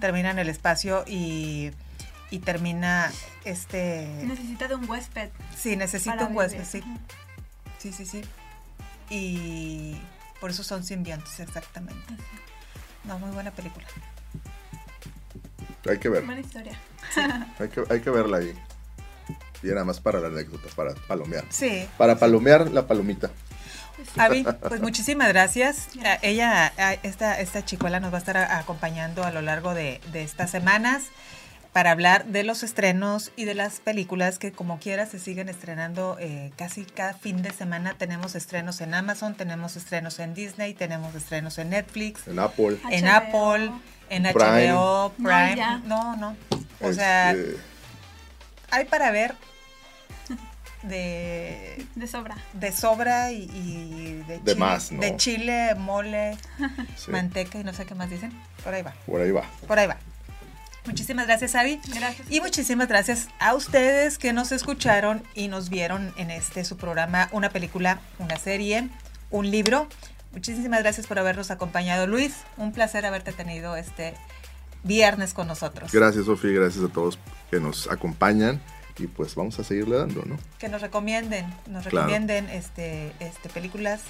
termina 0.00 0.32
en 0.32 0.40
el 0.40 0.48
espacio 0.48 1.04
y, 1.06 1.70
y, 2.32 2.40
termina 2.40 3.12
este... 3.44 4.08
Necesita 4.24 4.66
de 4.66 4.74
un 4.74 4.90
huésped. 4.90 5.30
Sí, 5.56 5.76
necesita 5.76 6.26
un 6.26 6.36
huésped, 6.36 6.64
sí. 6.64 6.82
Sí, 7.78 7.92
sí, 7.92 8.04
sí. 8.04 8.22
Y 9.08 9.96
por 10.40 10.50
eso 10.50 10.64
son 10.64 10.82
simbiontes, 10.82 11.38
exactamente. 11.38 12.14
No, 13.04 13.20
muy 13.20 13.30
buena 13.30 13.52
película. 13.52 13.86
Hay 15.88 15.98
que 15.98 16.08
ver. 16.08 16.24
Buena 16.24 16.40
historia. 16.40 16.76
hay, 17.60 17.68
que, 17.68 17.84
hay 17.88 18.00
que 18.00 18.10
verla 18.10 18.38
ahí. 18.38 18.58
Y 19.62 19.68
nada 19.68 19.84
más 19.84 20.00
para 20.00 20.20
la 20.20 20.28
anécdota, 20.28 20.68
para 20.74 20.94
palomear. 20.94 21.44
Sí. 21.50 21.88
Para 21.96 22.16
palomear 22.18 22.70
la 22.70 22.86
palomita. 22.86 23.30
Avi, 24.16 24.44
pues 24.68 24.80
muchísimas 24.80 25.28
gracias. 25.28 25.88
Ella, 26.22 26.72
esta, 27.02 27.40
esta 27.40 27.64
chicuela 27.64 28.00
nos 28.00 28.12
va 28.12 28.16
a 28.16 28.20
estar 28.20 28.36
acompañando 28.36 29.24
a 29.24 29.30
lo 29.30 29.42
largo 29.42 29.74
de, 29.74 30.00
estas 30.14 30.50
semanas 30.50 31.04
para 31.72 31.90
hablar 31.90 32.24
de 32.26 32.44
los 32.44 32.62
estrenos 32.62 33.30
y 33.36 33.44
de 33.44 33.54
las 33.54 33.80
películas 33.80 34.38
que 34.38 34.52
como 34.52 34.78
quiera 34.78 35.06
se 35.06 35.18
siguen 35.18 35.48
estrenando 35.48 36.16
eh, 36.18 36.50
casi 36.56 36.84
cada 36.84 37.14
fin 37.14 37.42
de 37.42 37.50
semana. 37.50 37.94
Tenemos 37.98 38.34
estrenos 38.34 38.80
en 38.80 38.94
Amazon, 38.94 39.34
tenemos 39.34 39.76
estrenos 39.76 40.18
en 40.18 40.34
Disney, 40.34 40.74
tenemos 40.74 41.14
estrenos 41.14 41.58
en 41.58 41.70
Netflix. 41.70 42.26
En 42.26 42.38
Apple. 42.38 42.78
En 42.90 43.06
Apple, 43.06 43.70
en 44.10 44.24
HBO, 44.24 45.12
Prime. 45.16 45.82
No, 45.84 46.16
no. 46.16 46.36
O 46.80 46.92
sea, 46.92 47.32
este, 47.32 47.56
hay 48.70 48.84
para 48.86 49.10
ver 49.10 49.34
de... 50.82 51.84
De 51.94 52.06
sobra. 52.06 52.36
De 52.52 52.72
sobra 52.72 53.32
y, 53.32 54.22
de, 54.26 54.38
de, 54.38 54.54
más, 54.54 54.90
de 54.90 55.16
chile, 55.16 55.74
mole, 55.74 56.36
manteca 57.08 57.58
y 57.58 57.64
no 57.64 57.72
sé 57.72 57.86
qué 57.86 57.94
más 57.94 58.10
dicen. 58.10 58.32
Por 58.62 58.74
ahí 58.74 58.82
va. 58.82 58.94
Por 59.06 59.20
ahí 59.20 59.30
va. 59.30 59.44
Por 59.66 59.78
ahí 59.78 59.86
va. 59.86 59.96
Muchísimas 60.86 61.26
gracias, 61.26 61.54
Avi. 61.54 61.80
Gracias. 61.94 62.30
Y 62.30 62.40
muchísimas 62.40 62.88
gracias 62.88 63.28
a 63.40 63.54
ustedes 63.54 64.16
que 64.16 64.32
nos 64.32 64.52
escucharon 64.52 65.22
y 65.34 65.48
nos 65.48 65.68
vieron 65.68 66.14
en 66.16 66.30
este 66.30 66.64
su 66.64 66.76
programa, 66.76 67.28
una 67.32 67.50
película, 67.50 68.00
una 68.18 68.36
serie, 68.36 68.88
un 69.30 69.50
libro. 69.50 69.86
Muchísimas 70.32 70.80
gracias 70.80 71.06
por 71.06 71.18
habernos 71.18 71.50
acompañado, 71.50 72.06
Luis. 72.06 72.34
Un 72.56 72.72
placer 72.72 73.04
haberte 73.04 73.32
tenido 73.32 73.76
este 73.76 74.14
viernes 74.82 75.34
con 75.34 75.46
nosotros. 75.46 75.92
Gracias, 75.92 76.24
Sofía. 76.24 76.52
Gracias 76.52 76.82
a 76.84 76.88
todos 76.88 77.18
que 77.50 77.60
nos 77.60 77.90
acompañan 77.90 78.60
y 78.98 79.06
pues 79.06 79.34
vamos 79.34 79.58
a 79.58 79.64
seguirle 79.64 79.96
dando, 79.96 80.24
¿no? 80.24 80.36
Que 80.58 80.68
nos 80.68 80.82
recomienden, 80.82 81.46
nos 81.66 81.84
recomienden 81.84 82.48
este, 82.50 83.12
este, 83.20 83.48
películas, 83.48 84.02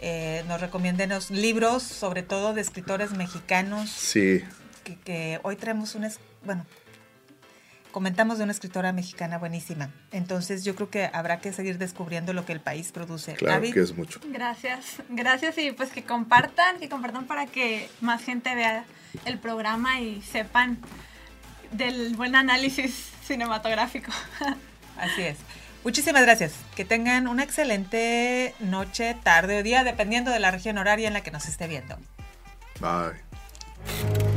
eh, 0.00 0.44
nos 0.46 0.60
recomienden 0.60 1.10
los 1.10 1.30
libros, 1.30 1.82
sobre 1.82 2.22
todo 2.22 2.54
de 2.54 2.60
escritores 2.60 3.12
mexicanos. 3.12 3.90
Sí. 3.90 4.44
Que, 5.04 5.38
hoy 5.42 5.56
traemos 5.56 5.94
un, 5.94 6.08
bueno, 6.44 6.64
comentamos 7.90 8.38
de 8.38 8.44
una 8.44 8.52
escritora 8.52 8.92
mexicana 8.92 9.38
buenísima. 9.38 9.90
Entonces 10.12 10.64
yo 10.64 10.74
creo 10.74 10.90
que 10.90 11.10
habrá 11.12 11.40
que 11.40 11.52
seguir 11.52 11.78
descubriendo 11.78 12.32
lo 12.32 12.44
que 12.44 12.52
el 12.52 12.60
país 12.60 12.92
produce. 12.92 13.34
Claro 13.34 13.62
que 13.62 13.80
es 13.80 13.96
mucho. 13.96 14.20
Gracias, 14.28 15.02
gracias 15.08 15.58
y 15.58 15.72
pues 15.72 15.90
que 15.90 16.04
compartan, 16.04 16.78
que 16.78 16.88
compartan 16.88 17.26
para 17.26 17.46
que 17.46 17.88
más 18.00 18.22
gente 18.22 18.54
vea 18.54 18.84
el 19.24 19.38
programa 19.38 20.00
y 20.00 20.22
sepan 20.22 20.78
del 21.72 22.16
buen 22.16 22.34
análisis 22.34 23.10
cinematográfico. 23.28 24.10
Así 24.98 25.22
es. 25.22 25.38
Muchísimas 25.84 26.22
gracias. 26.22 26.54
Que 26.74 26.84
tengan 26.84 27.28
una 27.28 27.44
excelente 27.44 28.54
noche, 28.58 29.16
tarde 29.22 29.60
o 29.60 29.62
día, 29.62 29.84
dependiendo 29.84 30.32
de 30.32 30.40
la 30.40 30.50
región 30.50 30.78
horaria 30.78 31.06
en 31.06 31.14
la 31.14 31.22
que 31.22 31.30
nos 31.30 31.46
esté 31.46 31.68
viendo. 31.68 31.96
Bye. 32.80 34.27